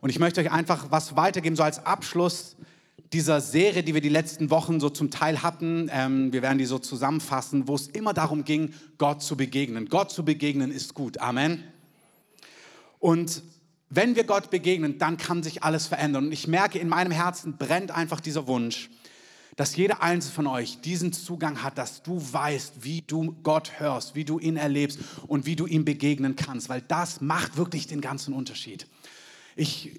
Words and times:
Und 0.00 0.10
ich 0.10 0.18
möchte 0.18 0.40
euch 0.40 0.50
einfach 0.50 0.90
was 0.90 1.16
weitergeben, 1.16 1.56
so 1.56 1.62
als 1.62 1.84
Abschluss 1.84 2.56
dieser 3.12 3.40
Serie, 3.40 3.82
die 3.82 3.94
wir 3.94 4.00
die 4.00 4.08
letzten 4.08 4.50
Wochen 4.50 4.80
so 4.80 4.90
zum 4.90 5.10
Teil 5.10 5.42
hatten. 5.42 5.90
Ähm, 5.92 6.32
wir 6.32 6.42
werden 6.42 6.58
die 6.58 6.66
so 6.66 6.78
zusammenfassen, 6.78 7.66
wo 7.66 7.74
es 7.74 7.88
immer 7.88 8.12
darum 8.12 8.44
ging, 8.44 8.74
Gott 8.98 9.22
zu 9.22 9.36
begegnen. 9.36 9.88
Gott 9.88 10.10
zu 10.10 10.24
begegnen 10.24 10.70
ist 10.70 10.94
gut. 10.94 11.18
Amen. 11.18 11.64
Und 12.98 13.42
wenn 13.90 14.16
wir 14.16 14.24
Gott 14.24 14.50
begegnen, 14.50 14.98
dann 14.98 15.16
kann 15.16 15.42
sich 15.42 15.62
alles 15.62 15.86
verändern. 15.86 16.26
Und 16.26 16.32
ich 16.32 16.46
merke, 16.46 16.78
in 16.78 16.88
meinem 16.88 17.12
Herzen 17.12 17.56
brennt 17.56 17.90
einfach 17.90 18.20
dieser 18.20 18.46
Wunsch, 18.46 18.90
dass 19.56 19.74
jeder 19.74 20.02
einzelne 20.02 20.34
von 20.34 20.46
euch 20.46 20.80
diesen 20.82 21.12
Zugang 21.12 21.62
hat, 21.62 21.78
dass 21.78 22.02
du 22.02 22.22
weißt, 22.32 22.84
wie 22.84 23.02
du 23.02 23.34
Gott 23.42 23.80
hörst, 23.80 24.14
wie 24.14 24.24
du 24.24 24.38
ihn 24.38 24.56
erlebst 24.56 25.00
und 25.26 25.46
wie 25.46 25.56
du 25.56 25.66
ihm 25.66 25.84
begegnen 25.84 26.36
kannst, 26.36 26.68
weil 26.68 26.82
das 26.82 27.20
macht 27.20 27.56
wirklich 27.56 27.86
den 27.86 28.00
ganzen 28.00 28.34
Unterschied. 28.34 28.86
Ich 29.58 29.90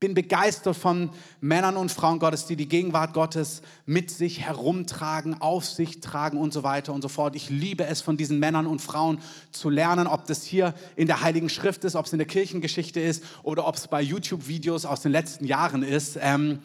bin 0.00 0.14
begeistert 0.14 0.74
von 0.74 1.10
Männern 1.42 1.76
und 1.76 1.92
Frauen 1.92 2.18
Gottes, 2.18 2.46
die 2.46 2.56
die 2.56 2.68
Gegenwart 2.68 3.12
Gottes 3.12 3.60
mit 3.84 4.10
sich 4.10 4.40
herumtragen, 4.40 5.40
auf 5.40 5.66
sich 5.66 6.00
tragen 6.00 6.38
und 6.38 6.52
so 6.54 6.62
weiter 6.62 6.94
und 6.94 7.02
so 7.02 7.08
fort. 7.08 7.36
Ich 7.36 7.50
liebe 7.50 7.84
es, 7.84 8.00
von 8.00 8.16
diesen 8.16 8.38
Männern 8.38 8.66
und 8.66 8.80
Frauen 8.80 9.20
zu 9.52 9.68
lernen, 9.68 10.06
ob 10.06 10.26
das 10.26 10.44
hier 10.44 10.74
in 10.96 11.06
der 11.06 11.20
Heiligen 11.20 11.50
Schrift 11.50 11.84
ist, 11.84 11.94
ob 11.94 12.06
es 12.06 12.12
in 12.12 12.18
der 12.18 12.26
Kirchengeschichte 12.26 13.00
ist 13.00 13.22
oder 13.42 13.66
ob 13.66 13.76
es 13.76 13.86
bei 13.86 14.00
YouTube-Videos 14.00 14.86
aus 14.86 15.02
den 15.02 15.12
letzten 15.12 15.44
Jahren 15.44 15.82
ist. 15.82 16.18
Ähm, 16.22 16.60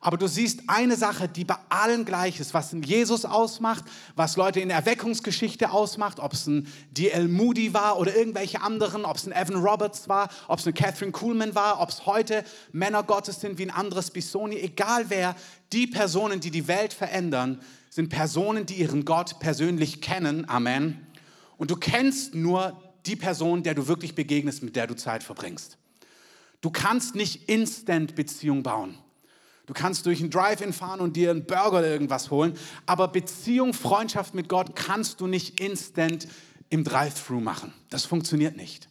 aber 0.00 0.16
du 0.16 0.28
siehst 0.28 0.62
eine 0.68 0.96
Sache, 0.96 1.28
die 1.28 1.44
bei 1.44 1.56
allen 1.68 2.04
gleich 2.04 2.38
ist, 2.38 2.54
was 2.54 2.72
ein 2.72 2.82
Jesus 2.82 3.24
ausmacht, 3.24 3.84
was 4.14 4.36
Leute 4.36 4.60
in 4.60 4.68
der 4.68 4.78
Erweckungsgeschichte 4.78 5.70
ausmacht, 5.70 6.20
ob 6.20 6.34
es 6.34 6.46
ein 6.46 6.68
D.L. 6.92 7.26
Moody 7.26 7.74
war 7.74 7.98
oder 7.98 8.14
irgendwelche 8.14 8.60
anderen, 8.60 9.04
ob 9.04 9.16
es 9.16 9.26
ein 9.26 9.32
Evan 9.32 9.56
Roberts 9.56 10.08
war, 10.08 10.28
ob 10.46 10.60
es 10.60 10.66
eine 10.66 10.74
Catherine 10.74 11.10
Kuhlman 11.10 11.54
war, 11.54 11.80
ob 11.80 11.88
es 11.88 12.06
heute 12.06 12.44
Männer 12.70 13.02
Gottes 13.02 13.40
sind 13.40 13.58
wie 13.58 13.64
ein 13.64 13.70
anderes 13.70 14.10
Bisoni, 14.10 14.56
egal 14.56 15.06
wer, 15.08 15.34
die 15.72 15.88
Personen, 15.88 16.40
die 16.40 16.50
die 16.50 16.68
Welt 16.68 16.92
verändern, 16.92 17.60
sind 17.90 18.08
Personen, 18.08 18.66
die 18.66 18.74
ihren 18.74 19.04
Gott 19.04 19.40
persönlich 19.40 20.00
kennen. 20.00 20.48
Amen. 20.48 21.06
Und 21.56 21.72
du 21.72 21.76
kennst 21.76 22.34
nur 22.34 22.80
die 23.06 23.16
Person, 23.16 23.64
der 23.64 23.74
du 23.74 23.88
wirklich 23.88 24.14
begegnest, 24.14 24.62
mit 24.62 24.76
der 24.76 24.86
du 24.86 24.94
Zeit 24.94 25.24
verbringst. 25.24 25.76
Du 26.60 26.70
kannst 26.70 27.14
nicht 27.14 27.48
instant 27.48 28.14
Beziehung 28.14 28.62
bauen. 28.62 28.98
Du 29.68 29.74
kannst 29.74 30.06
durch 30.06 30.20
einen 30.20 30.30
Drive-In 30.30 30.72
fahren 30.72 31.00
und 31.00 31.14
dir 31.14 31.30
einen 31.30 31.44
Burger 31.44 31.80
oder 31.80 31.88
irgendwas 31.88 32.30
holen, 32.30 32.54
aber 32.86 33.06
Beziehung, 33.06 33.74
Freundschaft 33.74 34.32
mit 34.32 34.48
Gott 34.48 34.74
kannst 34.74 35.20
du 35.20 35.26
nicht 35.26 35.60
instant 35.60 36.26
im 36.70 36.84
Drive-Thru 36.84 37.38
machen. 37.40 37.74
Das 37.90 38.06
funktioniert 38.06 38.56
nicht. 38.56 38.88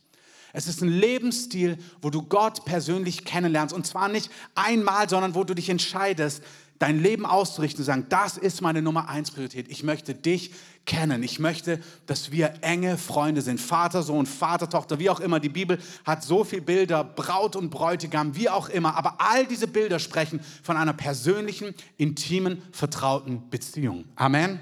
Es 0.53 0.67
ist 0.67 0.83
ein 0.83 0.89
Lebensstil, 0.89 1.80
wo 2.00 2.11
du 2.11 2.22
Gott 2.22 2.64
persönlich 2.66 3.25
kennenlernst 3.25 3.73
und 3.73 3.88
zwar 3.88 4.08
nicht 4.08 4.30
einmal, 4.53 5.09
sondern 5.09 5.33
wo 5.33 5.44
du 5.44 5.55
dich 5.55 5.70
entscheidest, 5.70 6.44
dein 6.78 7.02
Leben 7.02 7.25
auszurichten 7.25 7.81
und 7.81 7.86
sagen, 7.86 8.05
das 8.09 8.38
ist 8.38 8.61
meine 8.61 8.83
Nummer 8.83 9.09
eins 9.09 9.31
Priorität. 9.31 9.70
Ich 9.70 9.81
möchte 9.81 10.14
dich 10.14 10.52
kennen. 10.88 11.21
Ich 11.21 11.38
möchte, 11.38 11.80
dass 12.07 12.31
wir 12.31 12.55
enge 12.61 12.97
Freunde 12.97 13.43
sind. 13.43 13.61
Vater, 13.61 14.02
Sohn, 14.02 14.25
Vater, 14.25 14.67
Tochter, 14.67 14.97
wie 14.97 15.11
auch 15.11 15.19
immer. 15.19 15.39
Die 15.39 15.49
Bibel 15.49 15.77
hat 16.03 16.23
so 16.23 16.43
viele 16.43 16.63
Bilder, 16.63 17.03
Braut 17.03 17.55
und 17.55 17.69
Bräutigam, 17.69 18.35
wie 18.35 18.49
auch 18.49 18.69
immer. 18.69 18.95
Aber 18.95 19.17
all 19.19 19.45
diese 19.45 19.67
Bilder 19.67 19.99
sprechen 19.99 20.39
von 20.63 20.77
einer 20.77 20.93
persönlichen, 20.93 21.75
intimen, 21.97 22.63
vertrauten 22.71 23.47
Beziehung. 23.52 24.05
Amen. 24.15 24.59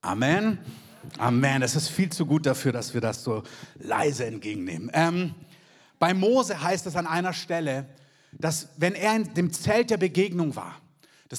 Amen. 0.00 0.58
Amen. 1.18 1.62
Es 1.62 1.76
ist 1.76 1.88
viel 1.88 2.10
zu 2.10 2.24
gut 2.24 2.46
dafür, 2.46 2.72
dass 2.72 2.94
wir 2.94 3.02
das 3.02 3.22
so 3.22 3.42
leise 3.78 4.24
entgegennehmen. 4.24 4.90
Ähm, 4.94 5.34
bei 5.98 6.14
Mose 6.14 6.62
heißt 6.62 6.86
es 6.86 6.96
an 6.96 7.06
einer 7.06 7.32
Stelle, 7.32 7.86
dass 8.32 8.68
wenn 8.76 8.94
er 8.94 9.16
in 9.16 9.34
dem 9.34 9.52
Zelt 9.52 9.90
der 9.90 9.96
Begegnung 9.96 10.56
war, 10.56 10.76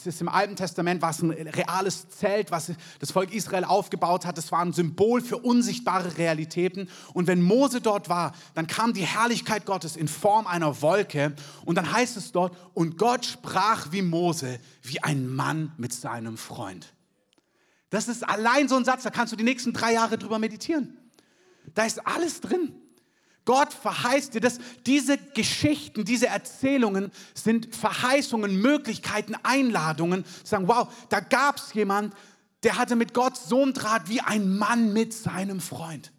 das 0.04 0.16
ist 0.16 0.22
im 0.22 0.30
Alten 0.30 0.56
Testament, 0.56 1.02
war 1.02 1.12
es 1.12 1.22
ein 1.22 1.32
reales 1.32 2.10
Zelt, 2.10 2.52
was 2.52 2.72
das 3.00 3.12
Volk 3.12 3.34
Israel 3.34 3.64
aufgebaut 3.64 4.26
hat. 4.26 4.38
Das 4.38 4.52
war 4.52 4.60
ein 4.60 4.74
Symbol 4.74 5.22
für 5.22 5.38
unsichtbare 5.38 6.18
Realitäten. 6.18 6.90
Und 7.14 7.28
wenn 7.28 7.42
Mose 7.42 7.82
dort 7.82 8.10
war, 8.10 8.34
dann 8.54 8.68
kam 8.68 8.94
die 8.94 9.06
Herrlichkeit 9.06 9.66
Gottes 9.66 9.96
in 9.96 10.08
Form 10.08 10.48
einer 10.48 10.82
Wolke. 10.82 11.36
Und 11.66 11.76
dann 11.76 11.92
heißt 11.92 12.18
es 12.18 12.32
dort, 12.32 12.56
und 12.74 12.98
Gott 12.98 13.26
sprach 13.26 13.92
wie 13.92 14.02
Mose, 14.02 14.60
wie 14.82 15.02
ein 15.04 15.28
Mann 15.28 15.72
mit 15.78 15.94
seinem 15.94 16.38
Freund. 16.38 16.94
Das 17.90 18.08
ist 18.08 18.28
allein 18.28 18.68
so 18.68 18.76
ein 18.76 18.86
Satz, 18.86 19.04
da 19.04 19.10
kannst 19.10 19.32
du 19.34 19.38
die 19.38 19.44
nächsten 19.44 19.72
drei 19.74 19.94
Jahre 19.94 20.18
drüber 20.18 20.40
meditieren. 20.40 20.98
Da 21.74 21.86
ist 21.86 22.06
alles 22.06 22.42
drin. 22.42 22.74
Gott 23.46 23.74
verheißt 23.74 24.34
dir 24.34 24.42
das. 24.42 24.60
Diese 24.86 25.18
Geschichten, 25.18 26.04
diese 26.04 26.28
Erzählungen 26.28 27.12
sind 27.34 27.74
Verheißungen, 27.76 28.60
Möglichkeiten, 28.60 29.36
Einladungen. 29.44 30.26
Zu 30.26 30.46
sagen, 30.46 30.68
wow, 30.68 30.88
da 31.10 31.20
gab 31.20 31.58
es 31.58 31.74
jemand, 31.74 32.14
der 32.64 32.78
hatte 32.78 32.96
mit 32.96 33.14
Gott 33.14 33.38
so 33.38 33.62
einen 33.62 33.74
Draht 33.74 34.10
wie 34.10 34.22
ein 34.22 34.58
Mann 34.58 34.92
mit 34.94 35.14
seinem 35.14 35.62
Freund. 35.62 36.12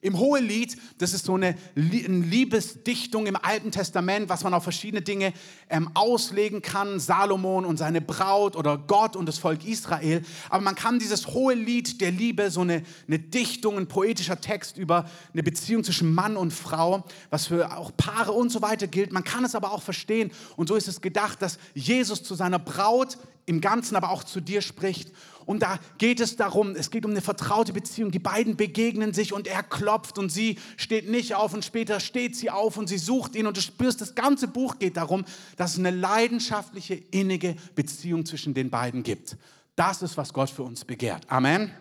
Im 0.00 0.16
Hohelied, 0.16 0.76
das 0.98 1.12
ist 1.12 1.24
so 1.24 1.34
eine 1.34 1.56
Liebesdichtung 1.74 3.26
im 3.26 3.34
Alten 3.34 3.72
Testament, 3.72 4.28
was 4.28 4.44
man 4.44 4.54
auf 4.54 4.62
verschiedene 4.62 5.02
Dinge 5.02 5.32
ähm, 5.68 5.90
auslegen 5.94 6.62
kann, 6.62 7.00
Salomon 7.00 7.64
und 7.64 7.78
seine 7.78 8.00
Braut 8.00 8.54
oder 8.54 8.78
Gott 8.78 9.16
und 9.16 9.26
das 9.26 9.38
Volk 9.38 9.64
Israel. 9.66 10.22
Aber 10.50 10.62
man 10.62 10.76
kann 10.76 11.00
dieses 11.00 11.26
Hohelied 11.26 12.00
der 12.00 12.12
Liebe, 12.12 12.52
so 12.52 12.60
eine, 12.60 12.84
eine 13.08 13.18
Dichtung, 13.18 13.76
ein 13.76 13.88
poetischer 13.88 14.40
Text 14.40 14.78
über 14.78 15.10
eine 15.32 15.42
Beziehung 15.42 15.82
zwischen 15.82 16.14
Mann 16.14 16.36
und 16.36 16.52
Frau, 16.52 17.04
was 17.30 17.48
für 17.48 17.76
auch 17.76 17.90
Paare 17.96 18.30
und 18.30 18.50
so 18.50 18.62
weiter 18.62 18.86
gilt. 18.86 19.12
Man 19.12 19.24
kann 19.24 19.44
es 19.44 19.56
aber 19.56 19.72
auch 19.72 19.82
verstehen. 19.82 20.30
Und 20.56 20.68
so 20.68 20.76
ist 20.76 20.86
es 20.86 21.00
gedacht, 21.00 21.42
dass 21.42 21.58
Jesus 21.74 22.22
zu 22.22 22.36
seiner 22.36 22.60
Braut 22.60 23.18
im 23.46 23.60
Ganzen 23.60 23.96
aber 23.96 24.10
auch 24.10 24.22
zu 24.22 24.40
dir 24.40 24.60
spricht. 24.60 25.10
Und 25.48 25.62
da 25.62 25.78
geht 25.96 26.20
es 26.20 26.36
darum, 26.36 26.76
es 26.76 26.90
geht 26.90 27.06
um 27.06 27.12
eine 27.12 27.22
vertraute 27.22 27.72
Beziehung. 27.72 28.10
Die 28.10 28.18
beiden 28.18 28.56
begegnen 28.56 29.14
sich 29.14 29.32
und 29.32 29.46
er 29.46 29.62
klopft 29.62 30.18
und 30.18 30.28
sie 30.28 30.58
steht 30.76 31.08
nicht 31.08 31.36
auf 31.36 31.54
und 31.54 31.64
später 31.64 32.00
steht 32.00 32.36
sie 32.36 32.50
auf 32.50 32.76
und 32.76 32.86
sie 32.86 32.98
sucht 32.98 33.34
ihn 33.34 33.46
und 33.46 33.56
du 33.56 33.62
spürst, 33.62 34.02
das 34.02 34.14
ganze 34.14 34.46
Buch 34.46 34.78
geht 34.78 34.98
darum, 34.98 35.24
dass 35.56 35.72
es 35.72 35.78
eine 35.78 35.90
leidenschaftliche, 35.90 36.96
innige 36.96 37.56
Beziehung 37.74 38.26
zwischen 38.26 38.52
den 38.52 38.68
beiden 38.68 39.02
gibt. 39.02 39.38
Das 39.74 40.02
ist, 40.02 40.18
was 40.18 40.34
Gott 40.34 40.50
für 40.50 40.64
uns 40.64 40.84
begehrt. 40.84 41.22
Amen. 41.30 41.72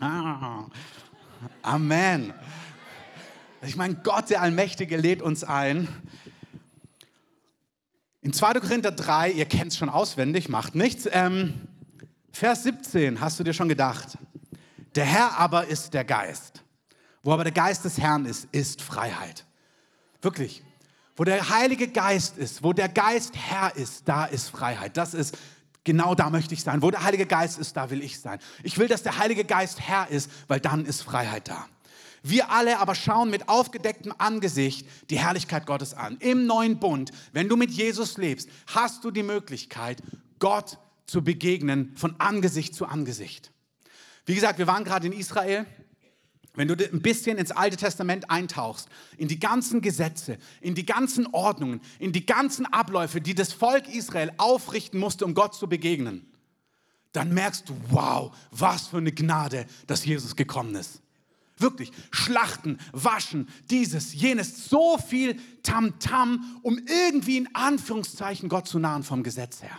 Ah. 0.00 0.64
Amen. 1.62 2.34
Ich 3.62 3.76
meine, 3.76 3.94
Gott, 4.02 4.30
der 4.30 4.42
Allmächtige, 4.42 4.96
lädt 4.96 5.22
uns 5.22 5.44
ein, 5.44 5.86
in 8.20 8.32
2. 8.32 8.54
Korinther 8.54 8.90
3, 8.90 9.30
ihr 9.30 9.44
kennt 9.44 9.70
es 9.70 9.78
schon 9.78 9.90
auswendig, 9.90 10.48
macht 10.48 10.74
nichts. 10.74 11.06
Ähm, 11.12 11.68
Vers 12.34 12.64
17, 12.64 13.20
hast 13.20 13.38
du 13.38 13.44
dir 13.44 13.54
schon 13.54 13.68
gedacht? 13.68 14.18
Der 14.96 15.04
Herr 15.04 15.38
aber 15.38 15.68
ist 15.68 15.94
der 15.94 16.02
Geist. 16.02 16.64
Wo 17.22 17.32
aber 17.32 17.44
der 17.44 17.52
Geist 17.52 17.84
des 17.84 17.96
Herrn 17.96 18.26
ist, 18.26 18.48
ist 18.50 18.82
Freiheit. 18.82 19.46
Wirklich. 20.20 20.64
Wo 21.14 21.22
der 21.22 21.48
Heilige 21.48 21.86
Geist 21.86 22.36
ist, 22.36 22.64
wo 22.64 22.72
der 22.72 22.88
Geist 22.88 23.36
Herr 23.36 23.76
ist, 23.76 24.08
da 24.08 24.24
ist 24.24 24.48
Freiheit. 24.48 24.96
Das 24.96 25.14
ist 25.14 25.38
genau 25.84 26.16
da 26.16 26.28
möchte 26.28 26.54
ich 26.54 26.64
sein. 26.64 26.82
Wo 26.82 26.90
der 26.90 27.04
Heilige 27.04 27.24
Geist 27.24 27.56
ist, 27.60 27.76
da 27.76 27.88
will 27.90 28.02
ich 28.02 28.20
sein. 28.20 28.40
Ich 28.64 28.78
will, 28.78 28.88
dass 28.88 29.04
der 29.04 29.16
Heilige 29.16 29.44
Geist 29.44 29.80
Herr 29.80 30.10
ist, 30.10 30.28
weil 30.48 30.58
dann 30.58 30.86
ist 30.86 31.02
Freiheit 31.02 31.46
da. 31.46 31.68
Wir 32.24 32.50
alle 32.50 32.80
aber 32.80 32.96
schauen 32.96 33.30
mit 33.30 33.48
aufgedecktem 33.48 34.12
Angesicht 34.18 34.88
die 35.08 35.20
Herrlichkeit 35.20 35.66
Gottes 35.66 35.94
an. 35.94 36.16
Im 36.18 36.46
neuen 36.46 36.80
Bund, 36.80 37.12
wenn 37.32 37.48
du 37.48 37.56
mit 37.56 37.70
Jesus 37.70 38.16
lebst, 38.16 38.48
hast 38.66 39.04
du 39.04 39.12
die 39.12 39.22
Möglichkeit, 39.22 40.02
Gott 40.40 40.78
zu 41.06 41.22
begegnen 41.22 41.92
von 41.96 42.18
Angesicht 42.18 42.74
zu 42.74 42.86
Angesicht. 42.86 43.52
Wie 44.26 44.34
gesagt, 44.34 44.58
wir 44.58 44.66
waren 44.66 44.84
gerade 44.84 45.06
in 45.06 45.12
Israel. 45.12 45.66
Wenn 46.56 46.68
du 46.68 46.74
ein 46.74 47.02
bisschen 47.02 47.36
ins 47.36 47.50
Alte 47.50 47.76
Testament 47.76 48.30
eintauchst, 48.30 48.88
in 49.16 49.26
die 49.26 49.40
ganzen 49.40 49.80
Gesetze, 49.80 50.38
in 50.60 50.76
die 50.76 50.86
ganzen 50.86 51.26
Ordnungen, 51.26 51.80
in 51.98 52.12
die 52.12 52.24
ganzen 52.24 52.64
Abläufe, 52.66 53.20
die 53.20 53.34
das 53.34 53.52
Volk 53.52 53.92
Israel 53.92 54.32
aufrichten 54.36 55.00
musste, 55.00 55.24
um 55.24 55.34
Gott 55.34 55.56
zu 55.56 55.68
begegnen, 55.68 56.32
dann 57.10 57.34
merkst 57.34 57.68
du, 57.68 57.76
wow, 57.88 58.34
was 58.52 58.88
für 58.88 58.98
eine 58.98 59.12
Gnade, 59.12 59.66
dass 59.88 60.04
Jesus 60.04 60.36
gekommen 60.36 60.76
ist. 60.76 61.02
Wirklich, 61.56 61.92
Schlachten, 62.10 62.78
Waschen, 62.92 63.48
dieses, 63.70 64.12
jenes, 64.14 64.68
so 64.68 64.98
viel 64.98 65.36
Tamtam, 65.62 65.98
-Tam, 65.98 66.40
um 66.62 66.78
irgendwie 66.78 67.38
in 67.38 67.54
Anführungszeichen 67.54 68.48
Gott 68.48 68.68
zu 68.68 68.78
nahen 68.78 69.04
vom 69.04 69.22
Gesetz 69.22 69.62
her. 69.62 69.78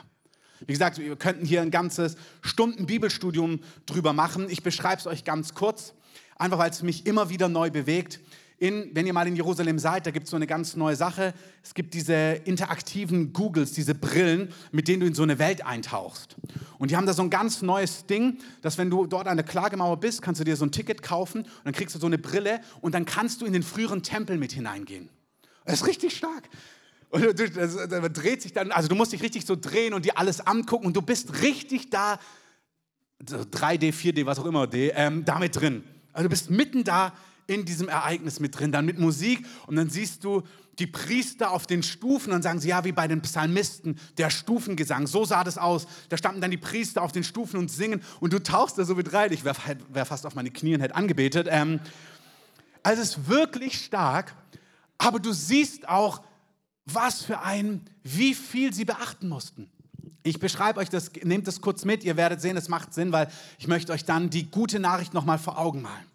Wie 0.68 0.74
gesagt, 0.74 0.98
wir 0.98 1.16
könnten 1.16 1.46
hier 1.46 1.62
ein 1.62 1.72
ganzes 1.72 2.16
Stunden 2.42 2.86
Bibelstudium 2.86 3.60
drüber 3.86 4.14
machen. 4.14 4.48
Ich 4.50 4.64
beschreibe 4.64 5.00
es 5.00 5.08
euch 5.08 5.24
ganz 5.24 5.54
kurz, 5.54 5.94
einfach 6.38 6.58
weil 6.58 6.70
es 6.70 6.84
mich 6.84 7.06
immer 7.06 7.30
wieder 7.30 7.50
neu 7.50 7.70
bewegt 7.70 8.20
in, 8.58 8.90
wenn 8.94 9.06
ihr 9.06 9.14
mal 9.14 9.28
in 9.28 9.36
Jerusalem 9.36 9.80
seid, 9.80 10.06
da 10.06 10.12
gibt 10.12 10.26
es 10.26 10.30
so 10.30 10.38
eine 10.38 10.48
ganz 10.48 10.76
neue 10.76 10.96
Sache. 10.96 11.34
Es 11.62 11.74
gibt 11.74 11.94
diese 11.94 12.14
interaktiven 12.46 13.34
Googles, 13.34 13.74
diese 13.74 13.96
Brillen, 13.96 14.54
mit 14.72 14.88
denen 14.88 15.02
du 15.02 15.08
in 15.08 15.14
so 15.14 15.24
eine 15.24 15.40
Welt 15.40 15.66
eintauchst. 15.66 16.38
Und 16.78 16.92
die 16.92 16.96
haben 16.96 17.06
da 17.06 17.14
so 17.14 17.22
ein 17.22 17.30
ganz 17.30 17.62
neues 17.62 18.06
Ding, 18.06 18.38
dass 18.62 18.78
wenn 18.78 18.90
du 18.90 19.08
dort 19.08 19.28
an 19.28 19.36
der 19.36 19.46
Klagemauer 19.46 20.00
bist, 20.00 20.22
kannst 20.22 20.40
du 20.40 20.46
dir 20.46 20.56
so 20.56 20.66
ein 20.66 20.72
Ticket 20.72 21.02
kaufen 21.02 21.42
und 21.42 21.66
dann 21.66 21.74
kriegst 21.74 21.96
du 21.96 22.00
so 22.00 22.08
eine 22.08 22.18
Brille 22.18 22.62
und 22.80 22.96
dann 22.96 23.06
kannst 23.06 23.42
du 23.42 23.46
in 23.46 23.52
den 23.52 23.64
früheren 23.64 24.04
Tempel 24.04 24.38
mit 24.38 24.54
hineingehen. 24.54 25.10
Das 25.66 25.82
ist 25.82 25.88
richtig 25.88 26.16
stark. 26.16 26.50
Und 27.10 27.24
du, 27.24 27.50
das, 27.50 27.76
das 27.76 28.14
dreht 28.14 28.42
sich 28.42 28.54
dann, 28.54 28.72
also 28.72 28.88
du 28.88 28.96
musst 28.96 29.14
dich 29.14 29.22
richtig 29.22 29.46
so 29.46 29.56
drehen 29.56 29.94
und 29.94 30.06
dir 30.06 30.18
alles 30.18 30.46
angucken 30.46 30.86
und 30.86 30.96
du 30.96 31.02
bist 31.02 31.42
richtig 31.42 31.90
da, 31.90 32.20
so 33.28 33.38
3D, 33.38 33.94
4D, 33.94 34.26
was 34.26 34.40
auch 34.40 34.46
immer, 34.46 34.68
D, 34.68 34.92
ähm, 34.96 35.24
damit 35.26 35.56
drin. 35.56 35.84
Also 36.14 36.24
du 36.24 36.30
bist 36.30 36.50
mitten 36.50 36.84
da 36.84 37.14
in 37.48 37.66
diesem 37.66 37.88
Ereignis 37.88 38.40
mit 38.40 38.58
drin, 38.58 38.72
dann 38.72 38.86
mit 38.86 38.98
Musik 38.98 39.46
und 39.68 39.76
dann 39.76 39.90
siehst 39.90 40.24
du 40.24 40.44
die 40.80 40.88
Priester 40.88 41.52
auf 41.52 41.68
den 41.68 41.84
Stufen, 41.84 42.32
dann 42.32 42.42
sagen 42.42 42.60
sie, 42.60 42.70
ja, 42.70 42.84
wie 42.84 42.92
bei 42.92 43.08
den 43.08 43.22
Psalmisten, 43.22 43.98
der 44.18 44.30
Stufengesang, 44.30 45.08
so 45.08 45.24
sah 45.24 45.44
das 45.44 45.58
aus. 45.58 45.88
Da 46.10 46.18
standen 46.18 46.42
dann 46.42 46.52
die 46.52 46.58
Priester 46.58 47.02
auf 47.02 47.12
den 47.12 47.24
Stufen 47.24 47.58
und 47.58 47.72
singen 47.72 48.02
und 48.20 48.34
du 48.34 48.40
tauchst 48.40 48.78
da 48.78 48.84
so 48.84 48.96
mit 48.96 49.14
rein. 49.14 49.32
Ich 49.32 49.46
wäre 49.46 49.56
wär 49.90 50.06
fast 50.06 50.26
auf 50.26 50.36
meine 50.36 50.52
Knie 50.52 50.76
und 50.76 50.82
hätte 50.82 50.96
angebetet. 50.96 51.48
Ähm, 51.50 51.80
also 52.84 53.02
es 53.02 53.10
ist 53.10 53.30
wirklich 53.30 53.84
stark, 53.84 54.36
aber 54.98 55.20
du 55.20 55.32
siehst 55.32 55.88
auch, 55.88 56.22
was 56.86 57.24
für 57.24 57.42
ein, 57.42 57.82
wie 58.04 58.34
viel 58.34 58.74
sie 58.74 58.86
beachten 58.86 59.28
mussten. 59.28 59.70
Ich 60.24 60.40
beschreibe 60.40 60.80
euch 60.80 60.90
das, 60.90 61.12
nehmt 61.24 61.48
das 61.48 61.62
kurz 61.62 61.86
mit, 61.86 62.04
ihr 62.04 62.18
werdet 62.18 62.42
sehen, 62.42 62.58
es 62.58 62.68
macht 62.68 62.94
Sinn, 62.94 63.12
weil 63.12 63.28
ich 63.60 63.68
möchte 63.68 63.92
euch 63.92 64.06
dann 64.06 64.30
die 64.30 64.50
gute 64.50 64.80
Nachricht 64.80 65.14
nochmal 65.14 65.38
vor 65.38 65.60
Augen 65.60 65.82
malen. 65.82 66.06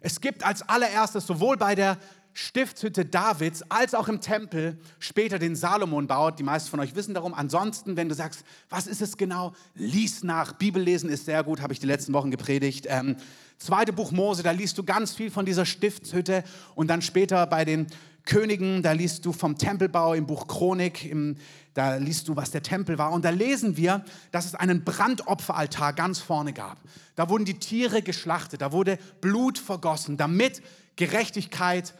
Es 0.00 0.20
gibt 0.20 0.44
als 0.44 0.68
allererstes 0.68 1.26
sowohl 1.26 1.56
bei 1.56 1.74
der 1.74 1.98
Stiftshütte 2.36 3.04
Davids 3.04 3.62
als 3.70 3.94
auch 3.94 4.08
im 4.08 4.20
Tempel 4.20 4.76
später 4.98 5.38
den 5.38 5.54
Salomon 5.54 6.08
baut. 6.08 6.40
Die 6.40 6.42
meisten 6.42 6.68
von 6.68 6.80
euch 6.80 6.96
wissen 6.96 7.14
darum. 7.14 7.32
Ansonsten, 7.32 7.96
wenn 7.96 8.08
du 8.08 8.14
sagst, 8.14 8.44
was 8.68 8.88
ist 8.88 9.00
es 9.00 9.16
genau, 9.16 9.52
lies 9.74 10.24
nach. 10.24 10.52
Bibellesen 10.54 11.08
ist 11.08 11.26
sehr 11.26 11.44
gut, 11.44 11.60
habe 11.60 11.72
ich 11.72 11.78
die 11.78 11.86
letzten 11.86 12.12
Wochen 12.12 12.32
gepredigt. 12.32 12.86
Ähm, 12.88 13.16
zweite 13.58 13.92
Buch 13.92 14.10
Mose, 14.10 14.42
da 14.42 14.50
liest 14.50 14.76
du 14.76 14.82
ganz 14.82 15.14
viel 15.14 15.30
von 15.30 15.46
dieser 15.46 15.64
Stiftshütte 15.64 16.42
und 16.74 16.88
dann 16.88 17.02
später 17.02 17.46
bei 17.46 17.64
den 17.64 17.86
Königen, 18.24 18.82
da 18.82 18.92
liest 18.92 19.26
du 19.26 19.32
vom 19.32 19.58
Tempelbau 19.58 20.14
im 20.14 20.26
Buch 20.26 20.46
Chronik, 20.46 21.04
im, 21.04 21.36
da 21.74 21.96
liest 21.96 22.28
du, 22.28 22.36
was 22.36 22.50
der 22.50 22.62
Tempel 22.62 22.96
war. 22.96 23.12
Und 23.12 23.24
da 23.24 23.30
lesen 23.30 23.76
wir, 23.76 24.04
dass 24.30 24.46
es 24.46 24.54
einen 24.54 24.84
Brandopferaltar 24.84 25.92
ganz 25.92 26.20
vorne 26.20 26.52
gab. 26.52 26.78
Da 27.16 27.28
wurden 27.28 27.44
die 27.44 27.58
Tiere 27.58 28.00
geschlachtet, 28.02 28.62
da 28.62 28.72
wurde 28.72 28.98
Blut 29.20 29.58
vergossen, 29.58 30.16
damit 30.16 30.62
Gerechtigkeit 30.96 31.94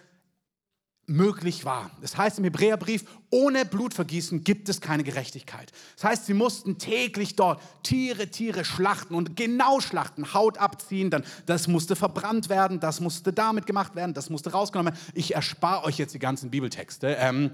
möglich 1.06 1.64
war. 1.64 1.90
Das 2.00 2.16
heißt 2.16 2.38
im 2.38 2.44
Hebräerbrief, 2.44 3.04
ohne 3.30 3.64
Blutvergießen 3.64 4.42
gibt 4.44 4.68
es 4.68 4.80
keine 4.80 5.04
Gerechtigkeit. 5.04 5.72
Das 5.96 6.04
heißt, 6.04 6.26
sie 6.26 6.34
mussten 6.34 6.78
täglich 6.78 7.36
dort 7.36 7.60
Tiere, 7.82 8.28
Tiere 8.28 8.64
schlachten 8.64 9.14
und 9.14 9.36
genau 9.36 9.80
schlachten, 9.80 10.32
Haut 10.34 10.58
abziehen, 10.58 11.10
dann 11.10 11.24
das 11.46 11.68
musste 11.68 11.96
verbrannt 11.96 12.48
werden, 12.48 12.80
das 12.80 13.00
musste 13.00 13.32
damit 13.32 13.66
gemacht 13.66 13.94
werden, 13.94 14.14
das 14.14 14.30
musste 14.30 14.52
rausgenommen 14.52 14.94
werden. 14.94 15.12
Ich 15.14 15.34
erspare 15.34 15.84
euch 15.84 15.98
jetzt 15.98 16.14
die 16.14 16.18
ganzen 16.18 16.50
Bibeltexte. 16.50 17.16
Ähm, 17.18 17.50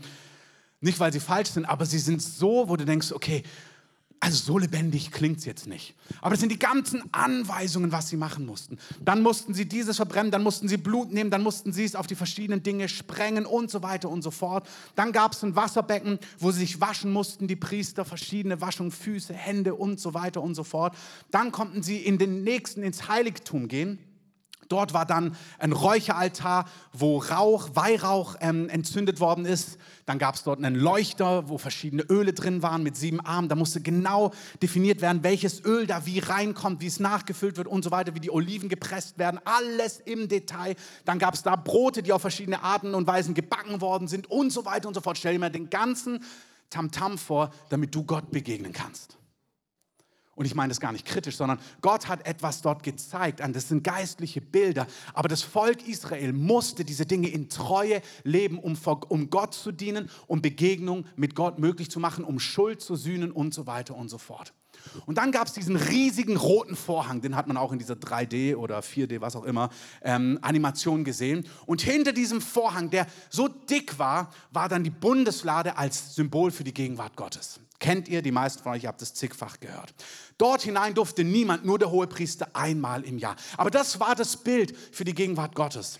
nicht, 0.81 0.99
weil 0.99 1.12
sie 1.12 1.20
falsch 1.20 1.50
sind, 1.50 1.67
aber 1.67 1.85
sie 1.85 1.99
sind 1.99 2.23
so, 2.23 2.69
wo 2.69 2.76
du 2.76 2.85
denkst, 2.85 3.12
okay, 3.12 3.43
also 4.22 4.37
so 4.37 4.58
lebendig 4.58 5.12
klingt 5.12 5.38
es 5.38 5.46
jetzt 5.46 5.67
nicht. 5.67 5.94
Aber 6.20 6.32
das 6.32 6.40
sind 6.40 6.52
die 6.52 6.58
ganzen 6.58 7.02
Anweisungen, 7.11 7.90
was 7.90 8.11
sie 8.11 8.19
machen 8.19 8.44
mussten. 8.44 8.76
Dann 9.02 9.22
mussten 9.22 9.55
sie 9.55 9.67
dieses 9.67 9.96
verbrennen, 9.96 10.31
dann 10.31 10.43
mussten 10.43 10.69
sie 10.69 10.76
Blut 10.76 11.11
nehmen, 11.11 11.31
dann 11.31 11.43
mussten 11.43 11.72
sie 11.72 11.84
es 11.84 11.96
auf 11.96 12.06
die 12.06 12.14
verschiedenen 12.14 12.62
Dinge 12.62 12.90
sprengen 12.90 13.46
und 13.46 13.70
so 13.70 13.82
weiter 13.82 14.11
und 14.11 14.20
so 14.20 14.31
fort. 14.31 14.69
Dann 14.94 15.12
gab 15.12 15.32
es 15.32 15.43
ein 15.43 15.56
Wasserbecken, 15.56 16.19
wo 16.38 16.50
sie 16.50 16.61
sich 16.61 16.82
waschen 16.82 17.11
mussten, 17.11 17.49
die 17.49 17.56
Priester, 17.56 18.05
verschiedene 18.05 18.61
Waschungen, 18.61 18.93
Füße, 18.93 19.32
Hände 19.32 19.75
und 19.75 19.99
so 19.99 20.12
weiter 20.12 20.43
und 20.43 20.55
so 20.55 20.64
fort. 20.64 20.94
Dann 21.31 21.50
konnten 21.50 21.82
sie 21.82 21.96
in 21.96 22.19
den 22.19 22.44
nächsten 22.44 22.82
ins 22.82 23.08
Heiligtum 23.08 23.69
gehen. 23.69 23.99
Dort 24.70 24.94
war 24.94 25.05
dann 25.05 25.37
ein 25.58 25.72
Räucheraltar, 25.72 26.64
wo 26.93 27.19
Rauch, 27.19 27.70
Weihrauch 27.75 28.37
ähm, 28.40 28.69
entzündet 28.69 29.19
worden 29.19 29.44
ist. 29.44 29.78
Dann 30.06 30.20
gab 30.20 30.37
es 30.37 30.44
dort 30.44 30.58
einen 30.58 30.76
Leuchter, 30.76 31.49
wo 31.49 31.58
verschiedene 31.58 32.02
Öle 32.02 32.32
drin 32.32 32.62
waren 32.62 32.84
mit 32.84 32.96
sieben 32.96 33.19
Armen. 33.19 33.49
Da 33.49 33.56
musste 33.56 33.81
genau 33.81 34.31
definiert 34.62 35.00
werden, 35.00 35.25
welches 35.25 35.64
Öl 35.64 35.88
da 35.88 36.06
wie 36.06 36.20
reinkommt, 36.20 36.81
wie 36.81 36.87
es 36.87 37.00
nachgefüllt 37.00 37.56
wird 37.56 37.67
und 37.67 37.82
so 37.82 37.90
weiter, 37.90 38.14
wie 38.14 38.20
die 38.20 38.31
Oliven 38.31 38.69
gepresst 38.69 39.19
werden. 39.19 39.40
Alles 39.44 39.99
im 40.05 40.28
Detail. 40.28 40.76
Dann 41.05 41.19
gab 41.19 41.34
es 41.34 41.43
da 41.43 41.56
Brote, 41.56 42.05
die 42.05 42.12
auf 42.12 42.20
verschiedene 42.20 42.62
Arten 42.62 42.94
und 42.94 43.08
Weisen 43.08 43.34
gebacken 43.34 43.81
worden 43.81 44.06
sind 44.06 44.31
und 44.31 44.52
so 44.52 44.64
weiter 44.64 44.87
und 44.87 44.94
so 44.94 45.00
fort. 45.00 45.19
Stell 45.19 45.32
dir 45.32 45.40
mal 45.40 45.50
den 45.50 45.69
ganzen 45.69 46.22
Tamtam 46.70 47.14
-Tam 47.14 47.19
vor, 47.19 47.50
damit 47.70 47.93
du 47.93 48.05
Gott 48.05 48.31
begegnen 48.31 48.72
kannst. 48.72 49.19
Und 50.41 50.47
ich 50.47 50.55
meine 50.55 50.71
das 50.71 50.81
gar 50.81 50.93
nicht 50.93 51.05
kritisch, 51.05 51.37
sondern 51.37 51.61
Gott 51.83 52.09
hat 52.09 52.27
etwas 52.27 52.63
dort 52.63 52.83
gezeigt. 52.83 53.43
Das 53.53 53.69
sind 53.69 53.85
geistliche 53.85 54.41
Bilder. 54.41 54.87
Aber 55.13 55.29
das 55.29 55.43
Volk 55.43 55.87
Israel 55.87 56.33
musste 56.33 56.83
diese 56.83 57.05
Dinge 57.05 57.29
in 57.29 57.51
Treue 57.51 58.01
leben, 58.25 58.59
um, 58.59 58.75
um 59.11 59.29
Gott 59.29 59.53
zu 59.53 59.71
dienen, 59.71 60.09
um 60.29 60.41
Begegnung 60.41 61.05
mit 61.15 61.35
Gott 61.35 61.59
möglich 61.59 61.91
zu 61.91 62.01
machen, 62.01 62.25
um 62.25 62.41
Schuld 62.41 62.81
zu 62.81 62.97
sühnen 62.97 63.33
und 63.33 63.53
so 63.53 63.67
weiter 63.67 63.95
und 63.95 64.09
so 64.09 64.17
fort. 64.17 64.55
Und 65.06 65.19
dann 65.19 65.32
gab 65.32 65.47
es 65.47 65.53
diesen 65.53 65.77
riesigen 65.77 66.37
roten 66.37 66.77
Vorhang, 66.77 67.21
den 67.21 67.37
hat 67.37 67.47
man 67.47 67.56
auch 67.56 67.73
in 67.73 67.79
dieser 67.79 67.94
3D 67.94 68.56
oder 68.56 68.81
4D, 68.81 69.21
was 69.21 69.37
auch 69.37 69.44
immer, 69.44 69.71
ähm, 70.03 70.38
Animation 70.43 71.05
gesehen. 71.05 71.47
Und 71.67 71.82
hinter 71.82 72.12
diesem 72.12 72.41
Vorhang, 72.41 72.91
der 72.91 73.06
so 73.29 73.49
dick 73.49 73.99
war, 73.99 74.32
war 74.50 74.69
dann 74.69 74.85
die 74.85 74.91
Bundeslade 74.91 75.77
als 75.77 76.15
Symbol 76.15 76.50
für 76.50 76.65
die 76.65 76.75
Gegenwart 76.75 77.17
Gottes. 77.17 77.61
Kennt 77.81 78.09
ihr, 78.09 78.21
die 78.21 78.31
meisten 78.31 78.62
von 78.62 78.73
euch 78.73 78.87
habt 78.87 79.00
es 79.00 79.15
zigfach 79.15 79.59
gehört. 79.59 79.94
Dort 80.37 80.62
hinein 80.62 80.94
durfte 80.94 81.25
niemand, 81.25 81.65
nur 81.65 81.79
der 81.79 81.91
Hohepriester 81.91 82.49
einmal 82.53 83.05
im 83.05 83.19
Jahr. 83.19 83.37
Aber 83.56 83.71
das 83.71 83.99
war 83.99 84.15
das 84.15 84.37
Bild 84.37 84.77
für 84.93 85.05
die 85.05 85.15
Gegenwart 85.15 85.55
Gottes. 85.55 85.99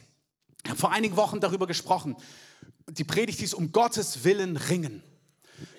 Ich 0.63 0.71
habe 0.71 0.79
vor 0.79 0.93
einigen 0.93 1.17
Wochen 1.17 1.41
darüber 1.41 1.67
gesprochen. 1.67 2.17
Die 2.87 3.05
Predigt 3.05 3.41
hieß 3.41 3.55
um 3.55 3.73
Gottes 3.73 4.25
Willen 4.25 4.59
ringen. 4.59 5.03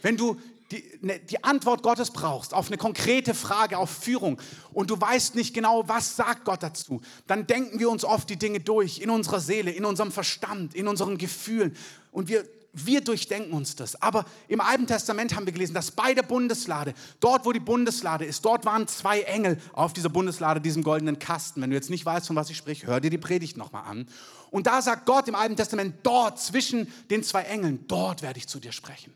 Wenn 0.02 0.18
du 0.18 0.40
die, 0.72 0.84
ne, 1.02 1.20
die, 1.20 1.44
Antwort 1.44 1.84
Gottes 1.84 2.12
brauchst 2.12 2.54
auf 2.54 2.68
eine 2.68 2.78
konkrete 2.78 3.34
Frage, 3.34 3.78
auf 3.78 3.90
Führung 3.90 4.42
und 4.74 4.90
du 4.90 5.00
weißt 5.00 5.36
nicht 5.36 5.54
genau, 5.54 5.88
was 5.88 6.16
sagt 6.16 6.46
Gott 6.46 6.64
dazu, 6.64 7.02
dann 7.28 7.48
denken 7.48 7.80
wir 7.80 7.90
uns 7.90 8.06
oft 8.06 8.30
die 8.30 8.38
Dinge 8.38 8.60
durch 8.60 9.00
in 9.00 9.10
unserer 9.10 9.40
Seele, 9.40 9.72
in 9.72 9.86
unserem 9.86 10.12
Verstand, 10.12 10.74
in 10.74 10.88
unseren 10.88 11.18
Gefühlen 11.18 11.76
und 12.12 12.30
wir 12.30 12.46
wir 12.74 13.02
durchdenken 13.02 13.54
uns 13.54 13.76
das. 13.76 14.02
Aber 14.02 14.26
im 14.48 14.62
Alten 14.62 14.88
Testament 14.88 15.36
haben 15.36 15.46
wir 15.46 15.54
gelesen, 15.54 15.74
dass 15.74 15.92
bei 15.92 16.14
der 16.14 16.24
Bundeslade, 16.24 16.94
dort 17.20 17.46
wo 17.46 17.52
die 17.52 17.60
Bundeslade 17.60 18.26
ist, 18.26 18.46
dort 18.46 18.66
waren 18.66 18.88
zwei 18.88 19.22
Engel 19.22 19.60
auf 19.74 19.94
dieser 19.94 20.10
Bundeslade, 20.10 20.62
diesem 20.62 20.84
goldenen 20.84 21.20
Kasten. 21.20 21.62
Wenn 21.62 21.70
du 21.70 21.76
jetzt 21.76 21.90
nicht 21.90 22.06
weißt, 22.06 22.28
von 22.28 22.36
was 22.36 22.50
ich 22.50 22.58
spreche, 22.58 22.88
hör 22.88 23.02
dir 23.02 23.10
die 23.10 23.18
Predigt 23.18 23.58
nochmal 23.58 23.84
an. 23.86 24.08
Und 24.50 24.68
da 24.68 24.82
sagt 24.82 25.06
Gott 25.06 25.28
im 25.28 25.36
Alten 25.36 25.56
Testament, 25.56 25.96
dort 26.04 26.40
zwischen 26.40 26.92
den 27.10 27.24
zwei 27.24 27.44
Engeln, 27.44 27.86
dort 27.88 28.22
werde 28.22 28.40
ich 28.40 28.48
zu 28.48 28.60
dir 28.60 28.72
sprechen. 28.72 29.14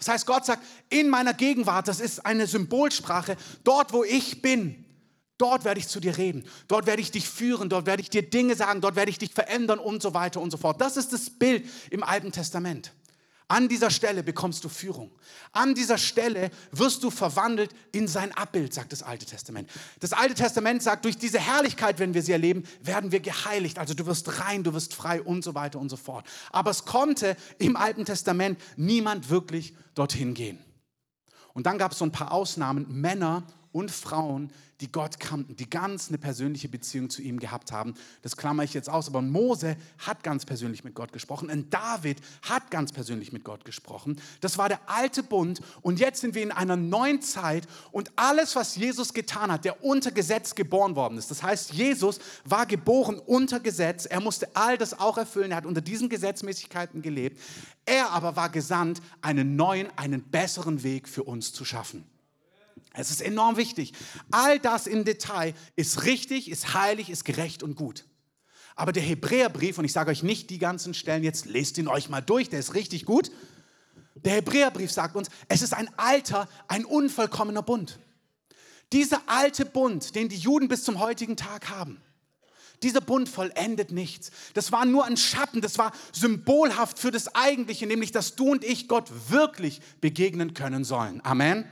Das 0.00 0.08
heißt, 0.08 0.26
Gott 0.26 0.44
sagt, 0.44 0.64
in 0.88 1.08
meiner 1.08 1.34
Gegenwart, 1.34 1.86
das 1.86 2.00
ist 2.00 2.26
eine 2.26 2.48
Symbolsprache, 2.48 3.36
dort 3.62 3.92
wo 3.92 4.02
ich 4.02 4.42
bin, 4.42 4.84
Dort 5.40 5.64
werde 5.64 5.80
ich 5.80 5.88
zu 5.88 6.00
dir 6.00 6.18
reden. 6.18 6.44
Dort 6.68 6.84
werde 6.84 7.00
ich 7.00 7.12
dich 7.12 7.26
führen. 7.26 7.70
Dort 7.70 7.86
werde 7.86 8.02
ich 8.02 8.10
dir 8.10 8.20
Dinge 8.20 8.54
sagen. 8.56 8.82
Dort 8.82 8.94
werde 8.94 9.10
ich 9.10 9.16
dich 9.16 9.32
verändern 9.32 9.78
und 9.78 10.02
so 10.02 10.12
weiter 10.12 10.38
und 10.38 10.50
so 10.50 10.58
fort. 10.58 10.82
Das 10.82 10.98
ist 10.98 11.14
das 11.14 11.30
Bild 11.30 11.66
im 11.88 12.04
Alten 12.04 12.30
Testament. 12.30 12.92
An 13.50 13.66
dieser 13.66 13.90
Stelle 13.90 14.22
bekommst 14.22 14.62
du 14.62 14.68
Führung. 14.68 15.10
An 15.50 15.74
dieser 15.74 15.98
Stelle 15.98 16.52
wirst 16.70 17.02
du 17.02 17.10
verwandelt 17.10 17.74
in 17.90 18.06
sein 18.06 18.30
Abbild, 18.36 18.72
sagt 18.72 18.92
das 18.92 19.02
Alte 19.02 19.26
Testament. 19.26 19.68
Das 19.98 20.12
Alte 20.12 20.34
Testament 20.34 20.84
sagt, 20.84 21.04
durch 21.04 21.18
diese 21.18 21.40
Herrlichkeit, 21.40 21.98
wenn 21.98 22.14
wir 22.14 22.22
sie 22.22 22.30
erleben, 22.30 22.62
werden 22.80 23.10
wir 23.10 23.18
geheiligt. 23.18 23.80
Also 23.80 23.92
du 23.92 24.06
wirst 24.06 24.38
rein, 24.38 24.62
du 24.62 24.72
wirst 24.72 24.94
frei 24.94 25.20
und 25.20 25.42
so 25.42 25.56
weiter 25.56 25.80
und 25.80 25.88
so 25.88 25.96
fort. 25.96 26.24
Aber 26.52 26.70
es 26.70 26.84
konnte 26.84 27.36
im 27.58 27.74
Alten 27.74 28.04
Testament 28.04 28.56
niemand 28.76 29.30
wirklich 29.30 29.74
dorthin 29.96 30.34
gehen. 30.34 30.64
Und 31.52 31.66
dann 31.66 31.76
gab 31.76 31.90
es 31.90 31.98
so 31.98 32.04
ein 32.04 32.12
paar 32.12 32.30
Ausnahmen, 32.30 32.86
Männer 32.88 33.42
und 33.72 33.90
Frauen, 33.90 34.50
die 34.80 34.90
Gott 34.90 35.20
kannten, 35.20 35.56
die 35.56 35.68
ganz 35.68 36.08
eine 36.08 36.18
persönliche 36.18 36.68
Beziehung 36.68 37.10
zu 37.10 37.22
ihm 37.22 37.38
gehabt 37.38 37.70
haben. 37.70 37.94
Das 38.22 38.36
klammer 38.36 38.64
ich 38.64 38.74
jetzt 38.74 38.88
aus, 38.88 39.08
aber 39.08 39.20
Mose 39.20 39.76
hat 39.98 40.22
ganz 40.22 40.46
persönlich 40.46 40.84
mit 40.84 40.94
Gott 40.94 41.12
gesprochen 41.12 41.50
und 41.50 41.72
David 41.72 42.18
hat 42.42 42.70
ganz 42.70 42.92
persönlich 42.92 43.32
mit 43.32 43.44
Gott 43.44 43.64
gesprochen. 43.64 44.20
Das 44.40 44.58
war 44.58 44.68
der 44.68 44.80
alte 44.86 45.22
Bund 45.22 45.60
und 45.82 46.00
jetzt 46.00 46.20
sind 46.20 46.34
wir 46.34 46.42
in 46.42 46.52
einer 46.52 46.76
neuen 46.76 47.20
Zeit 47.20 47.68
und 47.92 48.10
alles, 48.16 48.56
was 48.56 48.76
Jesus 48.76 49.12
getan 49.12 49.52
hat, 49.52 49.64
der 49.64 49.84
unter 49.84 50.10
Gesetz 50.10 50.54
geboren 50.54 50.96
worden 50.96 51.18
ist. 51.18 51.30
Das 51.30 51.42
heißt, 51.42 51.72
Jesus 51.72 52.18
war 52.44 52.66
geboren 52.66 53.18
unter 53.18 53.60
Gesetz, 53.60 54.06
er 54.06 54.20
musste 54.20 54.48
all 54.54 54.78
das 54.78 54.98
auch 54.98 55.18
erfüllen, 55.18 55.50
er 55.50 55.58
hat 55.58 55.66
unter 55.66 55.82
diesen 55.82 56.08
Gesetzmäßigkeiten 56.08 57.02
gelebt. 57.02 57.38
Er 57.84 58.10
aber 58.10 58.36
war 58.36 58.48
gesandt, 58.48 59.02
einen 59.20 59.56
neuen, 59.56 59.88
einen 59.96 60.22
besseren 60.22 60.82
Weg 60.82 61.08
für 61.08 61.24
uns 61.24 61.52
zu 61.52 61.64
schaffen. 61.64 62.04
Es 62.92 63.10
ist 63.10 63.22
enorm 63.22 63.56
wichtig. 63.56 63.92
All 64.30 64.58
das 64.58 64.86
im 64.86 65.04
Detail 65.04 65.54
ist 65.76 66.04
richtig, 66.04 66.50
ist 66.50 66.74
heilig, 66.74 67.10
ist 67.10 67.24
gerecht 67.24 67.62
und 67.62 67.76
gut. 67.76 68.04
Aber 68.74 68.92
der 68.92 69.02
Hebräerbrief, 69.02 69.78
und 69.78 69.84
ich 69.84 69.92
sage 69.92 70.10
euch 70.10 70.22
nicht 70.22 70.50
die 70.50 70.58
ganzen 70.58 70.94
Stellen 70.94 71.22
jetzt, 71.22 71.46
lest 71.46 71.78
ihn 71.78 71.88
euch 71.88 72.08
mal 72.08 72.20
durch, 72.20 72.48
der 72.48 72.58
ist 72.58 72.74
richtig 72.74 73.04
gut. 73.04 73.30
Der 74.14 74.34
Hebräerbrief 74.34 74.90
sagt 74.90 75.16
uns, 75.16 75.28
es 75.48 75.62
ist 75.62 75.74
ein 75.74 75.90
alter, 75.96 76.48
ein 76.66 76.84
unvollkommener 76.84 77.62
Bund. 77.62 77.98
Dieser 78.92 79.22
alte 79.26 79.64
Bund, 79.64 80.14
den 80.14 80.28
die 80.28 80.36
Juden 80.36 80.68
bis 80.68 80.82
zum 80.82 80.98
heutigen 80.98 81.36
Tag 81.36 81.68
haben, 81.68 82.02
Dieser 82.82 83.02
Bund 83.02 83.28
vollendet 83.28 83.92
nichts. 83.92 84.30
Das 84.54 84.72
war 84.72 84.86
nur 84.86 85.04
ein 85.04 85.16
Schatten, 85.18 85.60
das 85.60 85.76
war 85.76 85.92
symbolhaft 86.12 86.98
für 86.98 87.10
das 87.10 87.34
Eigentliche, 87.34 87.86
nämlich 87.86 88.10
dass 88.10 88.36
du 88.36 88.52
und 88.52 88.64
ich 88.64 88.88
Gott 88.88 89.10
wirklich 89.28 89.80
begegnen 90.00 90.54
können 90.54 90.84
sollen. 90.84 91.20
Amen. 91.22 91.66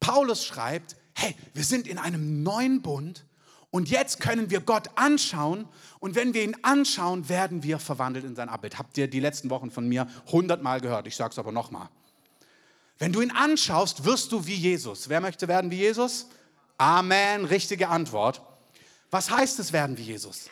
Paulus 0.00 0.44
schreibt, 0.44 0.96
hey, 1.14 1.36
wir 1.54 1.64
sind 1.64 1.86
in 1.86 1.98
einem 1.98 2.42
neuen 2.42 2.82
Bund 2.82 3.24
und 3.70 3.88
jetzt 3.88 4.20
können 4.20 4.50
wir 4.50 4.60
Gott 4.60 4.88
anschauen 4.96 5.68
und 6.00 6.14
wenn 6.14 6.34
wir 6.34 6.42
ihn 6.42 6.56
anschauen, 6.62 7.28
werden 7.28 7.62
wir 7.62 7.78
verwandelt 7.78 8.24
in 8.24 8.34
sein 8.34 8.48
Abbild. 8.48 8.78
Habt 8.78 8.98
ihr 8.98 9.08
die 9.08 9.20
letzten 9.20 9.50
Wochen 9.50 9.70
von 9.70 9.88
mir 9.88 10.08
hundertmal 10.32 10.80
gehört, 10.80 11.06
ich 11.06 11.14
sage 11.14 11.32
es 11.32 11.38
aber 11.38 11.52
nochmal. 11.52 11.88
Wenn 12.98 13.12
du 13.12 13.20
ihn 13.20 13.30
anschaust, 13.30 14.04
wirst 14.04 14.32
du 14.32 14.46
wie 14.46 14.54
Jesus. 14.54 15.08
Wer 15.08 15.20
möchte 15.20 15.48
werden 15.48 15.70
wie 15.70 15.78
Jesus? 15.78 16.26
Amen, 16.76 17.44
richtige 17.44 17.88
Antwort. 17.88 18.42
Was 19.10 19.30
heißt 19.30 19.58
es 19.58 19.72
werden 19.72 19.96
wie 19.98 20.02
Jesus? 20.02 20.50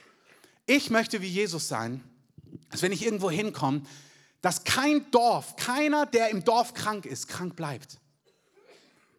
Ich 0.66 0.90
möchte 0.90 1.20
wie 1.22 1.28
Jesus 1.28 1.68
sein, 1.68 2.02
dass 2.70 2.82
wenn 2.82 2.92
ich 2.92 3.04
irgendwo 3.04 3.30
hinkomme, 3.30 3.82
dass 4.40 4.64
kein 4.64 5.10
Dorf, 5.10 5.56
keiner, 5.56 6.06
der 6.06 6.30
im 6.30 6.44
Dorf 6.44 6.74
krank 6.74 7.06
ist, 7.06 7.28
krank 7.28 7.56
bleibt. 7.56 7.98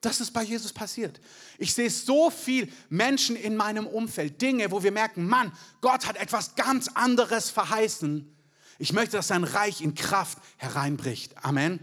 Das 0.02 0.22
ist 0.22 0.32
bei 0.32 0.44
Jesus 0.44 0.72
passiert. 0.72 1.20
Ich 1.58 1.74
sehe 1.74 1.90
so 1.90 2.30
viel 2.30 2.72
Menschen 2.90 3.36
in 3.36 3.56
meinem 3.56 3.86
Umfeld, 3.86 4.42
Dinge, 4.42 4.72
wo 4.72 4.82
wir 4.82 4.92
merken, 4.92 5.28
Mann, 5.28 5.52
Gott 5.82 6.06
hat 6.06 6.16
etwas 6.16 6.56
ganz 6.56 6.88
anderes 6.94 7.50
verheißen. 7.50 8.34
Ich 8.78 8.94
möchte, 8.94 9.18
dass 9.18 9.28
sein 9.28 9.44
Reich 9.44 9.82
in 9.82 9.96
Kraft 9.96 10.38
hereinbricht. 10.58 11.44
Amen. 11.44 11.80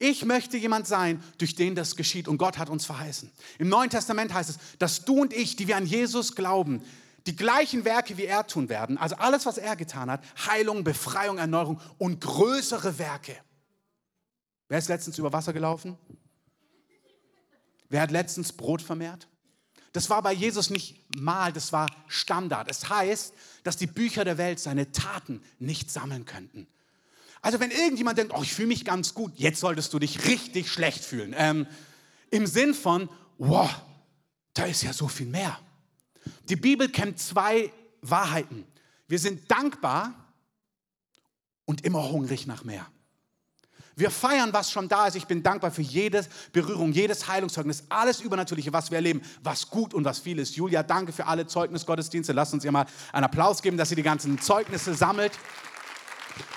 Ich 0.00 0.24
möchte 0.24 0.56
jemand 0.56 0.88
sein, 0.88 1.22
durch 1.38 1.54
den 1.54 1.76
das 1.76 1.94
geschieht 1.94 2.26
und 2.26 2.38
Gott 2.38 2.58
hat 2.58 2.68
uns 2.68 2.84
verheißen. 2.84 3.30
Im 3.60 3.68
Neuen 3.68 3.88
Testament 3.88 4.34
heißt 4.34 4.50
es, 4.50 4.58
dass 4.80 5.04
du 5.04 5.20
und 5.20 5.32
ich, 5.32 5.54
die 5.54 5.68
wir 5.68 5.76
an 5.76 5.86
Jesus 5.86 6.34
glauben, 6.34 6.82
die 7.26 7.36
gleichen 7.36 7.84
Werke 7.84 8.16
wie 8.16 8.24
er 8.24 8.44
tun 8.48 8.68
werden, 8.68 8.98
also 8.98 9.14
alles, 9.14 9.46
was 9.46 9.58
er 9.58 9.76
getan 9.76 10.10
hat, 10.10 10.24
Heilung, 10.44 10.82
Befreiung, 10.82 11.38
Erneuerung 11.38 11.80
und 11.98 12.20
größere 12.20 12.98
Werke. 12.98 13.36
Wer 14.68 14.78
ist 14.78 14.88
letztens 14.88 15.18
über 15.18 15.32
Wasser 15.32 15.52
gelaufen? 15.52 15.96
Wer 17.92 18.00
hat 18.00 18.10
letztens 18.10 18.54
Brot 18.54 18.80
vermehrt? 18.80 19.28
Das 19.92 20.08
war 20.08 20.22
bei 20.22 20.32
Jesus 20.32 20.70
nicht 20.70 21.14
mal, 21.14 21.52
das 21.52 21.74
war 21.74 21.90
Standard. 22.08 22.70
Es 22.70 22.88
heißt, 22.88 23.34
dass 23.64 23.76
die 23.76 23.86
Bücher 23.86 24.24
der 24.24 24.38
Welt 24.38 24.60
seine 24.60 24.92
Taten 24.92 25.42
nicht 25.58 25.90
sammeln 25.90 26.24
könnten. 26.24 26.66
Also 27.42 27.60
wenn 27.60 27.70
irgendjemand 27.70 28.16
denkt, 28.16 28.32
oh, 28.34 28.42
ich 28.42 28.54
fühle 28.54 28.68
mich 28.68 28.86
ganz 28.86 29.12
gut, 29.12 29.34
jetzt 29.36 29.60
solltest 29.60 29.92
du 29.92 29.98
dich 29.98 30.24
richtig 30.26 30.70
schlecht 30.70 31.04
fühlen. 31.04 31.34
Ähm, 31.36 31.66
Im 32.30 32.46
Sinn 32.46 32.72
von, 32.72 33.10
wow, 33.36 33.68
da 34.54 34.64
ist 34.64 34.82
ja 34.82 34.94
so 34.94 35.06
viel 35.06 35.26
mehr. 35.26 35.60
Die 36.48 36.56
Bibel 36.56 36.88
kennt 36.88 37.18
zwei 37.18 37.70
Wahrheiten. 38.00 38.64
Wir 39.06 39.18
sind 39.18 39.50
dankbar 39.50 40.14
und 41.66 41.84
immer 41.84 42.08
hungrig 42.08 42.46
nach 42.46 42.64
mehr. 42.64 42.86
Wir 44.02 44.10
feiern, 44.10 44.52
was 44.52 44.68
schon 44.68 44.88
da 44.88 45.06
ist. 45.06 45.14
Ich 45.14 45.28
bin 45.28 45.44
dankbar 45.44 45.70
für 45.70 45.80
jede 45.80 46.26
Berührung, 46.52 46.90
jedes 46.90 47.28
Heilungszeugnis, 47.28 47.84
alles 47.88 48.20
Übernatürliche, 48.20 48.72
was 48.72 48.90
wir 48.90 48.96
erleben, 48.96 49.22
was 49.44 49.70
gut 49.70 49.94
und 49.94 50.04
was 50.04 50.18
viel 50.18 50.40
ist. 50.40 50.56
Julia, 50.56 50.82
danke 50.82 51.12
für 51.12 51.28
alle 51.28 51.46
Zeugnisgottesdienste. 51.46 52.32
Lasst 52.32 52.52
uns 52.52 52.64
ihr 52.64 52.72
mal 52.72 52.86
einen 53.12 53.22
Applaus 53.22 53.62
geben, 53.62 53.76
dass 53.76 53.90
sie 53.90 53.94
die 53.94 54.02
ganzen 54.02 54.40
Zeugnisse 54.40 54.94
sammelt. 54.94 55.30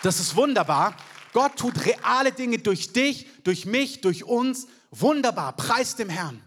Das 0.02 0.20
ist 0.20 0.36
wunderbar. 0.36 0.96
Gott 1.34 1.56
tut 1.56 1.86
reale 1.86 2.32
Dinge 2.32 2.58
durch 2.58 2.94
dich, 2.94 3.28
durch 3.44 3.68
mich, 3.68 4.02
durch 4.02 4.24
uns. 4.24 4.66
Wunderbar. 4.90 5.56
Preis 5.56 5.96
dem 5.96 6.10
Herrn. 6.10 6.42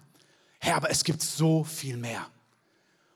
Herr, 0.59 0.79
aber 0.79 0.91
es 0.91 1.05
gibt 1.05 1.23
so 1.23 1.63
viel 1.63 1.97
mehr. 1.97 2.27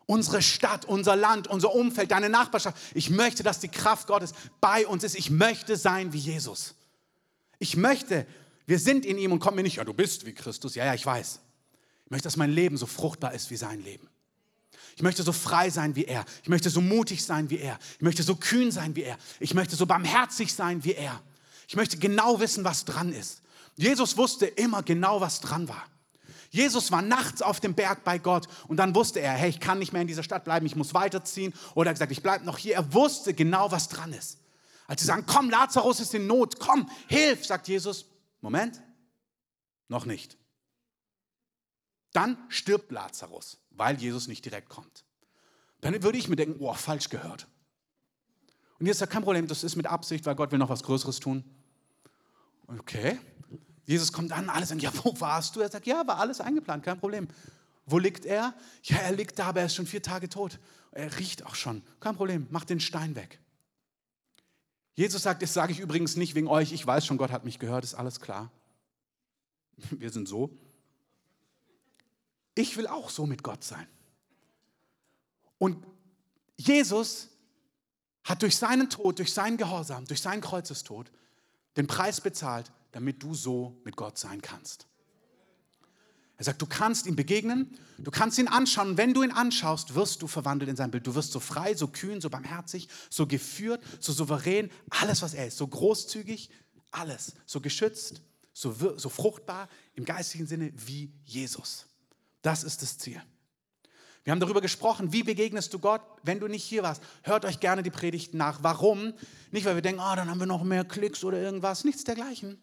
Unsere 0.07 0.41
Stadt, 0.41 0.85
unser 0.85 1.17
Land, 1.17 1.49
unser 1.49 1.75
Umfeld, 1.75 2.12
deine 2.12 2.29
Nachbarschaft. 2.29 2.77
Ich 2.95 3.11
möchte, 3.11 3.43
dass 3.43 3.59
die 3.59 3.67
Kraft 3.67 4.07
Gottes 4.07 4.35
bei 4.61 4.87
uns 4.87 5.03
ist. 5.03 5.17
Ich 5.17 5.31
möchte 5.31 5.77
sein 5.77 6.12
wie 6.12 6.19
Jesus. 6.19 6.77
Ich 7.62 7.76
möchte, 7.76 8.26
wir 8.66 8.81
sind 8.81 9.07
in 9.07 9.19
ihm 9.19 9.31
und 9.31 9.38
kommen 9.38 9.54
mir 9.54 9.62
nicht, 9.62 9.76
ja, 9.76 9.85
du 9.85 9.95
bist 9.95 10.26
wie 10.26 10.33
Christus. 10.33 10.75
Ja, 10.75 10.85
ja, 10.85 10.95
ich 10.95 11.07
weiß. 11.07 11.38
Ich 12.07 12.11
möchte, 12.11 12.25
dass 12.25 12.37
mein 12.37 12.50
Leben 12.50 12.76
so 12.76 12.87
fruchtbar 12.87 13.35
ist 13.35 13.52
wie 13.52 13.57
sein 13.57 13.81
Leben. 13.85 14.09
Ich 14.97 15.02
möchte 15.02 15.23
so 15.23 15.31
frei 15.31 15.71
sein 15.71 15.95
wie 15.95 16.04
er. 16.04 16.25
Ich 16.42 16.49
möchte 16.49 16.71
so 16.71 16.81
mutig 16.81 17.25
sein 17.25 17.50
wie 17.50 17.59
er. 17.59 17.78
Ich 17.95 18.02
möchte 18.02 18.25
so 18.25 18.35
kühn 18.35 18.73
sein 18.73 18.97
wie 18.97 19.04
er. 19.04 19.16
Ich 19.38 19.54
möchte 19.54 19.76
so 19.76 19.87
barmherzig 19.87 20.52
sein 20.52 20.83
wie 20.83 20.95
er. 20.95 21.23
Ich 21.69 21.76
möchte 21.76 21.99
genau 21.99 22.40
wissen, 22.40 22.64
was 22.64 22.85
dran 22.85 23.12
ist. 23.12 23.42
Jesus 23.76 24.16
wusste 24.16 24.47
immer 24.47 24.83
genau, 24.83 25.21
was 25.21 25.40
dran 25.40 25.69
war. 25.69 25.85
Jesus 26.50 26.90
war 26.90 27.00
nachts 27.00 27.42
auf 27.42 27.61
dem 27.61 27.75
Berg 27.75 28.02
bei 28.02 28.19
Gott 28.19 28.49
und 28.66 28.78
dann 28.78 28.92
wusste 28.97 29.21
er, 29.21 29.35
hey, 29.35 29.50
ich 29.50 29.61
kann 29.61 29.78
nicht 29.78 29.92
mehr 29.92 30.02
in 30.02 30.09
dieser 30.09 30.25
Stadt 30.25 30.42
bleiben, 30.42 30.66
ich 30.66 30.75
muss 30.75 30.95
weiterziehen. 30.95 31.54
Oder 31.76 31.87
er 31.87 31.90
hat 31.90 31.95
gesagt, 31.95 32.11
ich 32.11 32.25
bleibe 32.25 32.45
noch 32.45 32.59
hier. 32.59 32.75
Er 32.75 32.92
wusste 32.92 33.33
genau, 33.33 33.71
was 33.71 33.88
dran 33.88 34.12
ist. 34.12 34.38
Als 34.87 35.01
sie 35.01 35.07
sagen, 35.07 35.25
komm, 35.27 35.51
Lazarus 35.51 36.01
ist 36.01 36.15
in 36.15 36.27
Not, 36.27 36.59
komm, 36.59 36.91
hilf, 37.09 37.47
sagt 37.47 37.69
Jesus, 37.69 38.07
Moment, 38.41 38.83
noch 39.89 40.05
nicht. 40.05 40.37
Dann 42.12 42.37
stirbt 42.49 42.93
Lazarus, 42.93 43.59
weil 43.71 43.97
Jesus 43.99 44.29
nicht 44.29 44.45
direkt 44.45 44.69
kommt. 44.69 45.05
Dann 45.81 46.03
würde 46.03 46.19
ich 46.19 46.29
mir 46.29 46.37
denken, 46.37 46.57
oh, 46.61 46.75
falsch 46.75 47.09
gehört. 47.09 47.47
Und 48.79 48.87
jetzt 48.87 48.97
ist 48.97 49.01
ja 49.01 49.07
kein 49.07 49.23
Problem, 49.23 49.47
das 49.47 49.65
ist 49.65 49.77
mit 49.77 49.87
Absicht, 49.87 50.27
weil 50.27 50.35
Gott 50.35 50.51
will 50.51 50.59
noch 50.59 50.69
was 50.69 50.83
Größeres 50.83 51.21
tun. 51.21 51.45
Okay. 52.67 53.19
Jesus 53.85 54.12
kommt 54.12 54.33
an, 54.33 54.49
alle 54.49 54.67
sagen, 54.67 54.81
ja, 54.81 54.93
wo 55.03 55.19
warst 55.21 55.57
du? 55.57 55.61
Er 55.61 55.71
sagt, 55.71 55.87
ja, 55.87 56.07
war 56.07 56.19
alles 56.19 56.41
eingeplant, 56.41 56.85
kein 56.85 56.99
Problem. 56.99 57.29
Wo 57.85 57.99
liegt 57.99 58.25
er? 58.25 58.55
Ja, 58.85 58.99
er 58.99 59.12
liegt 59.12 59.39
da, 59.39 59.47
aber 59.47 59.61
er 59.61 59.67
ist 59.67 59.75
schon 59.75 59.87
vier 59.87 60.03
Tage 60.03 60.29
tot. 60.29 60.59
Er 60.93 61.19
riecht 61.19 61.45
auch 61.45 61.55
schon. 61.55 61.83
Kein 62.01 62.17
Problem, 62.17 62.47
mach 62.51 62.65
den 62.65 62.81
Stein 62.81 63.17
weg. 63.17 63.41
Jesus 64.95 65.23
sagt, 65.23 65.43
das 65.43 65.55
sage 65.55 65.73
ich 65.73 65.81
übrigens 65.81 66.17
nicht 66.17 66.35
wegen 66.35 66.49
euch, 66.49 66.73
ich 66.73 66.87
weiß 66.87 67.07
schon, 67.07 67.17
Gott 67.17 67.31
hat 67.31 67.45
mich 67.45 67.59
gehört, 67.59 67.85
ist 67.85 67.95
alles 67.95 68.21
klar. 68.21 68.51
Wir 69.91 70.11
sind 70.11 70.29
so. 70.29 70.51
Ich 72.55 72.77
will 72.77 72.87
auch 72.87 73.09
so 73.09 73.27
mit 73.27 73.43
Gott 73.43 73.65
sein. 73.65 73.87
Und 75.59 75.87
Jesus 76.57 77.29
hat 78.25 78.43
durch 78.43 78.57
seinen 78.57 78.91
Tod, 78.91 79.19
durch 79.19 79.33
seinen 79.33 79.57
Gehorsam, 79.57 80.05
durch 80.05 80.21
seinen 80.21 80.41
Kreuzestod 80.41 81.11
den 81.77 81.87
Preis 81.87 82.21
bezahlt, 82.21 82.71
damit 82.93 83.23
du 83.23 83.35
so 83.35 83.81
mit 83.85 83.97
Gott 83.97 84.19
sein 84.19 84.43
kannst. 84.43 84.87
Er 86.43 86.47
sagt, 86.47 86.61
du 86.61 86.67
kannst 86.67 87.07
ihm 87.07 87.15
begegnen, 87.15 87.71
du 87.99 88.11
kannst 88.11 88.37
ihn 88.37 88.49
anschauen. 88.49 88.89
Und 88.89 88.97
wenn 88.97 89.15
du 89.15 89.23
ihn 89.23 89.31
anschaust, 89.31 89.95
wirst 89.95 90.23
du 90.23 90.27
verwandelt 90.27 90.69
in 90.69 90.75
sein 90.75 90.91
Bild. 90.91 91.07
Du 91.07 91.15
wirst 91.15 91.31
so 91.31 91.39
frei, 91.39 91.77
so 91.77 91.87
kühn, 91.87 92.21
so 92.21 92.31
barmherzig, 92.31 92.89
so 93.11 93.29
geführt, 93.29 93.81
so 94.01 94.13
souverän, 94.13 94.69
alles, 94.91 95.23
was 95.23 95.35
er 95.35 95.47
ist, 95.47 95.57
so 95.57 95.69
großzügig, 95.69 96.51
alles, 96.91 97.35
so 97.47 97.61
geschützt, 97.61 98.23
so, 98.53 98.75
so 98.97 99.09
fruchtbar 99.09 99.69
im 99.95 100.05
geistigen 100.05 100.49
Sinne 100.49 100.73
wie 100.75 101.13
Jesus. 101.25 101.87
Das 102.43 102.65
ist 102.65 102.83
das 102.83 102.99
Ziel. 102.99 103.23
Wir 104.25 104.33
haben 104.33 104.41
darüber 104.41 104.61
gesprochen, 104.61 105.13
wie 105.13 105.23
begegnest 105.23 105.73
du 105.73 105.79
Gott, 105.79 106.03
wenn 106.25 106.41
du 106.41 106.49
nicht 106.49 106.65
hier 106.65 106.83
warst. 106.83 107.05
Hört 107.23 107.45
euch 107.45 107.61
gerne 107.61 107.85
die 107.85 107.91
Predigten 107.91 108.37
nach. 108.37 108.65
Warum? 108.65 109.15
Nicht, 109.53 109.65
weil 109.65 109.77
wir 109.77 109.83
denken, 109.83 110.01
oh, 110.01 110.17
dann 110.17 110.29
haben 110.29 110.41
wir 110.41 110.47
noch 110.47 110.65
mehr 110.65 110.85
Klicks 110.85 111.23
oder 111.23 111.41
irgendwas, 111.41 111.85
nichts 111.85 112.03
dergleichen, 112.03 112.61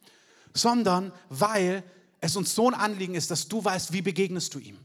sondern 0.54 1.14
weil 1.30 1.82
es 2.22 2.36
uns 2.36 2.54
so 2.56 2.68
ein 2.68 2.74
Anliegen 2.74 3.16
ist, 3.16 3.32
dass 3.32 3.48
du 3.48 3.64
weißt, 3.64 3.94
wie 3.94 4.02
begegnest 4.02 4.54
du 4.54 4.60
ihm. 4.60 4.78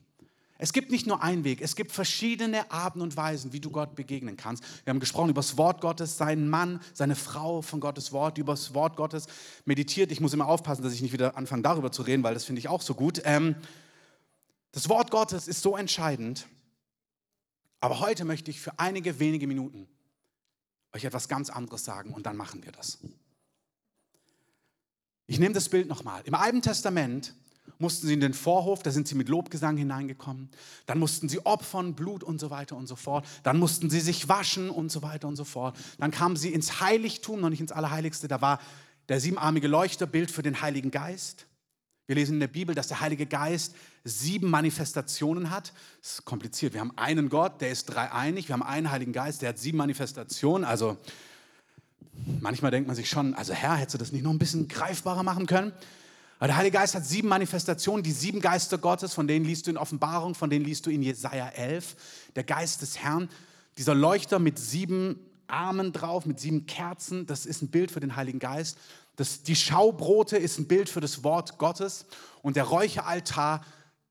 Es 0.56 0.72
gibt 0.72 0.90
nicht 0.90 1.06
nur 1.06 1.22
einen 1.22 1.42
Weg, 1.42 1.60
es 1.60 1.74
gibt 1.74 1.90
verschiedene 1.90 2.70
Arten 2.70 3.00
und 3.00 3.16
Weisen, 3.16 3.52
wie 3.52 3.60
du 3.60 3.70
Gott 3.70 3.96
begegnen 3.96 4.36
kannst. 4.36 4.62
Wir 4.84 4.92
haben 4.92 5.00
gesprochen 5.00 5.30
über 5.30 5.40
das 5.40 5.56
Wort 5.58 5.80
Gottes, 5.80 6.16
seinen 6.16 6.48
Mann, 6.48 6.80
seine 6.92 7.16
Frau 7.16 7.60
von 7.60 7.80
Gottes 7.80 8.12
Wort, 8.12 8.38
über 8.38 8.52
das 8.52 8.72
Wort 8.72 8.96
Gottes 8.96 9.26
meditiert. 9.64 10.12
Ich 10.12 10.20
muss 10.20 10.32
immer 10.32 10.46
aufpassen, 10.46 10.82
dass 10.82 10.94
ich 10.94 11.02
nicht 11.02 11.12
wieder 11.12 11.36
anfange, 11.36 11.62
darüber 11.62 11.90
zu 11.90 12.02
reden, 12.02 12.22
weil 12.22 12.34
das 12.34 12.44
finde 12.44 12.60
ich 12.60 12.68
auch 12.68 12.82
so 12.82 12.94
gut. 12.94 13.20
Ähm, 13.24 13.56
das 14.70 14.88
Wort 14.88 15.10
Gottes 15.10 15.48
ist 15.48 15.60
so 15.60 15.76
entscheidend, 15.76 16.46
aber 17.80 18.00
heute 18.00 18.24
möchte 18.24 18.50
ich 18.50 18.60
für 18.60 18.78
einige 18.78 19.18
wenige 19.18 19.46
Minuten 19.46 19.88
euch 20.94 21.04
etwas 21.04 21.28
ganz 21.28 21.50
anderes 21.50 21.84
sagen 21.84 22.14
und 22.14 22.26
dann 22.26 22.36
machen 22.36 22.64
wir 22.64 22.72
das. 22.72 22.98
Ich 25.26 25.38
nehme 25.38 25.54
das 25.54 25.68
Bild 25.68 25.88
nochmal. 25.88 26.22
Im 26.24 26.34
Alten 26.34 26.62
Testament 26.62 27.34
mussten 27.78 28.06
sie 28.06 28.14
in 28.14 28.20
den 28.20 28.34
Vorhof, 28.34 28.82
da 28.82 28.90
sind 28.90 29.08
sie 29.08 29.14
mit 29.14 29.28
Lobgesang 29.28 29.76
hineingekommen. 29.76 30.50
Dann 30.86 30.98
mussten 30.98 31.28
sie 31.28 31.44
opfern, 31.44 31.94
Blut 31.94 32.22
und 32.22 32.38
so 32.38 32.50
weiter 32.50 32.76
und 32.76 32.86
so 32.86 32.96
fort. 32.96 33.26
Dann 33.42 33.58
mussten 33.58 33.90
sie 33.90 34.00
sich 34.00 34.28
waschen 34.28 34.70
und 34.70 34.92
so 34.92 35.02
weiter 35.02 35.28
und 35.28 35.36
so 35.36 35.44
fort. 35.44 35.76
Dann 35.98 36.10
kamen 36.10 36.36
sie 36.36 36.52
ins 36.52 36.80
Heiligtum, 36.80 37.40
noch 37.40 37.50
nicht 37.50 37.60
ins 37.60 37.72
Allerheiligste. 37.72 38.28
Da 38.28 38.40
war 38.40 38.60
der 39.08 39.20
siebenarmige 39.20 39.68
Leuchter 39.68 40.06
Bild 40.06 40.30
für 40.30 40.42
den 40.42 40.60
Heiligen 40.60 40.90
Geist. 40.90 41.46
Wir 42.06 42.16
lesen 42.16 42.34
in 42.34 42.40
der 42.40 42.48
Bibel, 42.48 42.74
dass 42.74 42.88
der 42.88 43.00
Heilige 43.00 43.24
Geist 43.24 43.74
sieben 44.04 44.50
Manifestationen 44.50 45.50
hat. 45.50 45.72
Das 46.02 46.12
ist 46.12 46.24
kompliziert. 46.26 46.74
Wir 46.74 46.80
haben 46.80 46.96
einen 46.96 47.30
Gott, 47.30 47.62
der 47.62 47.70
ist 47.70 47.86
dreieinig. 47.86 48.48
Wir 48.48 48.52
haben 48.52 48.62
einen 48.62 48.90
Heiligen 48.90 49.12
Geist, 49.12 49.40
der 49.40 49.50
hat 49.50 49.58
sieben 49.58 49.78
Manifestationen. 49.78 50.64
Also 50.64 50.98
Manchmal 52.40 52.70
denkt 52.70 52.86
man 52.86 52.96
sich 52.96 53.08
schon, 53.08 53.34
also 53.34 53.52
Herr, 53.52 53.76
hättest 53.76 53.94
du 53.94 53.98
das 53.98 54.12
nicht 54.12 54.22
noch 54.22 54.30
ein 54.30 54.38
bisschen 54.38 54.68
greifbarer 54.68 55.22
machen 55.22 55.46
können? 55.46 55.72
Aber 56.38 56.48
der 56.48 56.56
Heilige 56.56 56.78
Geist 56.78 56.94
hat 56.94 57.06
sieben 57.06 57.28
Manifestationen, 57.28 58.02
die 58.02 58.12
sieben 58.12 58.40
Geister 58.40 58.78
Gottes, 58.78 59.14
von 59.14 59.26
denen 59.26 59.44
liest 59.44 59.66
du 59.66 59.70
in 59.70 59.76
Offenbarung, 59.76 60.34
von 60.34 60.50
denen 60.50 60.64
liest 60.64 60.86
du 60.86 60.90
in 60.90 61.02
Jesaja 61.02 61.48
11. 61.48 61.96
Der 62.36 62.44
Geist 62.44 62.82
des 62.82 62.98
Herrn, 62.98 63.28
dieser 63.78 63.94
Leuchter 63.94 64.38
mit 64.38 64.58
sieben 64.58 65.18
Armen 65.46 65.92
drauf, 65.92 66.26
mit 66.26 66.40
sieben 66.40 66.66
Kerzen, 66.66 67.26
das 67.26 67.46
ist 67.46 67.62
ein 67.62 67.68
Bild 67.68 67.90
für 67.90 68.00
den 68.00 68.16
Heiligen 68.16 68.38
Geist. 68.38 68.78
Das, 69.16 69.42
die 69.42 69.56
Schaubrote 69.56 70.36
ist 70.36 70.58
ein 70.58 70.66
Bild 70.66 70.88
für 70.88 71.00
das 71.00 71.22
Wort 71.22 71.58
Gottes. 71.58 72.06
Und 72.42 72.56
der 72.56 72.64
Räucheraltar, 72.64 73.64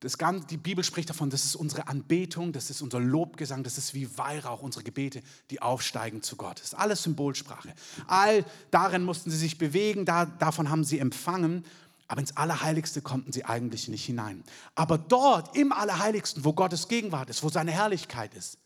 das 0.03 0.17
Ganze, 0.17 0.45
die 0.47 0.57
Bibel 0.57 0.83
spricht 0.83 1.09
davon, 1.09 1.29
das 1.29 1.45
ist 1.45 1.55
unsere 1.55 1.87
Anbetung, 1.87 2.51
das 2.51 2.69
ist 2.69 2.81
unser 2.81 2.99
Lobgesang, 2.99 3.63
das 3.63 3.77
ist 3.77 3.93
wie 3.93 4.17
Weihrauch, 4.17 4.61
unsere 4.61 4.83
Gebete, 4.83 5.23
die 5.49 5.61
aufsteigen 5.61 6.21
zu 6.21 6.35
Gott. 6.35 6.59
Das 6.59 6.67
ist 6.67 6.73
alles 6.73 7.03
Symbolsprache. 7.03 7.73
All 8.07 8.43
darin 8.69 9.05
mussten 9.05 9.31
sie 9.31 9.37
sich 9.37 9.57
bewegen, 9.57 10.03
da, 10.03 10.25
davon 10.25 10.69
haben 10.69 10.83
sie 10.83 10.99
empfangen. 10.99 11.63
Aber 12.09 12.19
ins 12.19 12.35
Allerheiligste 12.35 13.01
konnten 13.01 13.31
sie 13.31 13.45
eigentlich 13.45 13.87
nicht 13.87 14.03
hinein. 14.03 14.43
Aber 14.75 14.97
dort 14.97 15.55
im 15.55 15.71
Allerheiligsten, 15.71 16.43
wo 16.43 16.51
Gottes 16.51 16.89
Gegenwart 16.89 17.29
ist, 17.29 17.41
wo 17.41 17.47
seine 17.47 17.71
Herrlichkeit 17.71 18.33
ist, 18.33 18.57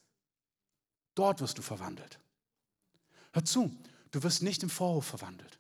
dort 1.13 1.39
wirst 1.39 1.59
du 1.59 1.61
verwandelt. 1.61 2.19
Hör 3.33 3.45
zu, 3.45 3.77
du 4.09 4.23
wirst 4.23 4.41
nicht 4.41 4.63
im 4.63 4.71
Vorhof 4.71 5.05
verwandelt, 5.05 5.59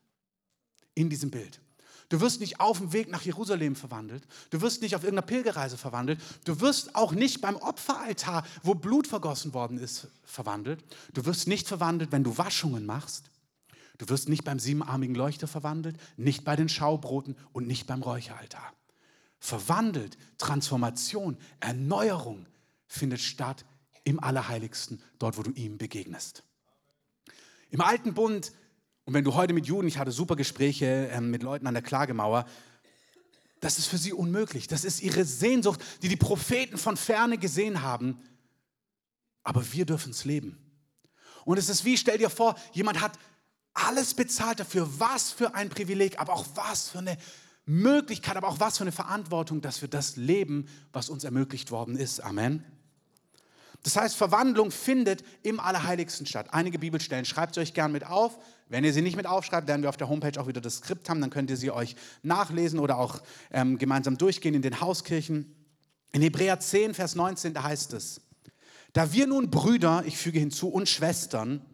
in 0.95 1.11
diesem 1.11 1.29
Bild. 1.29 1.61
Du 2.09 2.21
wirst 2.21 2.39
nicht 2.39 2.59
auf 2.61 2.77
dem 2.77 2.93
Weg 2.93 3.09
nach 3.09 3.23
Jerusalem 3.23 3.75
verwandelt. 3.75 4.25
Du 4.49 4.61
wirst 4.61 4.81
nicht 4.81 4.95
auf 4.95 5.03
irgendeiner 5.03 5.27
Pilgerreise 5.27 5.77
verwandelt. 5.77 6.21
Du 6.45 6.61
wirst 6.61 6.95
auch 6.95 7.11
nicht 7.11 7.41
beim 7.41 7.57
Opferaltar, 7.57 8.45
wo 8.63 8.75
Blut 8.75 9.07
vergossen 9.07 9.53
worden 9.53 9.77
ist, 9.77 10.07
verwandelt. 10.23 10.83
Du 11.13 11.25
wirst 11.25 11.47
nicht 11.47 11.67
verwandelt, 11.67 12.13
wenn 12.13 12.23
du 12.23 12.37
Waschungen 12.37 12.85
machst. 12.85 13.25
Du 13.97 14.07
wirst 14.09 14.29
nicht 14.29 14.43
beim 14.43 14.59
siebenarmigen 14.59 15.15
Leuchter 15.15 15.47
verwandelt, 15.47 15.97
nicht 16.15 16.45
bei 16.45 16.55
den 16.55 16.69
Schaubroten 16.69 17.35
und 17.51 17.67
nicht 17.67 17.87
beim 17.87 18.01
Räucheraltar. 18.01 18.73
Verwandelt, 19.39 20.17
Transformation, 20.37 21.37
Erneuerung 21.59 22.45
findet 22.87 23.19
statt 23.19 23.65
im 24.03 24.23
Allerheiligsten, 24.23 25.01
dort, 25.19 25.37
wo 25.37 25.43
du 25.43 25.51
ihm 25.51 25.77
begegnest. 25.77 26.43
Im 27.69 27.81
Alten 27.81 28.13
Bund, 28.13 28.53
und 29.07 29.13
wenn 29.13 29.23
du 29.23 29.35
heute 29.35 29.53
mit 29.53 29.65
Juden, 29.67 29.87
ich 29.87 29.99
hatte 29.99 30.11
super 30.11 30.35
Gespräche 30.35 31.09
ähm, 31.13 31.31
mit 31.31 31.41
Leuten 31.41 31.65
an 31.65 31.73
der 31.73 31.81
Klagemauer, 31.81 32.45
das 33.61 33.79
ist 33.79 33.87
für 33.87 33.97
sie 33.97 34.11
unmöglich. 34.11 34.67
Das 34.67 34.83
ist 34.83 35.01
ihre 35.01 35.23
Sehnsucht, 35.23 35.79
die 36.01 36.09
die 36.09 36.17
Propheten 36.17 36.77
von 36.77 36.97
ferne 36.97 37.37
gesehen 37.37 37.83
haben. 37.83 38.19
Aber 39.43 39.71
wir 39.71 39.85
dürfen 39.85 40.11
es 40.11 40.25
leben. 40.25 40.57
Und 41.45 41.57
es 41.57 41.69
ist 41.69 41.85
wie, 41.85 41.95
stell 41.95 42.17
dir 42.17 42.29
vor, 42.29 42.55
jemand 42.73 42.99
hat 42.99 43.17
alles 43.73 44.13
bezahlt 44.13 44.59
dafür. 44.59 44.89
Was 44.99 45.31
für 45.31 45.55
ein 45.55 45.69
Privileg, 45.69 46.19
aber 46.19 46.33
auch 46.33 46.45
was 46.55 46.89
für 46.89 46.99
eine 46.99 47.17
Möglichkeit, 47.65 48.35
aber 48.35 48.49
auch 48.49 48.59
was 48.59 48.77
für 48.77 48.83
eine 48.83 48.91
Verantwortung, 48.91 49.61
dass 49.61 49.81
wir 49.81 49.87
das 49.87 50.17
leben, 50.17 50.67
was 50.91 51.07
uns 51.07 51.23
ermöglicht 51.23 51.71
worden 51.71 51.95
ist. 51.95 52.19
Amen. 52.19 52.76
Das 53.87 53.95
heißt, 53.95 54.17
Verwandlung 54.17 54.69
findet 54.69 55.23
im 55.43 55.61
Allerheiligsten 55.61 56.25
statt. 56.25 56.47
Einige 56.51 56.77
Bibelstellen 56.77 57.23
schreibt 57.23 57.55
sie 57.55 57.61
euch 57.61 57.73
gern 57.73 57.93
mit 57.93 58.05
auf. 58.05 58.37
Wenn 58.67 58.83
ihr 58.83 58.91
sie 58.91 59.01
nicht 59.01 59.15
mit 59.15 59.25
aufschreibt, 59.25 59.65
werden 59.69 59.81
wir 59.81 59.87
auf 59.87 59.95
der 59.95 60.09
Homepage 60.09 60.37
auch 60.41 60.47
wieder 60.47 60.59
das 60.59 60.79
Skript 60.79 61.09
haben, 61.09 61.21
dann 61.21 61.29
könnt 61.29 61.49
ihr 61.49 61.55
sie 61.55 61.71
euch 61.71 61.95
nachlesen 62.21 62.79
oder 62.79 62.97
auch 62.97 63.21
ähm, 63.49 63.77
gemeinsam 63.77 64.17
durchgehen 64.17 64.53
in 64.55 64.61
den 64.61 64.81
Hauskirchen. 64.81 65.55
In 66.11 66.21
Hebräer 66.21 66.59
10, 66.59 66.95
Vers 66.95 67.15
19, 67.15 67.53
da 67.53 67.63
heißt 67.63 67.93
es, 67.93 68.19
da 68.91 69.13
wir 69.13 69.25
nun 69.25 69.49
Brüder, 69.49 70.03
ich 70.05 70.17
füge 70.17 70.39
hinzu, 70.39 70.67
und 70.67 70.89
Schwestern, 70.89 71.65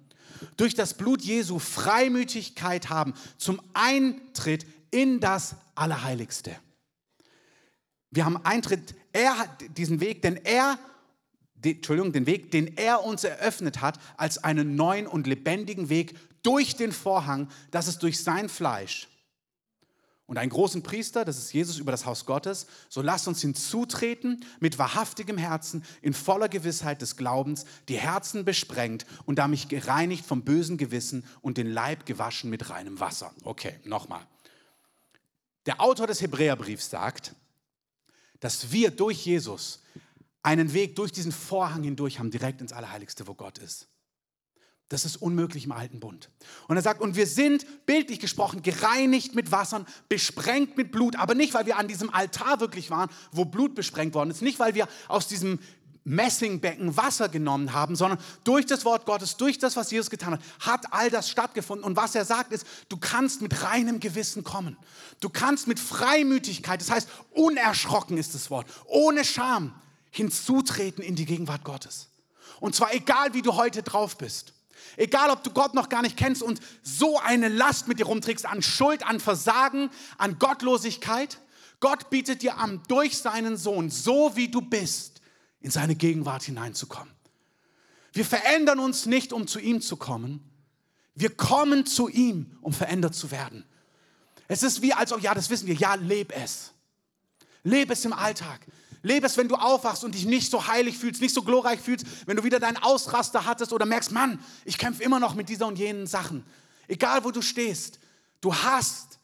durch 0.55 0.75
das 0.75 0.93
Blut 0.93 1.23
Jesu 1.23 1.57
Freimütigkeit 1.57 2.89
haben 2.89 3.15
zum 3.39 3.59
Eintritt 3.73 4.67
in 4.91 5.19
das 5.19 5.55
Allerheiligste. 5.73 6.55
Wir 8.11 8.25
haben 8.25 8.37
Eintritt, 8.45 8.93
er 9.13 9.39
hat 9.39 9.49
diesen 9.77 9.99
Weg, 9.99 10.21
denn 10.21 10.35
er, 10.35 10.77
die, 11.63 11.75
Entschuldigung, 11.75 12.11
den 12.11 12.25
Weg, 12.25 12.51
den 12.51 12.77
er 12.77 13.03
uns 13.03 13.23
eröffnet 13.23 13.81
hat, 13.81 13.99
als 14.17 14.43
einen 14.43 14.75
neuen 14.75 15.07
und 15.07 15.27
lebendigen 15.27 15.89
Weg 15.89 16.15
durch 16.43 16.75
den 16.75 16.91
Vorhang, 16.91 17.49
das 17.71 17.87
ist 17.87 18.03
durch 18.03 18.23
sein 18.23 18.49
Fleisch 18.49 19.07
und 20.25 20.37
einen 20.37 20.49
großen 20.49 20.81
Priester, 20.83 21.25
das 21.25 21.37
ist 21.37 21.53
Jesus 21.53 21.79
über 21.79 21.91
das 21.91 22.05
Haus 22.05 22.25
Gottes, 22.25 22.65
so 22.89 23.01
lasst 23.01 23.27
uns 23.27 23.41
hinzutreten 23.41 24.45
mit 24.59 24.79
wahrhaftigem 24.79 25.37
Herzen, 25.37 25.83
in 26.01 26.13
voller 26.13 26.49
Gewissheit 26.49 27.01
des 27.01 27.17
Glaubens, 27.17 27.65
die 27.89 27.99
Herzen 27.99 28.45
besprengt 28.45 29.05
und 29.25 29.37
damit 29.37 29.69
gereinigt 29.69 30.25
vom 30.25 30.43
bösen 30.43 30.77
Gewissen 30.77 31.25
und 31.41 31.57
den 31.57 31.67
Leib 31.71 32.05
gewaschen 32.05 32.49
mit 32.49 32.69
reinem 32.69 32.99
Wasser. 32.99 33.33
Okay, 33.43 33.79
nochmal. 33.83 34.25
Der 35.65 35.81
Autor 35.81 36.07
des 36.07 36.21
Hebräerbriefs 36.21 36.89
sagt, 36.89 37.35
dass 38.39 38.71
wir 38.71 38.91
durch 38.91 39.25
Jesus 39.25 39.81
einen 40.43 40.73
Weg 40.73 40.95
durch 40.95 41.11
diesen 41.11 41.31
Vorhang 41.31 41.83
hindurch 41.83 42.19
haben, 42.19 42.29
direkt 42.29 42.61
ins 42.61 42.73
Allerheiligste, 42.73 43.27
wo 43.27 43.33
Gott 43.33 43.57
ist. 43.57 43.87
Das 44.89 45.05
ist 45.05 45.15
unmöglich 45.15 45.65
im 45.65 45.71
alten 45.71 45.99
Bund. 45.99 46.29
Und 46.67 46.75
er 46.75 46.83
sagt, 46.83 47.01
und 47.01 47.15
wir 47.15 47.25
sind, 47.25 47.65
bildlich 47.87 48.19
gesprochen, 48.19 48.61
gereinigt 48.61 49.33
mit 49.33 49.51
Wassern, 49.51 49.87
besprengt 50.09 50.77
mit 50.77 50.91
Blut, 50.91 51.15
aber 51.15 51.33
nicht, 51.33 51.53
weil 51.53 51.65
wir 51.65 51.77
an 51.77 51.87
diesem 51.87 52.13
Altar 52.13 52.59
wirklich 52.59 52.91
waren, 52.91 53.09
wo 53.31 53.45
Blut 53.45 53.73
besprengt 53.73 54.13
worden 54.13 54.29
ist, 54.29 54.43
nicht, 54.43 54.59
weil 54.59 54.75
wir 54.75 54.87
aus 55.07 55.27
diesem 55.27 55.59
Messingbecken 56.03 56.97
Wasser 56.97 57.29
genommen 57.29 57.71
haben, 57.71 57.95
sondern 57.95 58.19
durch 58.43 58.65
das 58.65 58.83
Wort 58.83 59.05
Gottes, 59.05 59.37
durch 59.37 59.57
das, 59.57 59.77
was 59.77 59.89
Jesus 59.89 60.09
getan 60.09 60.33
hat, 60.33 60.41
hat 60.59 60.93
all 60.93 61.09
das 61.09 61.29
stattgefunden. 61.29 61.85
Und 61.85 61.95
was 61.95 62.13
er 62.13 62.25
sagt 62.25 62.51
ist, 62.51 62.67
du 62.89 62.97
kannst 62.97 63.41
mit 63.41 63.63
reinem 63.63 64.01
Gewissen 64.01 64.43
kommen. 64.43 64.75
Du 65.21 65.29
kannst 65.29 65.67
mit 65.67 65.79
Freimütigkeit, 65.79 66.81
das 66.81 66.91
heißt 66.91 67.09
unerschrocken 67.31 68.17
ist 68.17 68.35
das 68.35 68.49
Wort, 68.49 68.67
ohne 68.85 69.23
Scham 69.23 69.73
hinzutreten 70.13 71.03
in 71.03 71.15
die 71.15 71.25
Gegenwart 71.25 71.63
Gottes. 71.63 72.09
Und 72.59 72.75
zwar 72.75 72.93
egal, 72.93 73.33
wie 73.33 73.41
du 73.41 73.55
heute 73.55 73.83
drauf 73.83 74.17
bist. 74.17 74.53
Egal, 74.95 75.31
ob 75.31 75.43
du 75.43 75.49
Gott 75.49 75.73
noch 75.73 75.89
gar 75.89 76.03
nicht 76.03 76.17
kennst 76.17 76.43
und 76.43 76.61
so 76.83 77.19
eine 77.19 77.49
Last 77.49 77.87
mit 77.87 77.99
dir 77.99 78.05
rumträgst 78.05 78.45
an 78.45 78.61
Schuld, 78.61 79.05
an 79.05 79.19
Versagen, 79.19 79.89
an 80.17 80.37
Gottlosigkeit. 80.37 81.39
Gott 81.79 82.09
bietet 82.09 82.43
dir 82.43 82.57
an, 82.57 82.81
durch 82.87 83.17
seinen 83.17 83.57
Sohn, 83.57 83.89
so 83.89 84.35
wie 84.35 84.49
du 84.49 84.61
bist, 84.61 85.21
in 85.61 85.71
seine 85.71 85.95
Gegenwart 85.95 86.43
hineinzukommen. 86.43 87.11
Wir 88.13 88.25
verändern 88.25 88.79
uns 88.79 89.07
nicht, 89.07 89.33
um 89.33 89.47
zu 89.47 89.59
ihm 89.59 89.81
zu 89.81 89.97
kommen. 89.97 90.47
Wir 91.15 91.35
kommen 91.35 91.85
zu 91.87 92.07
ihm, 92.07 92.57
um 92.61 92.71
verändert 92.71 93.15
zu 93.15 93.31
werden. 93.31 93.65
Es 94.47 94.61
ist 94.61 94.83
wie, 94.83 94.93
als 94.93 95.11
ob, 95.11 95.21
ja, 95.21 95.33
das 95.33 95.49
wissen 95.49 95.67
wir, 95.67 95.75
ja, 95.75 95.95
leb 95.95 96.31
es. 96.35 96.71
Lebe 97.63 97.93
es 97.93 98.05
im 98.05 98.13
Alltag. 98.13 98.59
Lebe 99.03 99.27
es, 99.27 99.35
wenn 99.35 99.49
du 99.49 99.55
aufwachst 99.55 100.05
und 100.05 100.15
dich 100.15 100.25
nicht 100.25 100.49
so 100.49 100.65
heilig 100.67 100.97
fühlst, 100.97 101.21
nicht 101.21 101.35
so 101.35 101.43
glorreich 101.43 101.79
fühlst, 101.79 102.05
wenn 102.25 102.37
du 102.37 102.43
wieder 102.43 102.59
deinen 102.59 102.77
Ausraster 102.77 103.45
hattest 103.45 103.73
oder 103.73 103.85
merkst, 103.85 104.11
Mann, 104.11 104.39
ich 104.63 104.77
kämpfe 104.77 105.03
immer 105.03 105.19
noch 105.19 105.35
mit 105.35 105.49
dieser 105.49 105.67
und 105.67 105.77
jenen 105.77 106.07
Sachen. 106.07 106.45
Egal, 106.87 107.23
wo 107.25 107.31
du 107.31 107.41
stehst, 107.41 107.99
du 108.39 108.55
hast 108.55 109.19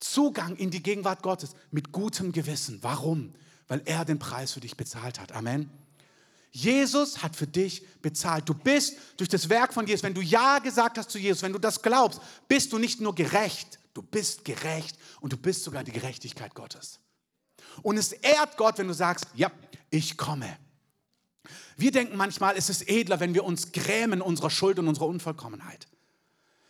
Zugang 0.00 0.56
in 0.56 0.70
die 0.70 0.82
Gegenwart 0.82 1.22
Gottes 1.22 1.54
mit 1.70 1.92
gutem 1.92 2.32
Gewissen. 2.32 2.78
Warum? 2.82 3.32
Weil 3.68 3.82
er 3.84 4.04
den 4.04 4.18
Preis 4.18 4.52
für 4.52 4.60
dich 4.60 4.76
bezahlt 4.76 5.20
hat. 5.20 5.32
Amen. 5.32 5.70
Jesus 6.50 7.22
hat 7.22 7.36
für 7.36 7.46
dich 7.46 7.86
bezahlt. 8.02 8.48
Du 8.48 8.54
bist 8.54 8.96
durch 9.16 9.28
das 9.28 9.48
Werk 9.48 9.72
von 9.72 9.86
Jesus, 9.86 10.02
wenn 10.02 10.14
du 10.14 10.22
Ja 10.22 10.58
gesagt 10.58 10.98
hast 10.98 11.10
zu 11.10 11.18
Jesus, 11.18 11.42
wenn 11.42 11.52
du 11.52 11.60
das 11.60 11.80
glaubst, 11.80 12.20
bist 12.48 12.72
du 12.72 12.78
nicht 12.78 13.00
nur 13.00 13.14
gerecht, 13.14 13.78
du 13.94 14.02
bist 14.02 14.44
gerecht 14.44 14.98
und 15.20 15.32
du 15.32 15.36
bist 15.36 15.62
sogar 15.62 15.84
die 15.84 15.92
Gerechtigkeit 15.92 16.54
Gottes. 16.54 16.98
Und 17.82 17.96
es 17.96 18.12
ehrt 18.12 18.56
Gott, 18.56 18.78
wenn 18.78 18.88
du 18.88 18.94
sagst, 18.94 19.26
ja, 19.34 19.50
ich 19.90 20.16
komme. 20.16 20.56
Wir 21.76 21.92
denken 21.92 22.16
manchmal, 22.16 22.56
es 22.56 22.68
ist 22.68 22.88
edler, 22.88 23.20
wenn 23.20 23.34
wir 23.34 23.44
uns 23.44 23.72
grämen 23.72 24.20
unserer 24.20 24.50
Schuld 24.50 24.78
und 24.78 24.86
unserer 24.86 25.06
Unvollkommenheit. 25.06 25.88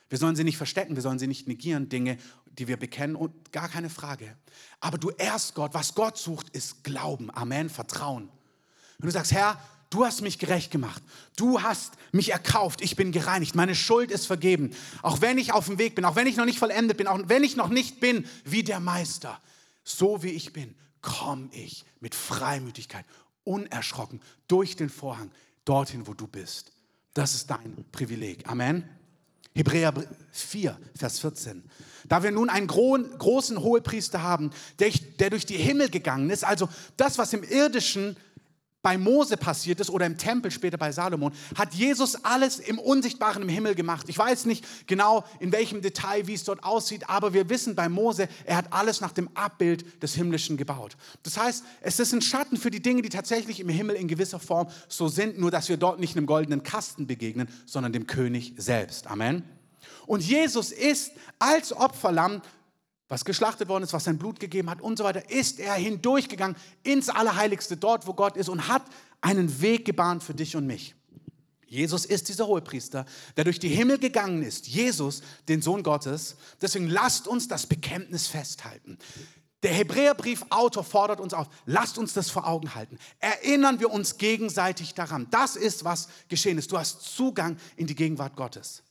Wir 0.08 0.18
sollen 0.18 0.36
sie 0.36 0.44
nicht 0.44 0.56
verstecken, 0.56 0.96
wir 0.96 1.02
sollen 1.02 1.18
sie 1.18 1.26
nicht 1.26 1.48
negieren, 1.48 1.88
Dinge, 1.88 2.18
die 2.46 2.68
wir 2.68 2.76
bekennen 2.76 3.16
und 3.16 3.52
gar 3.52 3.68
keine 3.68 3.90
Frage. 3.90 4.36
Aber 4.80 4.98
du 4.98 5.10
ehrst 5.10 5.54
Gott, 5.54 5.74
was 5.74 5.94
Gott 5.94 6.18
sucht, 6.18 6.50
ist 6.50 6.84
Glauben, 6.84 7.30
Amen, 7.32 7.70
Vertrauen. 7.70 8.28
Wenn 8.98 9.06
du 9.06 9.12
sagst, 9.12 9.32
Herr, 9.32 9.60
du 9.88 10.04
hast 10.04 10.20
mich 10.20 10.38
gerecht 10.38 10.70
gemacht, 10.70 11.02
du 11.36 11.62
hast 11.62 11.94
mich 12.12 12.32
erkauft, 12.32 12.80
ich 12.80 12.96
bin 12.96 13.12
gereinigt, 13.12 13.54
meine 13.54 13.74
Schuld 13.74 14.10
ist 14.10 14.26
vergeben, 14.26 14.70
auch 15.02 15.20
wenn 15.20 15.38
ich 15.38 15.52
auf 15.52 15.66
dem 15.66 15.78
Weg 15.78 15.94
bin, 15.94 16.04
auch 16.04 16.16
wenn 16.16 16.26
ich 16.26 16.36
noch 16.36 16.44
nicht 16.44 16.58
vollendet 16.58 16.96
bin, 16.96 17.06
auch 17.06 17.20
wenn 17.26 17.44
ich 17.44 17.56
noch 17.56 17.68
nicht 17.68 18.00
bin 18.00 18.26
wie 18.44 18.62
der 18.62 18.80
Meister, 18.80 19.40
so 19.84 20.22
wie 20.22 20.30
ich 20.30 20.52
bin, 20.52 20.74
komme 21.02 21.48
ich 21.52 21.84
mit 22.00 22.14
Freimütigkeit, 22.14 23.04
unerschrocken 23.44 24.20
durch 24.48 24.76
den 24.76 24.90
Vorhang 24.90 25.30
dorthin, 25.64 26.06
wo 26.06 26.14
du 26.14 26.26
bist. 26.26 26.72
Das 27.14 27.34
ist 27.34 27.50
dein 27.50 27.84
Privileg. 27.92 28.48
Amen. 28.48 28.88
Hebräer 29.54 29.92
4, 30.30 30.78
Vers 30.96 31.18
14. 31.18 31.68
Da 32.06 32.22
wir 32.22 32.30
nun 32.30 32.48
einen 32.48 32.68
großen 32.68 33.60
Hohepriester 33.60 34.22
haben, 34.22 34.50
der, 34.78 34.90
der 35.18 35.30
durch 35.30 35.44
die 35.44 35.56
Himmel 35.56 35.90
gegangen 35.90 36.30
ist, 36.30 36.44
also 36.44 36.68
das, 36.96 37.18
was 37.18 37.32
im 37.32 37.42
irdischen 37.42 38.16
bei 38.82 38.96
Mose 38.96 39.36
passiert 39.36 39.80
ist 39.80 39.90
oder 39.90 40.06
im 40.06 40.16
Tempel 40.16 40.50
später 40.50 40.78
bei 40.78 40.92
Salomon, 40.92 41.32
hat 41.54 41.74
Jesus 41.74 42.24
alles 42.24 42.58
im 42.58 42.78
Unsichtbaren 42.78 43.42
im 43.42 43.48
Himmel 43.48 43.74
gemacht. 43.74 44.08
Ich 44.08 44.16
weiß 44.16 44.46
nicht 44.46 44.64
genau 44.86 45.24
in 45.38 45.52
welchem 45.52 45.82
Detail, 45.82 46.26
wie 46.26 46.34
es 46.34 46.44
dort 46.44 46.64
aussieht, 46.64 47.08
aber 47.08 47.34
wir 47.34 47.48
wissen 47.48 47.74
bei 47.74 47.88
Mose, 47.88 48.28
er 48.44 48.56
hat 48.56 48.72
alles 48.72 49.00
nach 49.00 49.12
dem 49.12 49.28
Abbild 49.34 50.02
des 50.02 50.14
Himmlischen 50.14 50.56
gebaut. 50.56 50.96
Das 51.22 51.36
heißt, 51.36 51.64
es 51.82 52.00
ist 52.00 52.12
ein 52.12 52.22
Schatten 52.22 52.56
für 52.56 52.70
die 52.70 52.80
Dinge, 52.80 53.02
die 53.02 53.10
tatsächlich 53.10 53.60
im 53.60 53.68
Himmel 53.68 53.96
in 53.96 54.08
gewisser 54.08 54.40
Form 54.40 54.68
so 54.88 55.08
sind, 55.08 55.38
nur 55.38 55.50
dass 55.50 55.68
wir 55.68 55.76
dort 55.76 56.00
nicht 56.00 56.16
einem 56.16 56.26
goldenen 56.26 56.62
Kasten 56.62 57.06
begegnen, 57.06 57.48
sondern 57.66 57.92
dem 57.92 58.06
König 58.06 58.54
selbst. 58.56 59.06
Amen. 59.06 59.44
Und 60.06 60.26
Jesus 60.26 60.72
ist 60.72 61.12
als 61.38 61.72
Opferlamm 61.72 62.42
was 63.10 63.24
geschlachtet 63.24 63.68
worden 63.68 63.82
ist, 63.82 63.92
was 63.92 64.04
sein 64.04 64.18
Blut 64.18 64.38
gegeben 64.38 64.70
hat 64.70 64.80
und 64.80 64.96
so 64.96 65.04
weiter, 65.04 65.28
ist 65.30 65.58
er 65.58 65.74
hindurchgegangen 65.74 66.56
ins 66.84 67.08
Allerheiligste, 67.08 67.76
dort, 67.76 68.06
wo 68.06 68.14
Gott 68.14 68.36
ist 68.36 68.48
und 68.48 68.68
hat 68.68 68.84
einen 69.20 69.60
Weg 69.60 69.84
gebahnt 69.84 70.22
für 70.22 70.32
dich 70.32 70.54
und 70.54 70.66
mich. 70.66 70.94
Jesus 71.66 72.04
ist 72.04 72.28
dieser 72.28 72.46
Hohepriester, 72.46 73.04
der 73.36 73.44
durch 73.44 73.58
die 73.58 73.68
Himmel 73.68 73.98
gegangen 73.98 74.42
ist. 74.44 74.68
Jesus, 74.68 75.22
den 75.48 75.60
Sohn 75.60 75.82
Gottes. 75.82 76.36
Deswegen 76.62 76.88
lasst 76.88 77.26
uns 77.26 77.48
das 77.48 77.66
Bekenntnis 77.66 78.28
festhalten. 78.28 78.96
Der 79.64 79.72
Hebräerbrief-Autor 79.72 80.84
fordert 80.84 81.20
uns 81.20 81.34
auf, 81.34 81.48
lasst 81.66 81.98
uns 81.98 82.12
das 82.12 82.30
vor 82.30 82.46
Augen 82.46 82.76
halten. 82.76 82.96
Erinnern 83.18 83.80
wir 83.80 83.90
uns 83.90 84.18
gegenseitig 84.18 84.94
daran. 84.94 85.26
Das 85.30 85.56
ist, 85.56 85.84
was 85.84 86.08
geschehen 86.28 86.58
ist. 86.58 86.70
Du 86.70 86.78
hast 86.78 87.02
Zugang 87.02 87.56
in 87.76 87.88
die 87.88 87.96
Gegenwart 87.96 88.36
Gottes. 88.36 88.84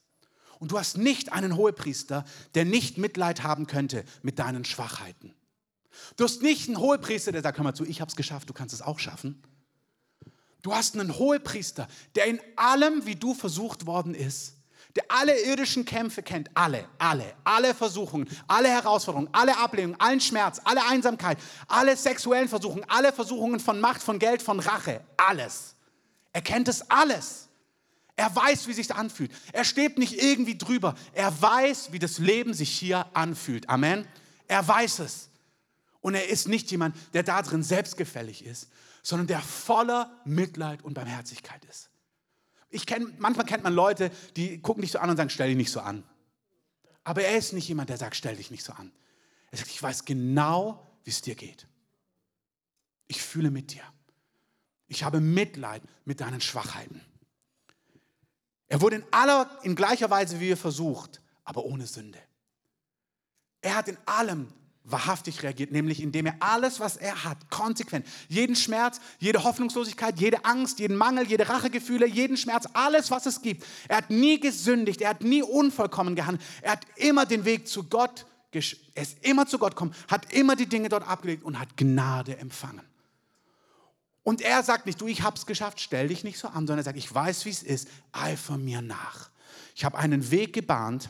Und 0.60 0.72
du 0.72 0.78
hast 0.78 0.98
nicht 0.98 1.32
einen 1.32 1.56
Hohepriester, 1.56 2.26
der 2.54 2.66
nicht 2.66 2.98
Mitleid 2.98 3.44
haben 3.44 3.66
könnte 3.66 4.04
mit 4.22 4.40
deinen 4.40 4.66
Schwachheiten. 4.66 5.34
Du 6.18 6.26
hast 6.26 6.42
nicht 6.42 6.68
einen 6.68 6.78
Hohepriester, 6.78 7.32
der 7.32 7.42
sagt, 7.42 7.58
hör 7.58 7.64
mal 7.64 7.74
zu, 7.74 7.86
ich 7.86 8.02
habe 8.02 8.10
es 8.10 8.16
geschafft, 8.16 8.50
du 8.50 8.54
kannst 8.54 8.74
es 8.74 8.82
auch 8.82 9.00
schaffen. 9.00 9.42
Du 10.62 10.74
hast 10.74 10.96
einen 10.98 11.18
Hohepriester, 11.18 11.88
der 12.16 12.26
in 12.26 12.40
allem, 12.58 13.06
wie 13.06 13.16
du 13.16 13.34
versucht 13.34 13.86
worden 13.86 14.14
ist, 14.14 14.56
der 14.96 15.06
alle 15.08 15.40
irdischen 15.44 15.86
Kämpfe 15.86 16.24
kennt, 16.24 16.50
alle, 16.56 16.90
alle, 16.98 17.34
alle 17.44 17.74
Versuchungen, 17.74 18.28
alle 18.48 18.70
Herausforderungen, 18.70 19.30
alle 19.32 19.58
Ablehnungen, 19.58 20.00
allen 20.00 20.20
Schmerz, 20.20 20.60
alle 20.64 20.86
Einsamkeit, 20.86 21.38
alle 21.68 21.96
sexuellen 21.96 22.50
Versuchungen, 22.50 22.84
alle 22.90 23.14
Versuchungen 23.14 23.60
von 23.60 23.80
Macht, 23.80 24.02
von 24.02 24.20
Geld, 24.20 24.42
von 24.42 24.60
Rache, 24.60 25.02
alles. 25.16 25.76
Er 26.34 26.42
kennt 26.42 26.68
es 26.68 26.90
alles. 26.90 27.49
Er 28.20 28.36
weiß, 28.36 28.68
wie 28.68 28.74
sich 28.74 28.94
anfühlt. 28.94 29.32
Er 29.54 29.64
steht 29.64 29.98
nicht 29.98 30.22
irgendwie 30.22 30.58
drüber. 30.58 30.94
Er 31.14 31.42
weiß, 31.42 31.94
wie 31.94 32.00
das 32.00 32.18
Leben 32.18 32.54
sich 32.54 32.70
hier 32.70 33.06
anfühlt. 33.16 33.70
Amen. 33.70 34.06
Er 34.46 34.68
weiß 34.68 35.00
es. 35.00 35.30
Und 36.02 36.16
er 36.16 36.28
ist 36.28 36.50
nicht 36.50 36.70
jemand, 36.70 36.98
der 37.14 37.24
da 37.24 37.42
drin 37.42 37.64
selbstgefällig 37.64 38.44
ist, 38.44 38.68
sondern 39.04 39.28
der 39.28 39.40
voller 39.40 40.12
Mitleid 40.26 40.84
und 40.84 40.96
Barmherzigkeit 40.96 41.64
ist. 41.64 41.92
Ich 42.70 42.86
kenn, 42.86 43.16
manchmal 43.20 43.46
kennt 43.46 43.64
man 43.64 43.74
Leute, 43.74 44.12
die 44.36 44.62
gucken 44.62 44.82
dich 44.82 44.92
so 44.92 45.00
an 45.00 45.10
und 45.10 45.16
sagen, 45.16 45.30
stell 45.30 45.48
dich 45.48 45.56
nicht 45.56 45.72
so 45.72 45.80
an. 45.80 46.04
Aber 47.06 47.24
er 47.24 47.38
ist 47.38 47.54
nicht 47.54 47.70
jemand, 47.70 47.90
der 47.90 47.96
sagt, 47.96 48.18
stell 48.18 48.36
dich 48.36 48.52
nicht 48.52 48.66
so 48.66 48.74
an. 48.74 48.92
Er 49.52 49.60
sagt, 49.60 49.72
ich 49.72 49.82
weiß 49.82 50.04
genau, 50.04 50.86
wie 51.06 51.12
es 51.12 51.22
dir 51.22 51.36
geht. 51.36 51.68
Ich 53.08 53.22
fühle 53.22 53.50
mit 53.50 53.72
dir. 53.72 53.84
Ich 54.88 55.06
habe 55.06 55.22
Mitleid 55.22 55.84
mit 56.04 56.20
deinen 56.20 56.42
Schwachheiten. 56.42 57.00
Er 58.70 58.82
wurde 58.82 58.98
in 58.98 59.04
aller, 59.12 59.50
in 59.64 59.76
gleicher 59.76 60.10
Weise 60.10 60.40
wie 60.40 60.48
wir 60.48 60.58
versucht, 60.58 61.22
aber 61.44 61.66
ohne 61.66 61.88
Sünde. 61.88 62.20
Er 63.62 63.76
hat 63.76 63.88
in 63.88 63.98
allem 64.06 64.48
wahrhaftig 64.84 65.44
reagiert, 65.44 65.72
nämlich 65.72 66.02
indem 66.02 66.28
er 66.28 66.36
alles, 66.40 66.80
was 66.80 66.98
er 66.98 67.24
hat, 67.24 67.50
konsequent, 67.50 68.06
jeden 68.28 68.56
Schmerz, 68.56 69.00
jede 69.20 69.44
Hoffnungslosigkeit, 69.44 70.20
jede 70.20 70.46
Angst, 70.46 70.80
jeden 70.80 70.98
Mangel, 70.98 71.28
jede 71.28 71.50
Rachegefühle, 71.50 72.08
jeden 72.08 72.38
Schmerz, 72.38 72.68
alles, 72.74 73.12
was 73.12 73.26
es 73.26 73.42
gibt. 73.42 73.66
Er 73.88 73.98
hat 73.98 74.10
nie 74.10 74.40
gesündigt, 74.40 75.02
er 75.02 75.10
hat 75.10 75.22
nie 75.22 75.44
unvollkommen 75.44 76.16
gehandelt, 76.16 76.44
er 76.62 76.74
hat 76.74 76.86
immer 76.96 77.26
den 77.26 77.46
Weg 77.46 77.68
zu 77.68 77.84
Gott, 77.84 78.26
er 78.52 78.62
ist 79.04 79.18
immer 79.22 79.46
zu 79.46 79.60
Gott 79.60 79.72
gekommen, 79.72 79.94
hat 80.08 80.32
immer 80.34 80.56
die 80.56 80.66
Dinge 80.66 80.90
dort 80.90 81.08
abgelegt 81.08 81.44
und 81.44 81.60
hat 81.60 81.76
Gnade 81.78 82.38
empfangen. 82.38 82.89
Und 84.24 84.42
er 84.42 84.64
sagt 84.64 84.86
nicht, 84.86 85.00
du, 85.02 85.08
ich 85.08 85.24
hab's 85.24 85.46
geschafft, 85.46 85.80
stell 85.80 86.10
dich 86.10 86.24
nicht 86.24 86.40
so 86.40 86.48
an, 86.48 86.68
sondern 86.68 86.80
er 86.80 86.84
sagt, 86.84 86.98
ich 86.98 87.14
weiß, 87.14 87.46
wie 87.46 87.50
es 87.50 87.64
ist, 87.64 87.88
eifer 88.12 88.58
mir 88.58 88.82
nach. 88.82 89.30
Ich 89.76 89.86
habe 89.86 89.98
einen 89.98 90.30
Weg 90.32 90.54
gebahnt 90.54 91.10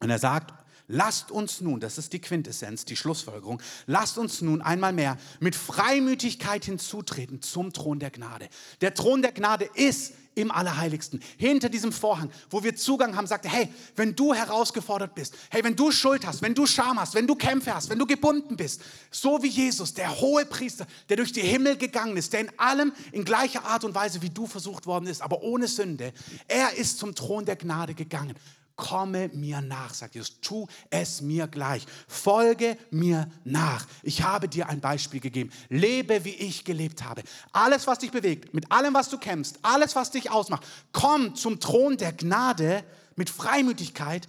und 0.00 0.10
er 0.10 0.18
sagt, 0.18 0.52
lasst 0.88 1.30
uns 1.30 1.60
nun, 1.60 1.80
das 1.80 1.98
ist 1.98 2.12
die 2.12 2.20
Quintessenz, 2.20 2.84
die 2.84 2.96
Schlussfolgerung, 2.96 3.60
lasst 3.86 4.18
uns 4.18 4.40
nun 4.40 4.62
einmal 4.62 4.92
mehr 4.92 5.18
mit 5.40 5.54
Freimütigkeit 5.54 6.64
hinzutreten 6.64 7.42
zum 7.42 7.72
Thron 7.72 7.98
der 7.98 8.10
Gnade. 8.10 8.48
Der 8.80 8.94
Thron 8.94 9.22
der 9.22 9.32
Gnade 9.32 9.68
ist 9.74 10.12
im 10.36 10.50
Allerheiligsten, 10.50 11.20
hinter 11.38 11.70
diesem 11.70 11.92
Vorhang, 11.92 12.30
wo 12.50 12.62
wir 12.62 12.76
Zugang 12.76 13.16
haben, 13.16 13.26
sagt 13.26 13.46
er, 13.46 13.50
hey, 13.50 13.68
wenn 13.96 14.14
du 14.14 14.34
herausgefordert 14.34 15.14
bist, 15.14 15.34
hey, 15.50 15.64
wenn 15.64 15.76
du 15.76 15.90
Schuld 15.90 16.26
hast, 16.26 16.42
wenn 16.42 16.54
du 16.54 16.66
Scham 16.66 17.00
hast, 17.00 17.14
wenn 17.14 17.26
du 17.26 17.34
Kämpfe 17.34 17.74
hast, 17.74 17.88
wenn 17.88 17.98
du 17.98 18.06
gebunden 18.06 18.54
bist, 18.54 18.82
so 19.10 19.42
wie 19.42 19.48
Jesus, 19.48 19.94
der 19.94 20.20
hohe 20.20 20.44
Priester, 20.44 20.86
der 21.08 21.16
durch 21.16 21.32
die 21.32 21.40
Himmel 21.40 21.78
gegangen 21.78 22.18
ist, 22.18 22.34
der 22.34 22.40
in 22.40 22.58
allem 22.58 22.92
in 23.12 23.24
gleicher 23.24 23.64
Art 23.64 23.84
und 23.84 23.94
Weise 23.94 24.20
wie 24.20 24.28
du 24.28 24.46
versucht 24.46 24.84
worden 24.84 25.06
ist, 25.06 25.22
aber 25.22 25.42
ohne 25.42 25.68
Sünde, 25.68 26.12
er 26.48 26.76
ist 26.76 26.98
zum 26.98 27.14
Thron 27.14 27.46
der 27.46 27.56
Gnade 27.56 27.94
gegangen 27.94 28.34
komme 28.76 29.28
mir 29.32 29.60
nach, 29.62 29.94
sagt 29.94 30.14
Jesus, 30.14 30.40
tu 30.40 30.66
es 30.90 31.22
mir 31.22 31.48
gleich, 31.48 31.84
folge 32.06 32.76
mir 32.90 33.28
nach. 33.44 33.86
Ich 34.02 34.22
habe 34.22 34.48
dir 34.48 34.68
ein 34.68 34.80
Beispiel 34.80 35.20
gegeben, 35.20 35.50
lebe 35.68 36.24
wie 36.24 36.34
ich 36.34 36.64
gelebt 36.64 37.02
habe. 37.02 37.22
Alles, 37.52 37.86
was 37.86 37.98
dich 37.98 38.12
bewegt, 38.12 38.54
mit 38.54 38.70
allem, 38.70 38.94
was 38.94 39.08
du 39.08 39.18
kämpfst, 39.18 39.58
alles, 39.62 39.96
was 39.96 40.10
dich 40.10 40.30
ausmacht, 40.30 40.66
komm 40.92 41.34
zum 41.34 41.58
Thron 41.58 41.96
der 41.96 42.12
Gnade 42.12 42.84
mit 43.16 43.30
Freimütigkeit, 43.30 44.28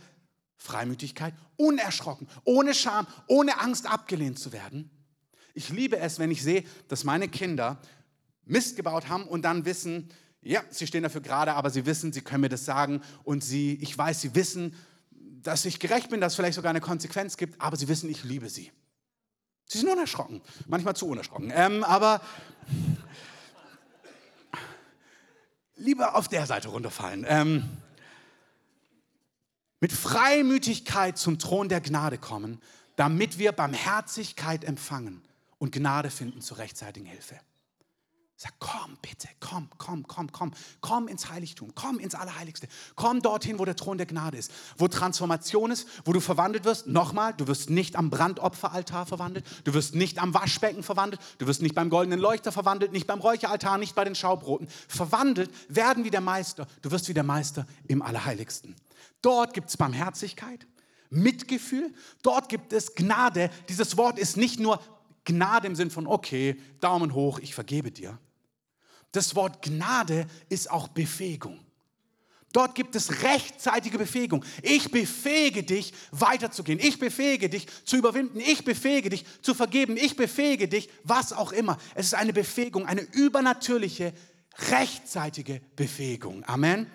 Freimütigkeit, 0.55 1.33
unerschrocken, 1.57 2.27
ohne 2.45 2.73
Scham, 2.73 3.05
ohne 3.27 3.59
Angst 3.59 3.85
abgelehnt 3.85 4.39
zu 4.39 4.51
werden. 4.51 4.89
Ich 5.53 5.69
liebe 5.69 5.97
es, 5.97 6.19
wenn 6.19 6.31
ich 6.31 6.43
sehe, 6.43 6.63
dass 6.87 7.03
meine 7.03 7.27
Kinder 7.27 7.79
Mist 8.45 8.75
gebaut 8.75 9.09
haben 9.09 9.23
und 9.23 9.41
dann 9.41 9.65
wissen, 9.65 10.09
ja, 10.41 10.63
sie 10.69 10.87
stehen 10.87 11.03
dafür 11.03 11.21
gerade, 11.21 11.53
aber 11.53 11.69
sie 11.69 11.85
wissen, 11.85 12.13
sie 12.13 12.21
können 12.21 12.41
mir 12.41 12.49
das 12.49 12.65
sagen 12.65 13.01
und 13.23 13.43
sie, 13.43 13.75
ich 13.81 13.97
weiß, 13.97 14.21
sie 14.21 14.35
wissen, 14.35 14.75
dass 15.41 15.65
ich 15.65 15.79
gerecht 15.79 16.09
bin, 16.09 16.21
dass 16.21 16.33
es 16.33 16.35
vielleicht 16.35 16.55
sogar 16.55 16.69
eine 16.69 16.81
Konsequenz 16.81 17.37
gibt, 17.37 17.59
aber 17.61 17.77
sie 17.77 17.87
wissen, 17.87 18.09
ich 18.09 18.23
liebe 18.23 18.49
sie. 18.49 18.71
Sie 19.65 19.79
sind 19.79 19.89
unerschrocken, 19.89 20.41
manchmal 20.67 20.95
zu 20.95 21.07
unerschrocken, 21.07 21.51
ähm, 21.53 21.83
aber 21.83 22.21
lieber 25.75 26.15
auf 26.15 26.27
der 26.27 26.45
Seite 26.45 26.69
runterfallen. 26.69 27.25
Ähm, 27.27 27.63
mit 29.79 29.91
Freimütigkeit 29.91 31.17
zum 31.17 31.37
Thron 31.37 31.69
der 31.69 31.81
Gnade 31.81 32.17
kommen, 32.17 32.61
damit 32.95 33.37
wir 33.37 33.51
Barmherzigkeit 33.51 34.63
empfangen 34.63 35.21
und 35.59 35.71
Gnade 35.71 36.09
finden 36.09 36.41
zur 36.41 36.57
rechtzeitigen 36.57 37.05
Hilfe. 37.05 37.39
Sag, 38.39 38.53
komm 38.59 38.95
bitte, 39.01 39.27
komm, 39.39 39.67
komm, 39.79 40.07
komm, 40.07 40.31
komm, 40.31 40.51
komm 40.79 41.07
ins 41.07 41.31
Heiligtum, 41.31 41.73
komm 41.73 41.97
ins 41.97 42.13
Allerheiligste, 42.13 42.67
komm 42.95 43.23
dorthin, 43.23 43.57
wo 43.57 43.65
der 43.65 43.75
Thron 43.75 43.97
der 43.97 44.05
Gnade 44.05 44.37
ist, 44.37 44.51
wo 44.77 44.87
Transformation 44.87 45.71
ist, 45.71 45.87
wo 46.05 46.13
du 46.13 46.19
verwandelt 46.19 46.63
wirst. 46.63 46.85
Nochmal, 46.85 47.33
du 47.33 47.47
wirst 47.47 47.71
nicht 47.71 47.95
am 47.95 48.11
Brandopferaltar 48.11 49.07
verwandelt, 49.07 49.43
du 49.63 49.73
wirst 49.73 49.95
nicht 49.95 50.19
am 50.21 50.35
Waschbecken 50.35 50.83
verwandelt, 50.83 51.19
du 51.39 51.47
wirst 51.47 51.63
nicht 51.63 51.73
beim 51.73 51.89
goldenen 51.89 52.19
Leuchter 52.19 52.51
verwandelt, 52.51 52.91
nicht 52.91 53.07
beim 53.07 53.21
Räucheraltar, 53.21 53.79
nicht 53.79 53.95
bei 53.95 54.03
den 54.03 54.13
Schaubroten. 54.13 54.67
Verwandelt 54.87 55.49
werden 55.67 56.03
wie 56.03 56.11
der 56.11 56.21
Meister, 56.21 56.67
du 56.83 56.91
wirst 56.91 57.09
wie 57.09 57.15
der 57.15 57.23
Meister 57.23 57.65
im 57.87 58.03
Allerheiligsten. 58.03 58.75
Dort 59.23 59.55
gibt 59.55 59.69
es 59.69 59.77
Barmherzigkeit, 59.77 60.67
Mitgefühl, 61.09 61.91
dort 62.21 62.49
gibt 62.49 62.71
es 62.71 62.93
Gnade. 62.93 63.49
Dieses 63.67 63.97
Wort 63.97 64.19
ist 64.19 64.37
nicht 64.37 64.59
nur 64.59 64.79
Gnade 65.25 65.65
im 65.65 65.75
Sinn 65.75 65.89
von, 65.89 66.05
okay, 66.05 66.61
Daumen 66.81 67.15
hoch, 67.15 67.39
ich 67.39 67.55
vergebe 67.55 67.89
dir 67.89 68.19
das 69.11 69.35
Wort 69.35 69.61
Gnade 69.61 70.27
ist 70.49 70.69
auch 70.69 70.87
Befähigung. 70.89 71.59
Dort 72.53 72.75
gibt 72.75 72.95
es 72.95 73.23
rechtzeitige 73.23 73.97
Befähigung. 73.97 74.43
Ich 74.61 74.89
befähige 74.89 75.63
dich, 75.63 75.93
weiterzugehen. 76.11 76.79
Ich 76.79 76.97
befähige 76.97 77.49
dich, 77.49 77.67
zu 77.85 77.97
überwinden. 77.97 78.39
Ich 78.39 78.63
befähige 78.63 79.09
dich, 79.09 79.25
zu 79.41 79.53
vergeben. 79.53 79.97
Ich 79.97 80.15
befähige 80.15 80.67
dich, 80.67 80.89
was 81.03 81.33
auch 81.33 81.51
immer. 81.51 81.77
Es 81.93 82.07
ist 82.07 82.13
eine 82.15 82.33
Befähigung, 82.33 82.85
eine 82.85 83.01
übernatürliche, 83.01 84.13
rechtzeitige 84.71 85.61
Befähigung. 85.75 86.43
Amen. 86.45 86.89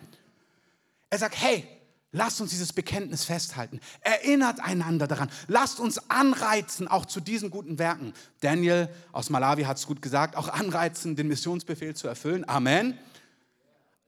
Er 1.11 1.19
sagt, 1.19 1.41
hey, 1.41 1.69
Lasst 2.15 2.43
uns 2.43 2.51
dieses 2.51 2.75
Bekenntnis 2.75 3.25
festhalten. 3.25 3.81
Erinnert 4.03 4.61
einander 4.61 5.07
daran. 5.07 5.31
Lasst 5.49 5.81
uns 5.81 6.11
anreizen, 6.11 6.87
auch 6.87 7.07
zu 7.07 7.21
diesen 7.21 7.49
guten 7.49 7.79
Werken. 7.79 8.13
Daniel 8.41 8.91
aus 9.13 9.31
Malawi 9.31 9.63
hat 9.63 9.79
es 9.79 9.87
gut 9.87 10.03
gesagt, 10.03 10.37
auch 10.37 10.49
anreizen, 10.49 11.17
den 11.17 11.29
Missionsbefehl 11.29 11.97
zu 11.97 12.09
erfüllen. 12.09 12.47
Amen. 12.47 12.99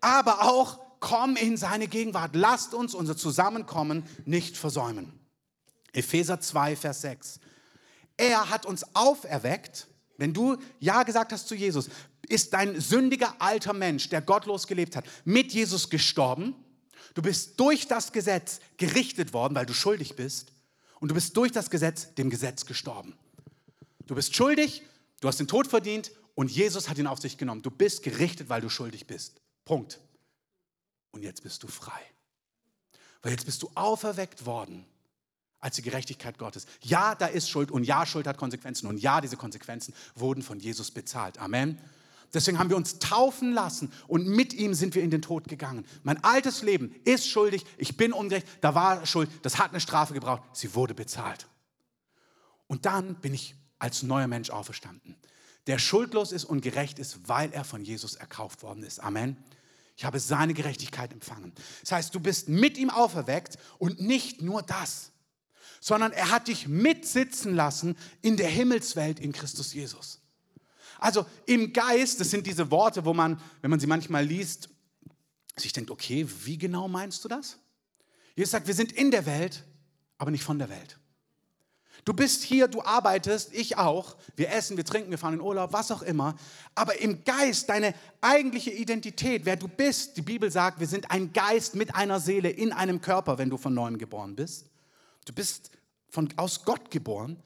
Aber 0.01 0.43
auch 0.43 0.81
komm 1.01 1.37
in 1.37 1.57
seine 1.57 1.89
Gegenwart. 1.89 2.37
Lasst 2.37 2.75
uns 2.75 2.95
unser 2.95 3.17
Zusammenkommen 3.17 4.05
nicht 4.27 4.59
versäumen. 4.59 5.19
Epheser 5.95 6.41
2, 6.41 6.77
Vers 6.77 7.01
6. 7.01 7.41
Er 8.19 8.51
hat 8.51 8.67
uns 8.67 8.85
auferweckt. 8.95 9.87
Wenn 10.19 10.35
du 10.35 10.57
Ja 10.79 11.03
gesagt 11.05 11.33
hast 11.33 11.49
zu 11.49 11.55
Jesus, 11.55 11.89
ist 12.29 12.53
dein 12.53 12.81
sündiger 12.81 13.35
alter 13.39 13.73
Mensch, 13.73 14.11
der 14.11 14.21
gottlos 14.21 14.67
gelebt 14.67 14.95
hat, 14.95 15.05
mit 15.25 15.53
Jesus 15.53 15.89
gestorben. 15.89 16.55
Du 17.15 17.23
bist 17.23 17.59
durch 17.59 17.87
das 17.87 18.13
Gesetz 18.13 18.61
gerichtet 18.77 19.33
worden, 19.33 19.55
weil 19.55 19.67
du 19.67 19.73
schuldig 19.73 20.17
bist. 20.17 20.53
Und 21.01 21.09
du 21.09 21.15
bist 21.15 21.37
durch 21.37 21.53
das 21.53 21.71
Gesetz 21.71 22.15
dem 22.15 22.31
Gesetz 22.31 22.67
gestorben. 22.67 23.15
Du 24.07 24.15
bist 24.15 24.35
schuldig, 24.35 24.83
du 25.21 25.29
hast 25.29 25.39
den 25.39 25.49
Tod 25.49 25.67
verdient 25.67 26.11
und 26.35 26.51
Jesus 26.51 26.89
hat 26.89 26.99
ihn 26.99 27.07
auf 27.07 27.21
sich 27.21 27.39
genommen. 27.39 27.63
Du 27.63 27.71
bist 27.71 28.03
gerichtet, 28.03 28.49
weil 28.49 28.61
du 28.61 28.69
schuldig 28.69 29.07
bist. 29.07 29.41
Punkt. 29.65 30.01
Und 31.13 31.23
jetzt 31.23 31.43
bist 31.43 31.63
du 31.63 31.69
frei. 31.69 32.01
Weil 33.23 33.33
jetzt 33.33 33.47
bist 33.47 33.63
du 33.63 33.71
auferweckt 33.75 34.45
worden 34.45 34.85
als 35.61 35.77
die 35.77 35.83
Gerechtigkeit 35.83 36.37
Gottes. 36.37 36.67
Ja, 36.83 37.15
da 37.15 37.27
ist 37.27 37.49
Schuld 37.49 37.71
und 37.71 37.85
ja, 37.85 38.05
Schuld 38.05 38.27
hat 38.27 38.37
Konsequenzen 38.37 38.87
und 38.87 38.99
ja, 38.99 39.21
diese 39.21 39.39
Konsequenzen 39.39 39.95
wurden 40.15 40.43
von 40.43 40.61
Jesus 40.61 40.91
bezahlt. 40.91 41.39
Amen. 41.39 41.79
Deswegen 42.35 42.59
haben 42.59 42.69
wir 42.69 42.77
uns 42.77 42.99
taufen 42.99 43.53
lassen 43.53 43.93
und 44.09 44.27
mit 44.27 44.53
ihm 44.53 44.75
sind 44.75 44.95
wir 44.95 45.03
in 45.03 45.11
den 45.11 45.23
Tod 45.23 45.49
gegangen. 45.49 45.87
Mein 46.03 46.23
altes 46.23 46.63
Leben 46.63 46.95
ist 47.05 47.29
schuldig, 47.29 47.65
ich 47.79 47.97
bin 47.97 48.13
ungerecht, 48.13 48.47
da 48.61 48.75
war 48.75 49.07
Schuld, 49.07 49.31
das 49.43 49.59
hat 49.59 49.71
eine 49.71 49.81
Strafe 49.81 50.13
gebraucht, 50.13 50.43
sie 50.53 50.75
wurde 50.75 50.95
bezahlt. 50.95 51.47
Und 52.67 52.87
dann 52.87 53.15
bin 53.21 53.33
ich 53.33 53.55
als 53.79 54.03
neuer 54.03 54.27
Mensch 54.27 54.51
auferstanden, 54.51 55.17
der 55.67 55.79
schuldlos 55.79 56.33
ist 56.33 56.45
und 56.45 56.61
gerecht 56.61 56.99
ist, 56.99 57.29
weil 57.29 57.53
er 57.53 57.65
von 57.65 57.85
Jesus 57.85 58.17
erkauft 58.17 58.63
worden 58.63 58.83
ist. 58.83 59.01
Amen. 59.01 59.37
Ich 59.97 60.05
habe 60.05 60.19
seine 60.19 60.55
Gerechtigkeit 60.55 61.13
empfangen. 61.13 61.53
Das 61.83 61.93
heißt, 61.93 62.15
du 62.15 62.21
bist 62.21 62.49
mit 62.49 62.77
ihm 62.77 62.91
auferweckt 62.91 63.59
und 63.79 64.01
nicht 64.01 64.43
nur 64.43 64.63
das 64.63 65.13
sondern 65.85 66.13
er 66.13 66.31
hat 66.31 66.49
dich 66.49 66.67
mitsitzen 66.67 67.55
lassen 67.55 67.95
in 68.23 68.39
der 68.39 68.49
Himmelswelt 68.49 69.21
in 69.21 69.33
Christus 69.33 69.75
Jesus. 69.75 70.24
Also 71.05 71.27
im 71.45 71.75
Geist, 71.75 72.19
das 72.19 72.31
sind 72.31 72.47
diese 72.47 72.71
Worte, 72.71 73.05
wo 73.05 73.13
man, 73.13 73.39
wenn 73.61 73.71
man 73.71 73.79
sie 73.79 73.87
manchmal 73.87 74.25
liest, 74.25 74.71
sich 75.55 75.75
denkt, 75.75 75.91
okay, 75.91 76.27
wie 76.45 76.57
genau 76.57 76.89
meinst 76.89 77.23
du 77.23 77.29
das? 77.29 77.59
Jesus 78.35 78.53
sagt, 78.53 78.67
wir 78.67 78.73
sind 78.73 78.91
in 78.91 79.11
der 79.11 79.27
Welt, 79.27 79.65
aber 80.17 80.31
nicht 80.31 80.45
von 80.45 80.59
der 80.59 80.71
Welt. 80.71 80.99
Du 82.07 82.15
bist 82.15 82.43
hier, 82.43 82.69
du 82.69 82.81
arbeitest, 82.81 83.53
ich 83.53 83.77
auch. 83.77 84.17
Wir 84.35 84.51
essen, 84.51 84.79
wir 84.79 84.85
trinken, 84.87 85.11
wir 85.11 85.19
fahren 85.19 85.35
in 85.35 85.43
Urlaub, 85.43 85.75
was 85.75 85.91
auch 85.91 86.01
immer. 86.01 86.37
Aber 86.75 86.99
im 86.99 87.23
Geist, 87.23 87.69
deine 87.69 87.95
eigentliche 88.23 88.71
Identität, 88.71 89.45
wer 89.45 89.57
du 89.57 89.69
bist, 89.69 90.17
die 90.17 90.23
Bibel 90.23 90.51
sagt, 90.51 90.81
wir 90.81 90.87
sind 90.87 91.11
ein 91.11 91.35
Geist 91.35 91.75
mit 91.75 91.95
einer 91.95 92.19
Seele 92.19 92.49
in 92.49 92.73
einem 92.73 93.03
Körper, 93.03 93.37
wenn 93.37 93.51
du 93.51 93.59
von 93.59 93.75
neuem 93.75 93.99
geboren 93.99 94.37
bist. 94.37 94.71
Du 95.27 95.35
bist 95.35 95.71
von, 96.09 96.33
aus 96.39 96.65
Gott 96.65 96.91
geboren 96.91 97.43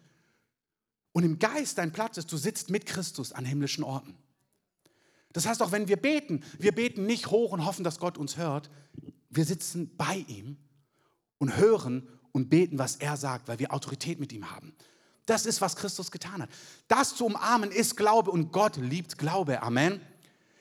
und 1.18 1.24
im 1.24 1.40
Geist 1.40 1.78
dein 1.78 1.90
Platz 1.90 2.16
ist, 2.16 2.30
du 2.30 2.36
sitzt 2.36 2.70
mit 2.70 2.86
Christus 2.86 3.32
an 3.32 3.44
himmlischen 3.44 3.82
Orten. 3.82 4.14
Das 5.32 5.46
heißt 5.46 5.60
auch, 5.62 5.72
wenn 5.72 5.88
wir 5.88 5.96
beten, 5.96 6.44
wir 6.60 6.70
beten 6.70 7.06
nicht 7.06 7.32
hoch 7.32 7.50
und 7.50 7.64
hoffen, 7.64 7.82
dass 7.82 7.98
Gott 7.98 8.16
uns 8.16 8.36
hört. 8.36 8.70
Wir 9.28 9.44
sitzen 9.44 9.96
bei 9.96 10.24
ihm 10.28 10.58
und 11.38 11.56
hören 11.56 12.08
und 12.30 12.50
beten, 12.50 12.78
was 12.78 12.94
er 12.94 13.16
sagt, 13.16 13.48
weil 13.48 13.58
wir 13.58 13.74
Autorität 13.74 14.20
mit 14.20 14.32
ihm 14.32 14.52
haben. 14.52 14.76
Das 15.26 15.44
ist, 15.44 15.60
was 15.60 15.74
Christus 15.74 16.12
getan 16.12 16.40
hat. 16.40 16.50
Das 16.86 17.16
zu 17.16 17.26
umarmen 17.26 17.72
ist 17.72 17.96
Glaube 17.96 18.30
und 18.30 18.52
Gott 18.52 18.76
liebt 18.76 19.18
Glaube. 19.18 19.60
Amen. 19.60 20.00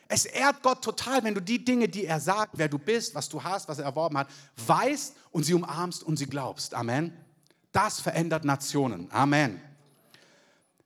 Es 0.07 0.25
ehrt 0.25 0.63
Gott 0.63 0.83
total, 0.83 1.23
wenn 1.23 1.35
du 1.35 1.39
die 1.39 1.63
Dinge, 1.63 1.87
die 1.87 2.05
er 2.05 2.19
sagt, 2.19 2.57
wer 2.57 2.67
du 2.67 2.79
bist, 2.79 3.13
was 3.13 3.29
du 3.29 3.43
hast, 3.43 3.69
was 3.69 3.77
er 3.77 3.85
erworben 3.85 4.17
hat, 4.17 4.27
weißt 4.65 5.13
und 5.29 5.43
sie 5.43 5.53
umarmst 5.53 6.01
und 6.01 6.17
sie 6.17 6.25
glaubst. 6.25 6.73
Amen. 6.73 7.13
Das 7.71 7.99
verändert 7.99 8.43
Nationen. 8.43 9.11
Amen. 9.11 9.61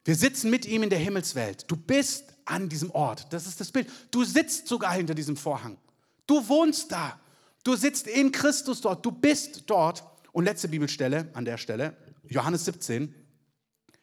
Wir 0.03 0.15
sitzen 0.15 0.49
mit 0.49 0.65
ihm 0.65 0.83
in 0.83 0.89
der 0.89 0.99
Himmelswelt. 0.99 1.65
Du 1.67 1.75
bist 1.75 2.25
an 2.45 2.69
diesem 2.69 2.91
Ort. 2.91 3.31
Das 3.31 3.45
ist 3.45 3.59
das 3.59 3.71
Bild. 3.71 3.87
Du 4.09 4.23
sitzt 4.23 4.67
sogar 4.67 4.93
hinter 4.93 5.13
diesem 5.13 5.37
Vorhang. 5.37 5.77
Du 6.25 6.47
wohnst 6.47 6.91
da. 6.91 7.19
Du 7.63 7.75
sitzt 7.75 8.07
in 8.07 8.31
Christus 8.31 8.81
dort. 8.81 9.05
Du 9.05 9.11
bist 9.11 9.63
dort. 9.67 10.03
Und 10.31 10.45
letzte 10.45 10.69
Bibelstelle 10.69 11.29
an 11.33 11.43
der 11.43 11.57
Stelle, 11.57 11.97
Johannes 12.23 12.63
17. 12.65 13.13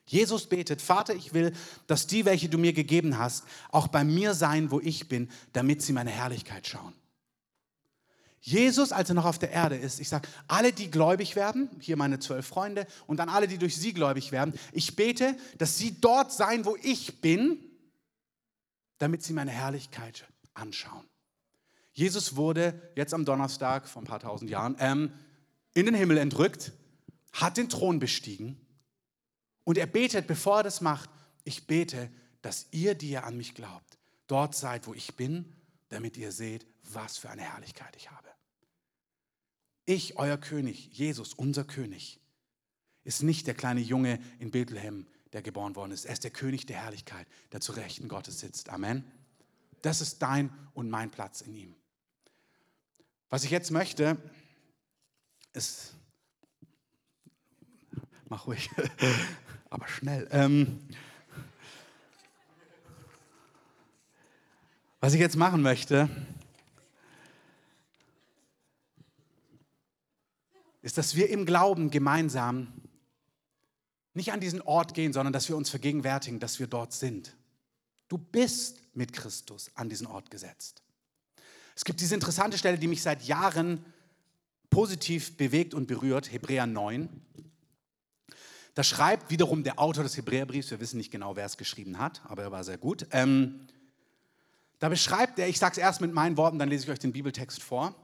Jesus 0.07 0.47
betet, 0.47 0.83
Vater, 0.83 1.15
ich 1.15 1.33
will, 1.35 1.53
dass 1.87 2.07
die, 2.07 2.25
welche 2.25 2.49
du 2.49 2.59
mir 2.59 2.73
gegeben 2.73 3.19
hast, 3.19 3.45
auch 3.71 3.89
bei 3.89 4.05
mir 4.05 4.35
sein, 4.35 4.71
wo 4.71 4.81
ich 4.81 5.09
bin, 5.09 5.31
damit 5.53 5.83
sie 5.83 5.93
meine 5.93 6.11
Herrlichkeit 6.11 6.67
schauen. 6.67 6.95
Jesus, 8.41 8.93
als 8.93 9.09
er 9.09 9.15
noch 9.15 9.25
auf 9.25 9.39
der 9.39 9.51
Erde 9.51 9.77
ist, 9.77 10.01
ich 10.01 10.09
sage, 10.09 10.29
alle, 10.47 10.73
die 10.73 10.91
gläubig 10.91 11.37
werden, 11.37 11.69
hier 11.81 11.97
meine 11.97 12.19
zwölf 12.19 12.47
Freunde, 12.47 12.87
und 13.07 13.19
dann 13.19 13.29
alle, 13.29 13.49
die 13.49 13.59
durch 13.59 13.77
sie 13.77 13.93
gläubig 13.93 14.33
werden, 14.33 14.55
ich 14.73 14.97
bete, 14.97 15.37
dass 15.59 15.77
sie 15.77 16.01
dort 16.01 16.33
sein, 16.33 16.65
wo 16.65 16.77
ich 16.83 17.21
bin, 17.21 17.59
damit 18.99 19.23
sie 19.23 19.33
meine 19.33 19.51
Herrlichkeit 19.51 20.27
anschauen. 20.55 21.05
Jesus 21.93 22.37
wurde 22.37 22.81
jetzt 22.95 23.13
am 23.13 23.25
Donnerstag 23.25 23.89
vor 23.89 24.03
ein 24.03 24.07
paar 24.07 24.21
tausend 24.21 24.51
Jahren 24.51 24.77
ähm, 24.79 25.13
in 25.75 25.87
den 25.87 25.95
Himmel 25.95 26.19
entrückt, 26.19 26.73
hat 27.33 27.57
den 27.57 27.69
Thron 27.69 27.99
bestiegen 27.99 28.61
und 29.69 29.77
er 29.77 29.87
betet, 29.87 30.27
bevor 30.27 30.59
er 30.59 30.63
das 30.63 30.81
macht, 30.81 31.11
ich 31.45 31.67
bete, 31.67 32.11
dass 32.41 32.69
ihr, 32.71 32.95
die 32.95 33.11
ihr 33.11 33.25
an 33.25 33.37
mich 33.37 33.55
glaubt, 33.55 33.99
dort 34.27 34.55
seid, 34.55 34.87
wo 34.87 34.95
ich 34.95 35.15
bin, 35.17 35.53
damit 35.91 36.17
ihr 36.17 36.33
seht, 36.33 36.67
was 36.85 37.19
für 37.19 37.29
eine 37.29 37.43
Herrlichkeit 37.43 37.95
ich 37.95 38.11
habe. 38.11 38.28
Ich, 39.89 40.19
euer 40.19 40.37
König, 40.37 40.91
Jesus, 40.93 41.33
unser 41.33 41.65
König, 41.65 42.21
ist 43.05 43.23
nicht 43.23 43.47
der 43.47 43.55
kleine 43.55 43.81
Junge 43.81 44.21
in 44.39 44.51
Bethlehem, 44.51 45.07
der 45.33 45.41
geboren 45.41 45.77
worden 45.77 45.93
ist. 45.93 46.05
Er 46.05 46.13
ist 46.13 46.25
der 46.25 46.31
König 46.31 46.67
der 46.67 46.77
Herrlichkeit, 46.77 47.27
der 47.53 47.63
zu 47.63 47.73
Rechten 47.73 48.07
Gottes 48.07 48.41
sitzt. 48.41 48.69
Amen. 48.69 49.03
Das 49.81 50.03
ist 50.03 50.19
dein 50.19 50.51
und 50.75 50.91
mein 50.91 51.11
Platz 51.11 51.41
in 51.41 51.55
ihm. 51.55 51.75
Was 53.31 53.45
ich 53.45 53.51
jetzt 53.51 53.71
möchte, 53.71 54.19
ist, 55.55 55.95
mach 58.27 58.47
ruhig, 58.47 58.69
aber 59.71 59.89
schnell. 59.89 60.29
Ähm, 60.33 60.87
was 65.01 65.15
ich 65.15 65.21
jetzt 65.21 65.37
machen 65.37 65.63
möchte, 65.63 66.11
ist, 70.89 70.97
dass 70.97 71.15
wir 71.15 71.29
im 71.29 71.45
Glauben 71.45 71.91
gemeinsam 71.91 72.73
nicht 74.15 74.33
an 74.33 74.41
diesen 74.41 74.63
Ort 74.63 74.95
gehen, 74.95 75.13
sondern 75.13 75.35
dass 75.35 75.49
wir 75.51 75.57
uns 75.57 75.69
vergegenwärtigen, 75.69 76.41
dass 76.41 76.59
wir 76.59 76.67
dort 76.67 76.95
sind. 76.95 77.37
Du 78.09 78.17
bist 78.17 78.79
mit 78.95 79.13
Christus 79.13 79.71
an 79.75 79.91
diesen 79.91 80.07
Ort 80.07 80.31
gesetzt. 80.31 80.83
Es 81.77 81.85
gibt 81.85 82.01
diese 82.01 82.15
interessante 82.15 82.57
Stelle, 82.57 82.79
die 82.79 82.89
mich 82.89 83.03
seit 83.03 83.23
Jahren 83.25 83.85
positiv 84.71 85.37
bewegt 85.37 85.75
und 85.75 85.87
berührt, 85.87 86.33
Hebräer 86.33 86.67
9. 86.67 87.09
Da 88.75 88.83
schreibt 88.83 89.31
wiederum 89.31 89.65
der 89.65 89.79
Autor 89.79 90.05
des 90.05 90.17
Hebräerbriefs, 90.17 90.71
wir 90.71 90.81
wissen 90.81 90.97
nicht 90.97 91.11
genau, 91.11 91.37
wer 91.37 91.45
es 91.45 91.59
geschrieben 91.59 91.99
hat, 91.99 92.23
aber 92.25 92.45
er 92.45 92.51
war 92.51 92.65
sehr 92.65 92.79
gut. 92.79 93.07
Ähm, 93.11 93.67
da 94.79 94.89
beschreibt 94.89 95.39
er, 95.39 95.49
ich 95.49 95.59
sage 95.59 95.73
es 95.73 95.79
erst 95.79 96.01
mit 96.01 96.15
meinen 96.15 96.39
Worten, 96.39 96.59
dann 96.59 96.71
lese 96.71 96.85
ich 96.85 96.91
euch 96.91 96.99
den 96.99 97.13
Bibeltext 97.13 97.63
vor. 97.63 97.95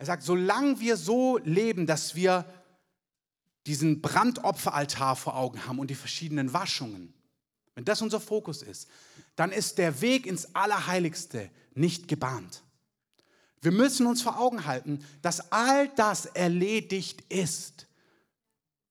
Er 0.00 0.06
sagt, 0.06 0.22
solange 0.22 0.80
wir 0.80 0.96
so 0.96 1.36
leben, 1.44 1.86
dass 1.86 2.14
wir 2.14 2.46
diesen 3.66 4.00
Brandopferaltar 4.00 5.14
vor 5.14 5.36
Augen 5.36 5.66
haben 5.66 5.78
und 5.78 5.90
die 5.90 5.94
verschiedenen 5.94 6.54
Waschungen, 6.54 7.12
wenn 7.74 7.84
das 7.84 8.00
unser 8.00 8.18
Fokus 8.18 8.62
ist, 8.62 8.88
dann 9.36 9.52
ist 9.52 9.76
der 9.76 10.00
Weg 10.00 10.24
ins 10.24 10.54
Allerheiligste 10.54 11.50
nicht 11.74 12.08
gebahnt. 12.08 12.62
Wir 13.60 13.72
müssen 13.72 14.06
uns 14.06 14.22
vor 14.22 14.40
Augen 14.40 14.64
halten, 14.64 15.04
dass 15.20 15.52
all 15.52 15.88
das 15.88 16.24
erledigt 16.24 17.22
ist. 17.28 17.86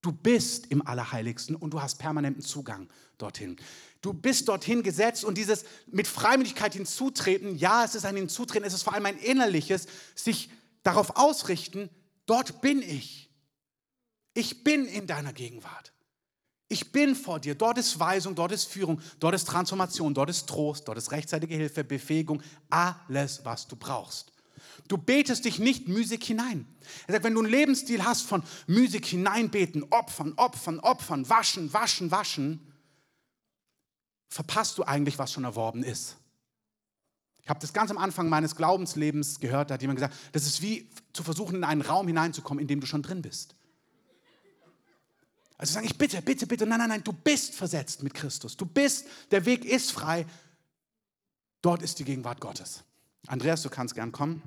Du 0.01 0.11
bist 0.11 0.67
im 0.67 0.85
Allerheiligsten 0.85 1.55
und 1.55 1.71
du 1.73 1.81
hast 1.81 1.97
permanenten 1.97 2.43
Zugang 2.43 2.87
dorthin. 3.17 3.57
Du 4.01 4.13
bist 4.13 4.47
dorthin 4.47 4.83
gesetzt 4.83 5.23
und 5.23 5.39
dieses 5.39 5.65
mit 5.87 6.07
Freimütigkeit 6.07 6.75
hinzutreten, 6.75 7.57
ja, 7.57 7.83
es 7.83 7.95
ist 7.95 8.05
ein 8.05 8.15
Hinzutreten, 8.15 8.67
es 8.67 8.75
ist 8.75 8.83
vor 8.83 8.93
allem 8.93 9.07
ein 9.07 9.17
innerliches, 9.17 9.87
sich 10.13 10.51
darauf 10.91 11.15
ausrichten, 11.15 11.89
dort 12.25 12.61
bin 12.61 12.81
ich. 12.81 13.29
Ich 14.33 14.63
bin 14.63 14.85
in 14.85 15.07
deiner 15.07 15.33
Gegenwart. 15.33 15.93
Ich 16.67 16.91
bin 16.91 17.15
vor 17.15 17.39
dir. 17.39 17.55
Dort 17.55 17.79
ist 17.79 17.99
Weisung, 17.99 18.35
dort 18.35 18.51
ist 18.51 18.65
Führung, 18.65 19.01
dort 19.19 19.33
ist 19.33 19.47
Transformation, 19.47 20.13
dort 20.13 20.29
ist 20.29 20.47
Trost, 20.47 20.87
dort 20.87 20.99
ist 20.99 21.11
rechtzeitige 21.11 21.55
Hilfe, 21.55 21.83
Befähigung, 21.83 22.43
alles, 22.69 23.43
was 23.43 23.67
du 23.67 23.75
brauchst. 23.75 24.31
Du 24.87 24.97
betest 24.97 25.45
dich 25.45 25.59
nicht 25.59 25.87
müßig 25.87 26.23
hinein. 26.23 26.67
Er 27.07 27.13
sagt, 27.13 27.23
wenn 27.23 27.33
du 27.33 27.41
einen 27.41 27.49
Lebensstil 27.49 28.03
hast 28.03 28.21
von 28.21 28.43
müßig 28.67 29.05
hineinbeten, 29.05 29.83
Opfern, 29.91 30.33
Opfern, 30.35 30.79
Opfern, 30.79 31.27
waschen, 31.27 31.73
waschen, 31.73 32.11
waschen, 32.11 32.73
verpasst 34.29 34.77
du 34.77 34.83
eigentlich, 34.83 35.17
was 35.17 35.33
schon 35.33 35.43
erworben 35.43 35.83
ist. 35.83 36.17
Ich 37.43 37.49
habe 37.49 37.59
das 37.59 37.73
ganz 37.73 37.89
am 37.89 37.97
Anfang 37.97 38.29
meines 38.29 38.55
Glaubenslebens 38.55 39.39
gehört, 39.39 39.69
da 39.69 39.73
hat 39.75 39.81
jemand 39.81 39.97
gesagt, 39.97 40.15
das 40.31 40.45
ist 40.45 40.61
wie 40.61 40.89
zu 41.13 41.23
versuchen, 41.23 41.55
in 41.55 41.63
einen 41.63 41.81
Raum 41.81 42.07
hineinzukommen, 42.07 42.61
in 42.61 42.67
dem 42.67 42.79
du 42.79 42.85
schon 42.85 43.01
drin 43.01 43.21
bist. 43.21 43.55
Also 45.57 45.73
sage 45.73 45.87
ich, 45.87 45.97
bitte, 45.97 46.21
bitte, 46.21 46.47
bitte, 46.47 46.65
nein, 46.65 46.79
nein, 46.79 46.89
nein, 46.89 47.03
du 47.03 47.11
bist 47.11 47.53
versetzt 47.53 48.01
mit 48.01 48.13
Christus. 48.13 48.55
Du 48.55 48.65
bist, 48.65 49.05
der 49.31 49.45
Weg 49.45 49.65
ist 49.65 49.91
frei. 49.91 50.25
Dort 51.61 51.81
ist 51.81 51.99
die 51.99 52.05
Gegenwart 52.05 52.39
Gottes. 52.39 52.83
Andreas, 53.27 53.61
du 53.61 53.69
kannst 53.69 53.93
gern 53.93 54.13
kommen. 54.13 54.41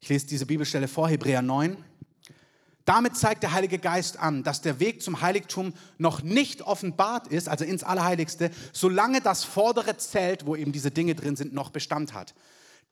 Ich 0.00 0.10
lese 0.10 0.26
diese 0.26 0.44
Bibelstelle 0.44 0.86
vor, 0.86 1.08
Hebräer 1.08 1.40
9. 1.40 1.82
Damit 2.84 3.16
zeigt 3.16 3.42
der 3.42 3.52
Heilige 3.52 3.78
Geist 3.78 4.18
an, 4.18 4.42
dass 4.42 4.60
der 4.60 4.78
Weg 4.78 5.02
zum 5.02 5.22
Heiligtum 5.22 5.72
noch 5.96 6.22
nicht 6.22 6.62
offenbart 6.62 7.28
ist, 7.28 7.48
also 7.48 7.64
ins 7.64 7.82
Allerheiligste, 7.82 8.50
solange 8.72 9.22
das 9.22 9.42
vordere 9.42 9.96
Zelt, 9.96 10.46
wo 10.46 10.54
eben 10.54 10.72
diese 10.72 10.90
Dinge 10.90 11.14
drin 11.14 11.36
sind, 11.36 11.54
noch 11.54 11.70
Bestand 11.70 12.12
hat. 12.12 12.34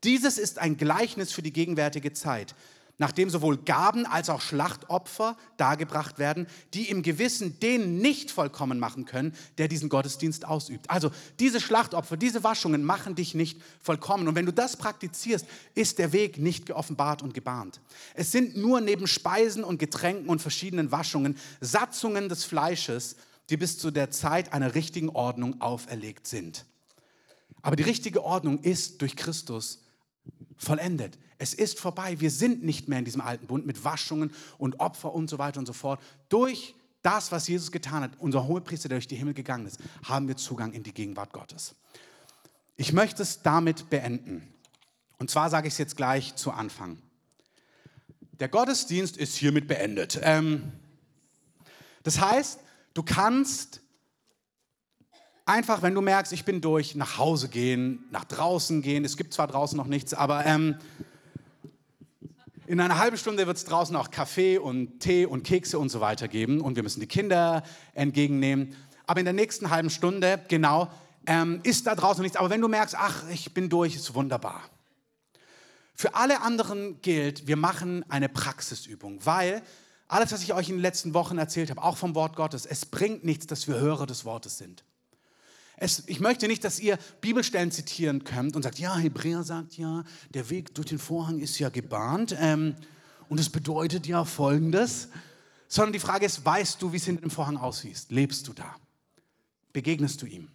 Dieses 0.03 0.39
ist 0.39 0.59
ein 0.59 0.77
Gleichnis 0.79 1.33
für 1.33 1.43
die 1.43 1.53
gegenwärtige 1.53 2.13
Zeit 2.13 2.55
nachdem 2.99 3.31
sowohl 3.31 3.57
Gaben 3.57 4.07
als 4.07 4.31
auch 4.31 4.41
Schlachtopfer 4.41 5.37
dargebracht 5.57 6.19
werden, 6.19 6.47
die 6.75 6.89
im 6.89 7.03
Gewissen 7.03 7.59
den 7.61 7.99
nicht 7.99 8.31
vollkommen 8.31 8.79
machen 8.79 9.05
können, 9.05 9.35
der 9.59 9.69
diesen 9.69 9.89
Gottesdienst 9.89 10.47
ausübt. 10.47 10.89
Also 10.91 11.11
diese 11.41 11.61
Schlachtopfer, 11.61 12.17
diese 12.17 12.45
Waschungen 12.45 12.85
machen 12.85 13.15
dich 13.15 13.35
nicht 13.35 13.61
vollkommen. 13.81 14.29
Und 14.29 14.35
wenn 14.35 14.47
du 14.47 14.53
das 14.53 14.77
praktizierst, 14.77 15.47
ist 15.75 15.99
der 15.99 16.13
Weg 16.13 16.39
nicht 16.39 16.67
geoffenbart 16.67 17.23
und 17.23 17.35
gebahnt. 17.35 17.81
Es 18.15 18.31
sind 18.31 18.57
nur 18.57 18.81
neben 18.81 19.07
Speisen 19.07 19.65
und 19.65 19.79
Getränken 19.79 20.29
und 20.29 20.43
verschiedenen 20.43 20.93
Waschungen 20.93 21.37
Satzungen 21.61 22.29
des 22.29 22.45
Fleisches, 22.45 23.17
die 23.51 23.57
bis 23.57 23.79
zu 23.79 23.91
der 23.91 24.11
Zeit 24.11 24.53
einer 24.53 24.75
richtigen 24.75 25.09
Ordnung 25.11 25.61
auferlegt 25.61 26.27
sind. 26.27 26.65
Aber 27.63 27.77
die 27.77 27.83
richtige 27.83 28.25
Ordnung 28.25 28.59
ist 28.59 29.01
durch 29.03 29.17
Christus 29.17 29.83
vollendet. 30.57 31.19
Es 31.43 31.55
ist 31.55 31.81
vorbei. 31.81 32.21
Wir 32.21 32.31
sind 32.31 32.63
nicht 32.63 32.87
mehr 32.87 33.01
in 33.01 33.05
diesem 33.05 33.21
alten 33.21 33.49
Bund 33.49 33.67
mit 33.67 33.83
Waschungen 33.83 34.31
und 34.59 34.79
Opfer 34.79 35.13
und 35.13 35.29
so 35.29 35.39
weiter 35.39 35.59
und 35.59 35.67
so 35.67 35.73
fort. 35.73 36.01
Durch 36.29 36.77
das, 37.03 37.33
was 37.33 37.49
Jesus 37.49 37.73
getan 37.73 38.05
hat, 38.05 38.13
unser 38.21 38.47
Hohepriester, 38.47 38.89
der 38.89 38.99
durch 38.99 39.09
die 39.09 39.17
Himmel 39.17 39.35
gegangen 39.35 39.67
ist, 39.67 39.81
haben 40.05 40.29
wir 40.29 40.37
Zugang 40.37 40.73
in 40.73 40.85
die 40.85 40.95
Gegenwart 40.95 41.33
Gottes. 41.33 41.75
Ich 42.77 42.93
möchte 42.93 43.25
es 43.25 43.43
damit 43.43 43.91
beenden. 43.91 44.55
Und 45.19 45.33
zwar 45.33 45.51
sage 45.51 45.67
ich 45.67 45.75
es 45.75 45.79
jetzt 45.79 45.97
gleich 45.97 46.37
zu 46.37 46.53
Anfang. 46.53 46.99
Der 48.39 48.49
Gottesdienst 48.49 49.17
ist 49.17 49.35
hiermit 49.35 49.67
beendet. 49.67 50.21
Ähm, 50.23 50.71
das 52.05 52.21
heißt, 52.21 52.61
du 52.95 53.03
kannst 53.03 53.81
einfach, 55.45 55.83
wenn 55.83 55.95
du 55.95 56.03
merkst, 56.03 56.33
ich 56.33 56.45
bin 56.45 56.61
durch, 56.61 56.95
nach 56.95 57.19
Hause 57.19 57.49
gehen, 57.49 58.05
nach 58.13 58.27
draußen 58.27 58.81
gehen. 58.81 59.05
Es 59.05 59.17
gibt 59.17 59.35
zwar 59.35 59.49
draußen 59.49 59.77
noch 59.77 59.89
nichts, 59.89 60.15
aber 60.15 60.47
ähm, 60.47 60.77
in 62.73 62.81
einer 62.81 62.99
halben 62.99 63.19
Stunde 63.19 63.47
wird 63.47 63.59
es 63.59 63.67
draußen 63.67 63.95
auch 63.97 64.11
Kaffee 64.11 64.57
und 64.57 65.01
Tee 65.01 65.27
und 65.27 65.43
Kekse 65.43 65.79
und 65.79 65.91
so 65.91 66.01
weiter 66.01 66.27
geben 66.27 66.63
und 66.63 66.75
wir 66.75 66.83
müssen 66.83 67.01
die 67.01 67.07
Kinder 67.07 67.65
entgegennehmen. 67.93 68.75
Aber 69.07 69.21
in 69.21 69.27
der 69.27 69.35
nächsten 69.35 69.69
halben 69.69 69.91
Stunde, 69.91 70.43
genau, 70.49 70.91
ähm, 71.27 71.61
ist 71.65 71.87
da 71.87 71.95
draußen 71.95 72.23
nichts. 72.23 72.39
Aber 72.39 72.49
wenn 72.49 72.63
du 72.63 72.69
merkst, 72.69 72.95
ach, 72.99 73.29
ich 73.29 73.53
bin 73.53 73.69
durch, 73.69 73.95
ist 73.95 74.15
wunderbar. 74.15 74.63
Für 75.95 76.15
alle 76.15 76.41
anderen 76.41 76.99
gilt, 77.03 77.47
wir 77.47 77.57
machen 77.57 78.07
eine 78.09 78.31
Praxisübung, 78.31 79.19
weil 79.23 79.61
alles, 80.09 80.33
was 80.33 80.43
ich 80.43 80.55
euch 80.55 80.71
in 80.71 80.77
den 80.77 80.83
letzten 80.83 81.13
Wochen 81.13 81.37
erzählt 81.37 81.69
habe, 81.69 81.83
auch 81.83 81.99
vom 81.99 82.15
Wort 82.15 82.37
Gottes, 82.37 82.65
es 82.65 82.87
bringt 82.87 83.23
nichts, 83.23 83.47
dass 83.47 83.69
wir 83.69 83.75
Hörer 83.75 84.07
des 84.07 84.25
Wortes 84.25 84.57
sind. 84.57 84.83
Es, 85.83 86.05
ich 86.07 86.21
möchte 86.21 86.47
nicht, 86.47 86.63
dass 86.63 86.79
ihr 86.79 86.97
Bibelstellen 87.21 87.73
zitieren 87.73 88.23
könnt 88.23 88.55
und 88.55 88.63
sagt, 88.63 88.79
ja, 88.79 88.97
Hebräer 88.97 89.43
sagt 89.43 89.77
ja, 89.77 90.05
der 90.33 90.49
Weg 90.49 90.77
durch 90.77 90.87
den 90.87 91.01
Vorhang 91.01 91.41
ist 91.41 91.59
ja 91.59 91.71
gebahnt 91.71 92.37
ähm, 92.39 92.77
und 93.29 93.41
es 93.41 93.51
bedeutet 93.51 94.07
ja 94.07 94.25
Folgendes, 94.25 95.09
sondern 95.67 95.93
die 95.93 95.99
Frage 95.99 96.25
ist, 96.25 96.45
weißt 96.45 96.81
du, 96.81 96.93
wie 96.93 96.99
es 96.99 97.05
hinter 97.05 97.23
dem 97.23 97.33
Vorhang 97.33 97.57
aussieht? 97.57 98.05
Lebst 98.11 98.47
du 98.47 98.53
da? 98.53 98.77
Begegnest 99.73 100.23
du 100.23 100.27
ihm? 100.27 100.53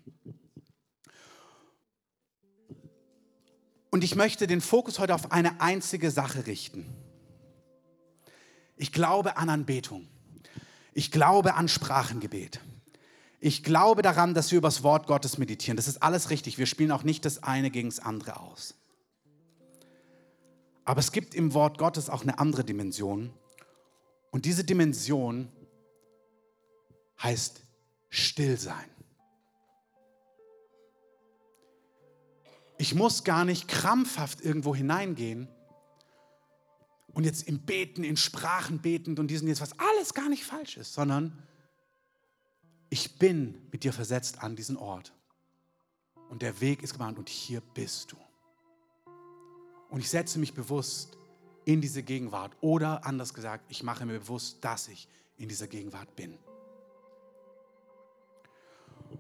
Und 3.90 4.06
ich 4.06 4.16
möchte 4.16 4.48
den 4.48 4.62
Fokus 4.62 4.98
heute 4.98 5.14
auf 5.14 5.34
eine 5.34 5.60
einzige 5.60 6.10
Sache 6.10 6.48
richten. 6.48 6.86
Ich 8.78 8.94
glaube 8.94 9.36
an 9.36 9.50
Anbetung. 9.50 10.08
Ich 10.94 11.12
glaube 11.12 11.56
an 11.56 11.68
Sprachengebet. 11.68 12.62
Ich 13.48 13.64
glaube 13.64 14.02
daran, 14.02 14.34
dass 14.34 14.52
wir 14.52 14.58
über 14.58 14.68
das 14.68 14.84
Wort 14.84 15.08
Gottes 15.08 15.38
meditieren. 15.38 15.78
Das 15.78 15.88
ist 15.88 16.04
alles 16.04 16.32
richtig. 16.32 16.58
Wir 16.58 16.66
spielen 16.66 16.92
auch 16.92 17.04
nicht 17.04 17.24
das 17.24 17.44
eine 17.44 17.72
gegen 17.72 17.88
das 17.88 18.00
andere 18.02 18.42
aus. 18.42 18.76
Aber 20.84 21.00
es 21.00 21.14
gibt 21.14 21.34
im 21.34 21.54
Wort 21.54 21.78
Gottes 21.78 22.10
auch 22.10 22.24
eine 22.24 22.40
andere 22.40 22.66
Dimension. 22.66 23.32
Und 24.32 24.44
diese 24.44 24.66
Dimension 24.66 25.48
heißt 27.24 27.62
Stillsein. 28.10 28.90
Ich 32.78 32.96
muss 32.96 33.24
gar 33.24 33.46
nicht 33.46 33.70
krampfhaft 33.70 34.42
irgendwo 34.42 34.76
hineingehen 34.76 35.48
und 37.14 37.24
jetzt 37.24 37.48
im 37.48 37.60
Beten, 37.60 38.04
in 38.04 38.18
Sprachen 38.18 38.80
betend 38.80 39.20
und 39.20 39.28
diesen 39.32 39.48
jetzt, 39.48 39.62
was 39.62 39.80
alles 39.80 40.14
gar 40.14 40.28
nicht 40.28 40.44
falsch 40.44 40.76
ist, 40.76 40.94
sondern 40.94 41.48
ich 42.90 43.18
bin 43.18 43.68
mit 43.72 43.84
dir 43.84 43.94
versetzt 43.94 44.44
an 44.44 44.56
diesen 44.56 44.78
Ort. 44.78 45.14
Und 46.30 46.42
der 46.42 46.60
Weg 46.62 46.84
ist 46.84 46.94
gebahnt 46.94 47.18
und 47.18 47.30
hier 47.30 47.62
bist 47.62 48.12
du. 48.12 48.18
Und 49.90 50.00
ich 50.00 50.10
setze 50.10 50.40
mich 50.40 50.54
bewusst 50.54 51.18
in 51.66 51.82
diese 51.82 52.04
Gegenwart. 52.04 52.56
Oder 52.62 53.06
anders 53.06 53.34
gesagt, 53.34 53.66
ich 53.70 53.84
mache 53.84 54.06
mir 54.06 54.20
bewusst, 54.20 54.64
dass 54.64 54.88
ich 54.88 55.08
in 55.38 55.48
dieser 55.50 55.68
Gegenwart 55.68 56.16
bin. 56.16 56.38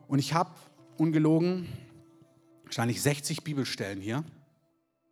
Und 0.07 0.19
ich 0.19 0.33
habe 0.33 0.51
ungelogen 0.97 1.67
wahrscheinlich 2.63 3.01
60 3.01 3.43
Bibelstellen 3.43 4.01
hier, 4.01 4.23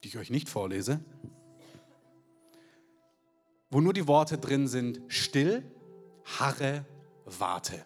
die 0.04 0.10
ich 0.10 0.18
euch 0.18 0.30
nicht 0.30 0.50
vorlese, 0.50 1.00
wo 3.70 3.82
nur 3.82 3.94
die 3.94 4.08
Worte 4.08 4.38
drin 4.38 4.68
sind, 4.68 5.02
still, 5.08 5.64
harre, 6.40 6.86
warte. 7.26 7.86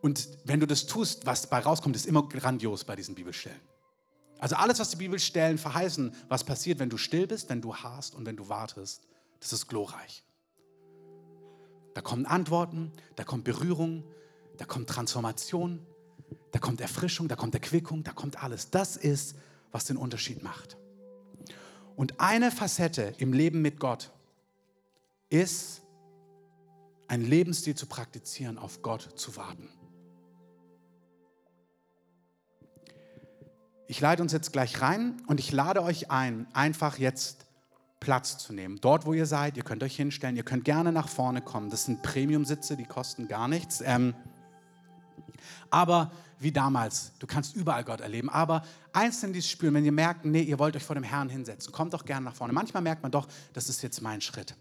Und 0.00 0.28
wenn 0.44 0.60
du 0.60 0.66
das 0.66 0.86
tust, 0.86 1.26
was 1.26 1.42
dabei 1.42 1.60
rauskommt, 1.60 1.96
ist 1.96 2.06
immer 2.06 2.26
grandios 2.28 2.84
bei 2.84 2.96
diesen 2.96 3.14
Bibelstellen. 3.14 3.60
Also 4.38 4.56
alles, 4.56 4.78
was 4.78 4.90
die 4.90 4.96
Bibelstellen 4.96 5.58
verheißen, 5.58 6.14
was 6.28 6.44
passiert, 6.44 6.78
wenn 6.78 6.88
du 6.88 6.96
still 6.96 7.26
bist, 7.26 7.50
wenn 7.50 7.60
du 7.60 7.76
hast 7.76 8.14
und 8.14 8.24
wenn 8.24 8.36
du 8.36 8.48
wartest, 8.48 9.06
das 9.38 9.52
ist 9.52 9.68
glorreich. 9.68 10.24
Da 11.94 12.00
kommen 12.00 12.24
Antworten, 12.24 12.92
da 13.16 13.24
kommt 13.24 13.44
Berührung, 13.44 14.04
da 14.56 14.64
kommt 14.64 14.88
Transformation, 14.88 15.84
da 16.52 16.58
kommt 16.58 16.80
Erfrischung, 16.80 17.28
da 17.28 17.36
kommt 17.36 17.54
Erquickung, 17.54 18.02
da 18.02 18.12
kommt 18.12 18.42
alles. 18.42 18.70
Das 18.70 18.96
ist, 18.96 19.36
was 19.72 19.84
den 19.84 19.98
Unterschied 19.98 20.42
macht. 20.42 20.78
Und 21.96 22.18
eine 22.18 22.50
Facette 22.50 23.14
im 23.18 23.34
Leben 23.34 23.60
mit 23.60 23.78
Gott 23.78 24.10
ist, 25.28 25.82
ein 27.08 27.22
Lebensstil 27.22 27.74
zu 27.74 27.86
praktizieren, 27.86 28.56
auf 28.56 28.80
Gott 28.82 29.02
zu 29.16 29.36
warten. 29.36 29.68
Ich 33.90 34.00
leite 34.00 34.22
uns 34.22 34.30
jetzt 34.30 34.52
gleich 34.52 34.82
rein 34.82 35.20
und 35.26 35.40
ich 35.40 35.50
lade 35.50 35.82
euch 35.82 36.12
ein, 36.12 36.46
einfach 36.52 36.98
jetzt 36.98 37.44
Platz 37.98 38.38
zu 38.38 38.52
nehmen. 38.52 38.78
Dort, 38.80 39.04
wo 39.04 39.14
ihr 39.14 39.26
seid, 39.26 39.56
ihr 39.56 39.64
könnt 39.64 39.82
euch 39.82 39.96
hinstellen, 39.96 40.36
ihr 40.36 40.44
könnt 40.44 40.64
gerne 40.64 40.92
nach 40.92 41.08
vorne 41.08 41.40
kommen. 41.40 41.70
Das 41.70 41.86
sind 41.86 42.00
Premium-Sitze, 42.00 42.76
die 42.76 42.84
kosten 42.84 43.26
gar 43.26 43.48
nichts. 43.48 43.82
Ähm, 43.84 44.14
aber 45.70 46.12
wie 46.38 46.52
damals, 46.52 47.10
du 47.18 47.26
kannst 47.26 47.56
überall 47.56 47.82
Gott 47.82 48.00
erleben. 48.00 48.30
Aber 48.30 48.62
einzeln 48.92 49.32
dieses 49.32 49.50
spüren, 49.50 49.74
wenn 49.74 49.84
ihr 49.84 49.90
merkt, 49.90 50.24
nee, 50.24 50.42
ihr 50.42 50.60
wollt 50.60 50.76
euch 50.76 50.84
vor 50.84 50.94
dem 50.94 51.02
Herrn 51.02 51.28
hinsetzen, 51.28 51.72
kommt 51.72 51.92
doch 51.92 52.04
gerne 52.04 52.26
nach 52.26 52.36
vorne. 52.36 52.52
Manchmal 52.52 52.84
merkt 52.84 53.02
man 53.02 53.10
doch, 53.10 53.26
das 53.54 53.68
ist 53.68 53.82
jetzt 53.82 54.02
mein 54.02 54.20
Schritt. 54.20 54.54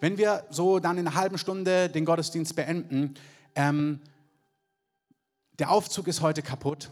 Wenn 0.00 0.18
wir 0.18 0.44
so 0.50 0.80
dann 0.80 0.98
in 0.98 1.06
einer 1.06 1.16
halben 1.16 1.38
Stunde 1.38 1.88
den 1.88 2.04
Gottesdienst 2.04 2.56
beenden, 2.56 3.14
ähm, 3.54 4.00
der 5.60 5.70
Aufzug 5.70 6.08
ist 6.08 6.20
heute 6.20 6.42
kaputt 6.42 6.90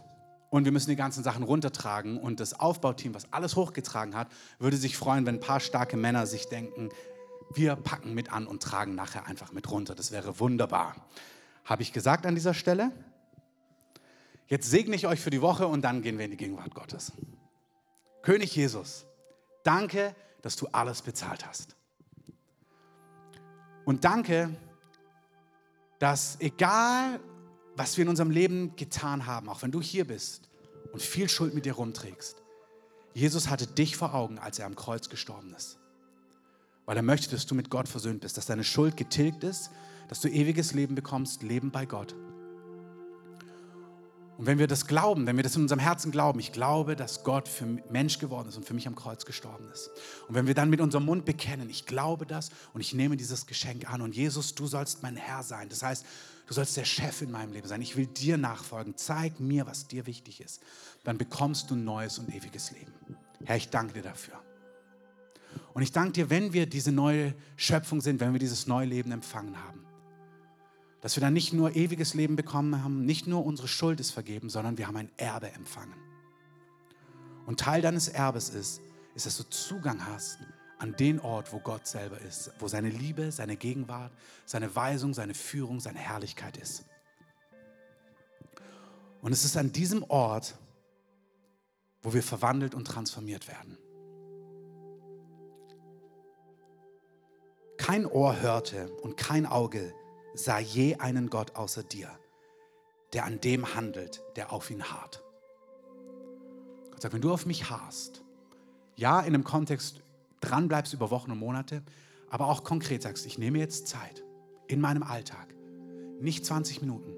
und 0.55 0.65
wir 0.65 0.71
müssen 0.71 0.91
die 0.91 0.95
ganzen 0.95 1.25
Sachen 1.25 1.43
runtertragen. 1.43 2.17
Und 2.17 2.39
das 2.39 2.61
Aufbauteam, 2.61 3.13
was 3.13 3.33
alles 3.33 3.57
hochgetragen 3.57 4.15
hat, 4.15 4.29
würde 4.61 4.77
sich 4.77 4.97
freuen, 4.97 5.27
wenn 5.27 5.35
ein 5.35 5.41
paar 5.41 5.59
starke 5.59 5.97
Männer 5.97 6.29
sich 6.29 6.47
denken, 6.47 6.91
wir 7.53 7.75
packen 7.75 8.15
mit 8.15 8.33
an 8.33 8.47
und 8.47 8.63
tragen 8.63 8.95
nachher 8.95 9.27
einfach 9.27 9.51
mit 9.51 9.69
runter. 9.69 9.97
Das 9.97 10.13
wäre 10.13 10.39
wunderbar. 10.39 10.95
Habe 11.65 11.83
ich 11.83 11.93
gesagt 11.93 12.25
an 12.25 12.37
dieser 12.37 12.55
Stelle? 12.55 12.93
Jetzt 14.47 14.71
segne 14.71 14.95
ich 14.95 15.09
euch 15.09 15.19
für 15.19 15.31
die 15.31 15.43
Woche 15.43 15.67
und 15.67 15.83
dann 15.83 16.03
gehen 16.03 16.19
wir 16.19 16.25
in 16.25 16.31
die 16.31 16.37
Gegenwart 16.37 16.73
Gottes. 16.73 17.11
König 18.23 18.55
Jesus, 18.55 19.07
danke, 19.65 20.15
dass 20.41 20.55
du 20.55 20.69
alles 20.71 21.03
bezahlt 21.03 21.45
hast. 21.45 21.75
Und 23.85 24.05
danke, 24.05 24.57
dass 25.99 26.37
egal 26.39 27.19
was 27.77 27.97
wir 27.97 28.03
in 28.03 28.09
unserem 28.09 28.31
Leben 28.31 28.77
getan 28.77 29.27
haben, 29.27 29.49
auch 29.49 29.63
wenn 29.63 29.73
du 29.73 29.81
hier 29.81 30.07
bist 30.07 30.49
und 30.93 31.03
viel 31.03 31.29
Schuld 31.29 31.55
mit 31.55 31.65
dir 31.67 31.75
rumträgst. 31.75 32.43
Jesus 33.15 33.49
hatte 33.49 33.67
dich 33.67 33.97
vor 33.97 34.15
Augen, 34.15 34.39
als 34.39 34.59
er 34.59 34.67
am 34.67 34.75
Kreuz 34.75 35.09
gestorben 35.09 35.55
ist. 35.55 35.79
Weil 36.87 36.97
er 36.97 37.03
möchte, 37.03 37.31
dass 37.31 37.47
du 37.47 37.55
mit 37.55 37.71
Gott 37.71 37.89
versöhnt 37.89 38.21
bist, 38.21 38.37
dass 38.37 38.47
deine 38.47 38.65
Schuld 38.65 38.97
getilgt 38.97 39.45
ist, 39.45 39.71
dass 40.09 40.21
du 40.21 40.29
ewiges 40.29 40.75
Leben 40.75 40.95
bekommst, 40.95 41.43
Leben 41.43 41.71
bei 41.71 41.87
Gott. 41.87 42.15
Und 44.37 44.47
wenn 44.47 44.59
wir 44.59 44.67
das 44.67 44.87
glauben, 44.87 45.27
wenn 45.27 45.37
wir 45.37 45.45
das 45.45 45.55
in 45.55 45.63
unserem 45.63 45.79
Herzen 45.79 46.11
glauben, 46.11 46.41
ich 46.41 46.51
glaube, 46.51 46.97
dass 46.97 47.23
Gott 47.23 47.49
für 47.49 47.67
Mensch 47.67 48.19
geworden 48.19 48.49
ist 48.49 48.57
und 48.57 48.67
für 48.67 48.75
mich 48.75 48.89
am 48.89 48.97
Kreuz 48.97 49.25
gestorben 49.25 49.69
ist. 49.73 49.91
Und 50.29 50.35
wenn 50.35 50.49
wir 50.49 50.55
dann 50.55 50.71
mit 50.71 50.81
unserem 50.81 51.05
Mund 51.05 51.25
bekennen, 51.25 51.71
ich 51.71 51.87
glaube 51.87 52.27
das 52.27 52.51
und 52.73 52.81
ich 52.81 52.95
nehme 52.95 53.17
dieses 53.17 53.47
Geschenk 53.47 53.89
an 53.89 54.03
und 54.03 54.17
Jesus, 54.17 54.55
du 54.57 54.67
sollst 54.67 55.05
mein 55.05 55.17
Herr 55.17 55.45
sein. 55.45 55.69
Das 55.69 55.85
heißt, 55.85 56.05
du 56.47 56.55
sollst 56.55 56.77
der 56.77 56.85
Chef 56.85 57.23
in 57.23 57.31
meinem 57.31 57.53
Leben 57.53 57.69
sein. 57.69 57.83
Ich 57.83 57.97
will 57.97 58.07
dir 58.07 58.37
nachfolgen. 58.37 58.97
Zeig 58.97 59.41
mir, 59.41 59.67
was 59.67 59.87
dir 59.87 60.07
wichtig 60.07 60.41
ist. 60.41 60.63
Dann 61.05 61.19
bekommst 61.19 61.71
du 61.71 61.75
ein 61.75 61.85
neues 61.85 62.19
und 62.19 62.35
ewiges 62.35 62.71
Leben. 62.73 62.93
Herr, 63.45 63.57
ich 63.57 63.71
danke 63.71 63.95
dir 63.95 64.03
dafür. 64.03 64.41
Und 65.73 65.83
ich 65.83 65.93
danke 65.93 66.13
dir, 66.13 66.31
wenn 66.31 66.53
wir 66.53 66.67
diese 66.67 66.93
neue 66.93 67.35
Schöpfung 67.57 68.01
sind, 68.01 68.21
wenn 68.21 68.33
wir 68.33 68.41
dieses 68.41 68.67
neue 68.67 68.87
Leben 68.87 69.13
empfangen 69.13 69.63
haben 69.63 69.85
dass 71.05 71.17
wir 71.17 71.21
dann 71.21 71.35
nicht 71.35 71.53
nur 71.53 71.77
ewiges 71.77 72.15
Leben 72.15 72.35
bekommen 72.35 72.83
haben, 72.83 73.05
nicht 73.05 73.27
nur 73.27 73.45
unsere 73.45 73.69
Schuld 73.69 74.01
ist 74.01 74.13
vergeben, 74.13 74.49
sondern 74.49 74.79
wir 74.79 74.87
haben 74.87 74.97
ein 74.97 75.11
Erbe 75.19 75.53
empfangen. 75.53 75.93
Und 77.45 77.61
Teil 77.61 77.83
deines 77.83 78.09
Erbes 78.09 78.49
ist, 78.49 78.81
ist, 79.15 79.27
dass 79.27 79.37
du 79.37 79.43
Zugang 79.51 80.07
hast 80.07 80.39
an 80.85 80.95
den 80.97 81.19
Ort, 81.19 81.51
wo 81.55 81.61
Gott 81.61 81.87
selber 81.87 82.21
ist, 82.21 82.53
wo 82.59 82.69
seine 82.69 82.91
Liebe, 82.91 83.33
seine 83.33 83.57
Gegenwart, 83.57 84.13
seine 84.45 84.77
Weisung, 84.77 85.15
seine 85.15 85.33
Führung, 85.33 85.81
seine 85.81 85.99
Herrlichkeit 85.99 86.59
ist. 86.59 86.85
Und 89.23 89.33
es 89.33 89.47
ist 89.47 89.57
an 89.57 89.73
diesem 89.73 90.03
Ort, 90.03 90.59
wo 92.03 92.13
wir 92.13 92.23
verwandelt 92.23 92.75
und 92.75 92.85
transformiert 92.85 93.49
werden. 93.49 93.79
Kein 97.79 98.05
Ohr 98.05 98.43
hörte 98.43 98.91
und 98.97 99.17
kein 99.17 99.47
Auge 99.47 99.95
sah 100.35 100.59
je 100.59 100.97
einen 100.97 101.31
Gott 101.31 101.57
außer 101.57 101.83
dir, 101.83 102.11
der 103.15 103.25
an 103.25 103.41
dem 103.41 103.75
handelt, 103.75 104.23
der 104.37 104.53
auf 104.53 104.71
ihn 104.71 104.85
harrt. 104.85 105.25
Gott 106.91 107.01
sagt, 107.01 107.15
wenn 107.15 107.23
du 107.23 107.33
auf 107.33 107.47
mich 107.47 107.71
harrst, 107.71 108.23
ja, 108.97 109.21
in 109.21 109.29
einem 109.29 109.45
Kontext 109.45 110.04
dran 110.45 110.69
bleibst 110.69 110.93
über 110.93 111.11
Wochen 111.11 111.31
und 111.31 111.39
Monate, 111.39 111.83
aber 112.31 112.49
auch 112.49 112.65
konkret 112.65 113.03
sagst, 113.03 113.27
ich 113.27 113.39
nehme 113.39 113.59
jetzt 113.59 113.87
Zeit 113.87 114.25
in 114.67 114.81
meinem 114.81 115.03
Alltag, 115.03 115.55
nicht 116.21 116.45
20 116.45 116.81
Minuten, 116.81 117.15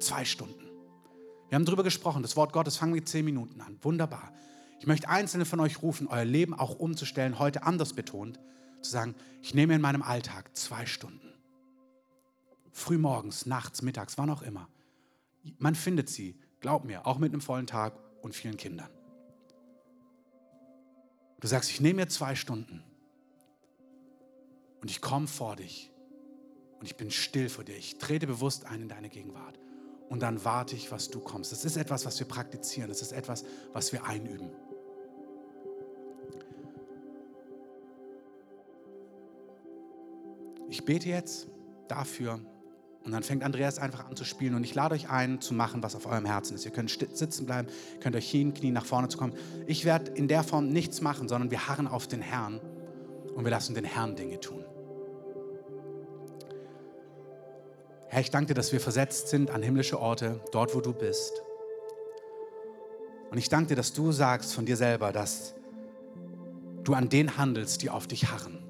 zwei 0.00 0.24
Stunden. 0.24 0.68
Wir 1.48 1.56
haben 1.56 1.64
darüber 1.64 1.82
gesprochen, 1.82 2.22
das 2.22 2.36
Wort 2.36 2.52
Gottes 2.52 2.76
fangen 2.76 2.94
wir 2.94 3.04
zehn 3.04 3.24
Minuten 3.24 3.60
an. 3.60 3.78
Wunderbar. 3.82 4.32
Ich 4.78 4.86
möchte 4.86 5.08
einzelne 5.08 5.44
von 5.44 5.60
euch 5.60 5.82
rufen, 5.82 6.06
euer 6.06 6.24
Leben 6.24 6.54
auch 6.54 6.78
umzustellen, 6.78 7.38
heute 7.38 7.64
anders 7.64 7.92
betont, 7.92 8.38
zu 8.80 8.90
sagen, 8.90 9.14
ich 9.42 9.54
nehme 9.54 9.74
in 9.74 9.80
meinem 9.80 10.02
Alltag 10.02 10.56
zwei 10.56 10.86
Stunden. 10.86 11.34
Frühmorgens, 12.72 13.46
nachts, 13.46 13.82
mittags, 13.82 14.16
wann 14.16 14.30
auch 14.30 14.42
immer. 14.42 14.68
Man 15.58 15.74
findet 15.74 16.08
sie, 16.08 16.38
glaub 16.60 16.84
mir, 16.84 17.06
auch 17.06 17.18
mit 17.18 17.32
einem 17.32 17.42
vollen 17.42 17.66
Tag 17.66 17.98
und 18.22 18.34
vielen 18.34 18.56
Kindern. 18.56 18.88
Du 21.40 21.46
sagst, 21.46 21.70
ich 21.70 21.80
nehme 21.80 22.02
mir 22.02 22.08
zwei 22.08 22.34
Stunden 22.34 22.84
und 24.82 24.90
ich 24.90 25.00
komme 25.00 25.26
vor 25.26 25.56
dich 25.56 25.90
und 26.78 26.86
ich 26.86 26.96
bin 26.96 27.10
still 27.10 27.48
vor 27.48 27.64
dir. 27.64 27.76
Ich 27.76 27.96
trete 27.98 28.26
bewusst 28.26 28.66
ein 28.66 28.82
in 28.82 28.88
deine 28.88 29.08
Gegenwart 29.08 29.58
und 30.10 30.20
dann 30.20 30.44
warte 30.44 30.76
ich, 30.76 30.92
was 30.92 31.08
du 31.08 31.20
kommst. 31.20 31.50
Das 31.52 31.64
ist 31.64 31.76
etwas, 31.76 32.04
was 32.04 32.18
wir 32.18 32.28
praktizieren. 32.28 32.88
Das 32.88 33.00
ist 33.00 33.12
etwas, 33.12 33.44
was 33.72 33.92
wir 33.92 34.04
einüben. 34.04 34.50
Ich 40.68 40.84
bete 40.84 41.08
jetzt 41.08 41.48
dafür, 41.88 42.40
und 43.04 43.12
dann 43.12 43.22
fängt 43.22 43.42
Andreas 43.42 43.78
einfach 43.78 44.06
an 44.06 44.14
zu 44.14 44.24
spielen 44.24 44.54
und 44.54 44.64
ich 44.64 44.74
lade 44.74 44.94
euch 44.94 45.08
ein, 45.08 45.40
zu 45.40 45.54
machen, 45.54 45.82
was 45.82 45.94
auf 45.94 46.06
eurem 46.06 46.26
Herzen 46.26 46.54
ist. 46.54 46.64
Ihr 46.66 46.70
könnt 46.70 46.90
sitzen 46.90 47.46
bleiben, 47.46 47.68
könnt 48.00 48.14
euch 48.14 48.30
hinknien, 48.30 48.74
nach 48.74 48.84
vorne 48.84 49.08
zu 49.08 49.16
kommen. 49.16 49.34
Ich 49.66 49.84
werde 49.84 50.10
in 50.12 50.28
der 50.28 50.44
Form 50.44 50.68
nichts 50.68 51.00
machen, 51.00 51.28
sondern 51.28 51.50
wir 51.50 51.66
harren 51.66 51.88
auf 51.88 52.06
den 52.08 52.20
Herrn 52.20 52.60
und 53.34 53.44
wir 53.44 53.50
lassen 53.50 53.74
den 53.74 53.84
Herrn 53.84 54.16
Dinge 54.16 54.38
tun. 54.38 54.64
Herr, 58.08 58.20
ich 58.20 58.30
danke 58.30 58.48
dir, 58.48 58.54
dass 58.54 58.72
wir 58.72 58.80
versetzt 58.80 59.28
sind 59.28 59.50
an 59.50 59.62
himmlische 59.62 59.98
Orte, 59.98 60.40
dort, 60.52 60.74
wo 60.74 60.80
du 60.80 60.92
bist. 60.92 61.32
Und 63.30 63.38
ich 63.38 63.48
danke 63.48 63.68
dir, 63.68 63.76
dass 63.76 63.92
du 63.92 64.12
sagst 64.12 64.52
von 64.52 64.66
dir 64.66 64.76
selber, 64.76 65.12
dass 65.12 65.54
du 66.82 66.94
an 66.94 67.08
denen 67.08 67.36
handelst, 67.38 67.82
die 67.82 67.88
auf 67.88 68.08
dich 68.08 68.30
harren. 68.30 68.69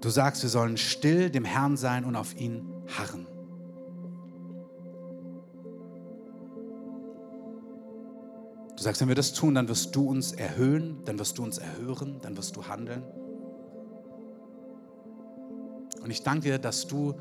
Du 0.00 0.08
sagst, 0.08 0.42
wir 0.42 0.50
sollen 0.50 0.76
still 0.76 1.30
dem 1.30 1.44
Herrn 1.44 1.76
sein 1.76 2.04
und 2.04 2.16
auf 2.16 2.34
ihn 2.38 2.66
harren. 2.88 3.26
Du 8.76 8.82
sagst, 8.82 9.02
wenn 9.02 9.08
wir 9.08 9.14
das 9.14 9.34
tun, 9.34 9.54
dann 9.54 9.68
wirst 9.68 9.94
du 9.94 10.08
uns 10.08 10.32
erhöhen, 10.32 11.02
dann 11.04 11.18
wirst 11.18 11.36
du 11.36 11.42
uns 11.42 11.58
erhören, 11.58 12.18
dann 12.22 12.36
wirst 12.38 12.56
du 12.56 12.66
handeln. 12.66 13.02
Und 16.02 16.10
ich 16.10 16.22
danke 16.22 16.48
dir, 16.48 16.58
dass 16.58 16.86
du 16.86 17.14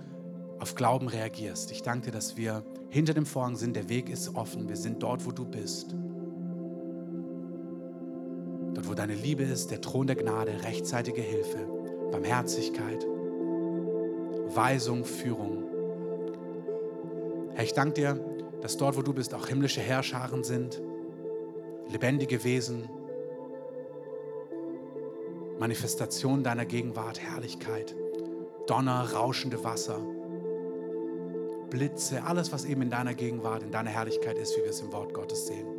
auf 0.59 0.75
Glauben 0.75 1.09
reagierst. 1.09 1.71
Ich 1.71 1.84
danke 1.84 2.05
dir, 2.05 2.11
dass 2.11 2.38
wir 2.38 2.63
hinter 2.89 3.13
dem 3.13 3.25
Vorhang 3.25 3.57
sind, 3.57 3.75
der 3.75 3.89
Weg 3.89 4.09
ist 4.09 4.36
offen, 4.36 4.69
wir 4.69 4.77
sind 4.77 5.03
dort, 5.03 5.25
wo 5.25 5.32
du 5.32 5.43
bist. 5.43 5.93
Dort, 8.73 8.88
wo 8.88 8.93
deine 8.93 9.15
Liebe 9.15 9.43
ist, 9.43 9.69
der 9.69 9.82
Thron 9.82 10.07
der 10.07 10.15
Gnade, 10.15 10.63
rechtzeitige 10.63 11.21
Hilfe. 11.21 11.78
Barmherzigkeit, 12.12 13.05
Weisung, 14.55 15.05
Führung. 15.05 15.64
Herr, 17.53 17.64
ich 17.64 17.74
danke 17.74 17.93
dir, 17.93 18.20
dass 18.62 18.78
dort, 18.78 18.97
wo 18.97 19.01
du 19.01 19.14
bist, 19.14 19.34
auch 19.34 19.47
himmlische 19.47 19.82
Herrscharen 19.82 20.43
sind, 20.43 20.82
lebendige 21.89 22.43
Wesen, 22.43 22.89
Manifestation 25.60 26.43
deiner 26.43 26.66
Gegenwart, 26.66 27.20
Herrlichkeit, 27.20 27.95
Donner, 28.68 29.12
rauschende 29.14 29.64
Wasser, 29.64 29.99
Blitze, 31.70 32.24
alles, 32.24 32.51
was 32.51 32.66
eben 32.66 32.82
in 32.82 32.89
deiner 32.89 33.14
Gegenwart, 33.14 33.64
in 33.64 33.72
deiner 33.72 33.89
Herrlichkeit 33.89 34.38
ist, 34.38 34.57
wie 34.57 34.62
wir 34.62 34.70
es 34.70 34.82
im 34.82 34.91
Wort 34.91 35.14
Gottes 35.14 35.47
sehen. 35.47 35.78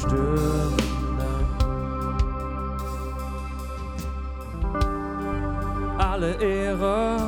Stundenlang. 0.00 1.46
Alle 5.98 6.32
Ehre, 6.40 7.18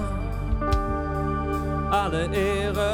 alle 1.91 2.25
Ehre. 2.33 2.94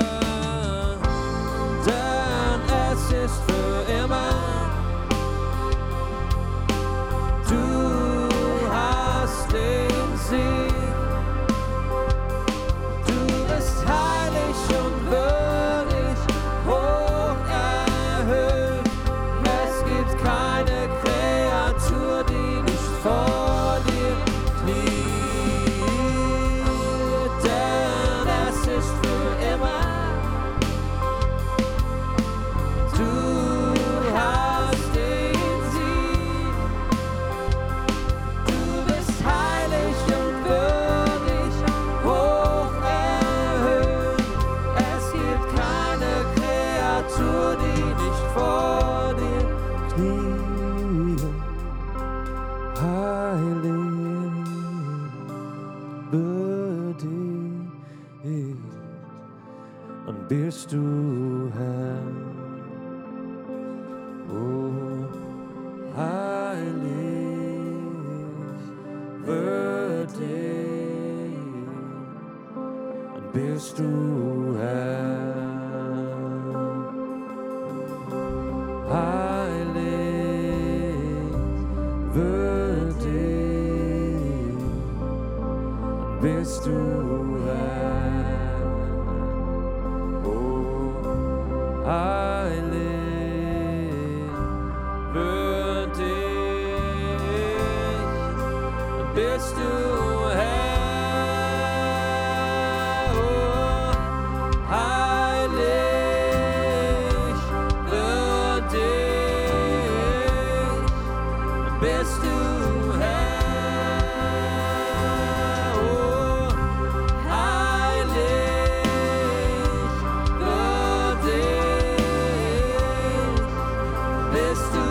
still 124.61 124.90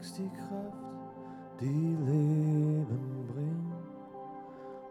trägst 0.00 0.18
die 0.18 0.30
Kraft, 0.30 0.78
die 1.60 1.96
Leben 2.06 3.28
bringt. 3.28 3.74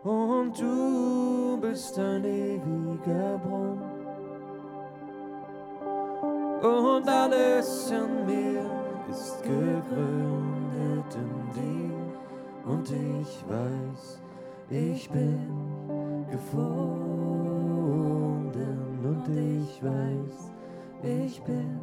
Und 0.03 0.59
du 0.59 1.57
bist 1.61 1.97
ein 1.97 2.23
ewiger 2.23 3.37
Brunnen. 3.39 3.89
Und 6.61 7.09
alles 7.09 7.91
in 7.91 8.25
mir 8.25 8.65
ist 9.09 9.41
gegründet 9.41 11.15
in 11.15 11.51
dir. 11.53 12.71
Und 12.71 12.89
ich 12.91 13.43
weiß, 13.49 14.21
ich 14.69 15.09
bin 15.09 16.25
gefunden. 16.29 16.69
Und 19.03 19.27
ich 19.27 19.83
weiß, 19.83 20.51
ich 21.01 21.41
bin 21.41 21.79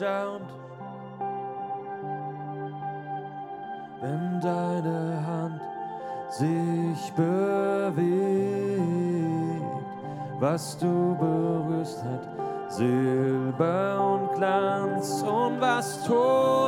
erstaunt, 0.00 0.50
wenn 4.00 4.40
deine 4.40 5.26
Hand 5.26 5.60
sich 6.30 7.12
bewegt, 7.12 8.06
was 10.38 10.76
du 10.78 11.16
berührst 11.18 12.02
hat 12.04 12.28
Silber 12.68 14.00
und 14.00 14.34
Glanz 14.34 15.22
und 15.22 15.60
was 15.60 16.04
tot 16.04 16.65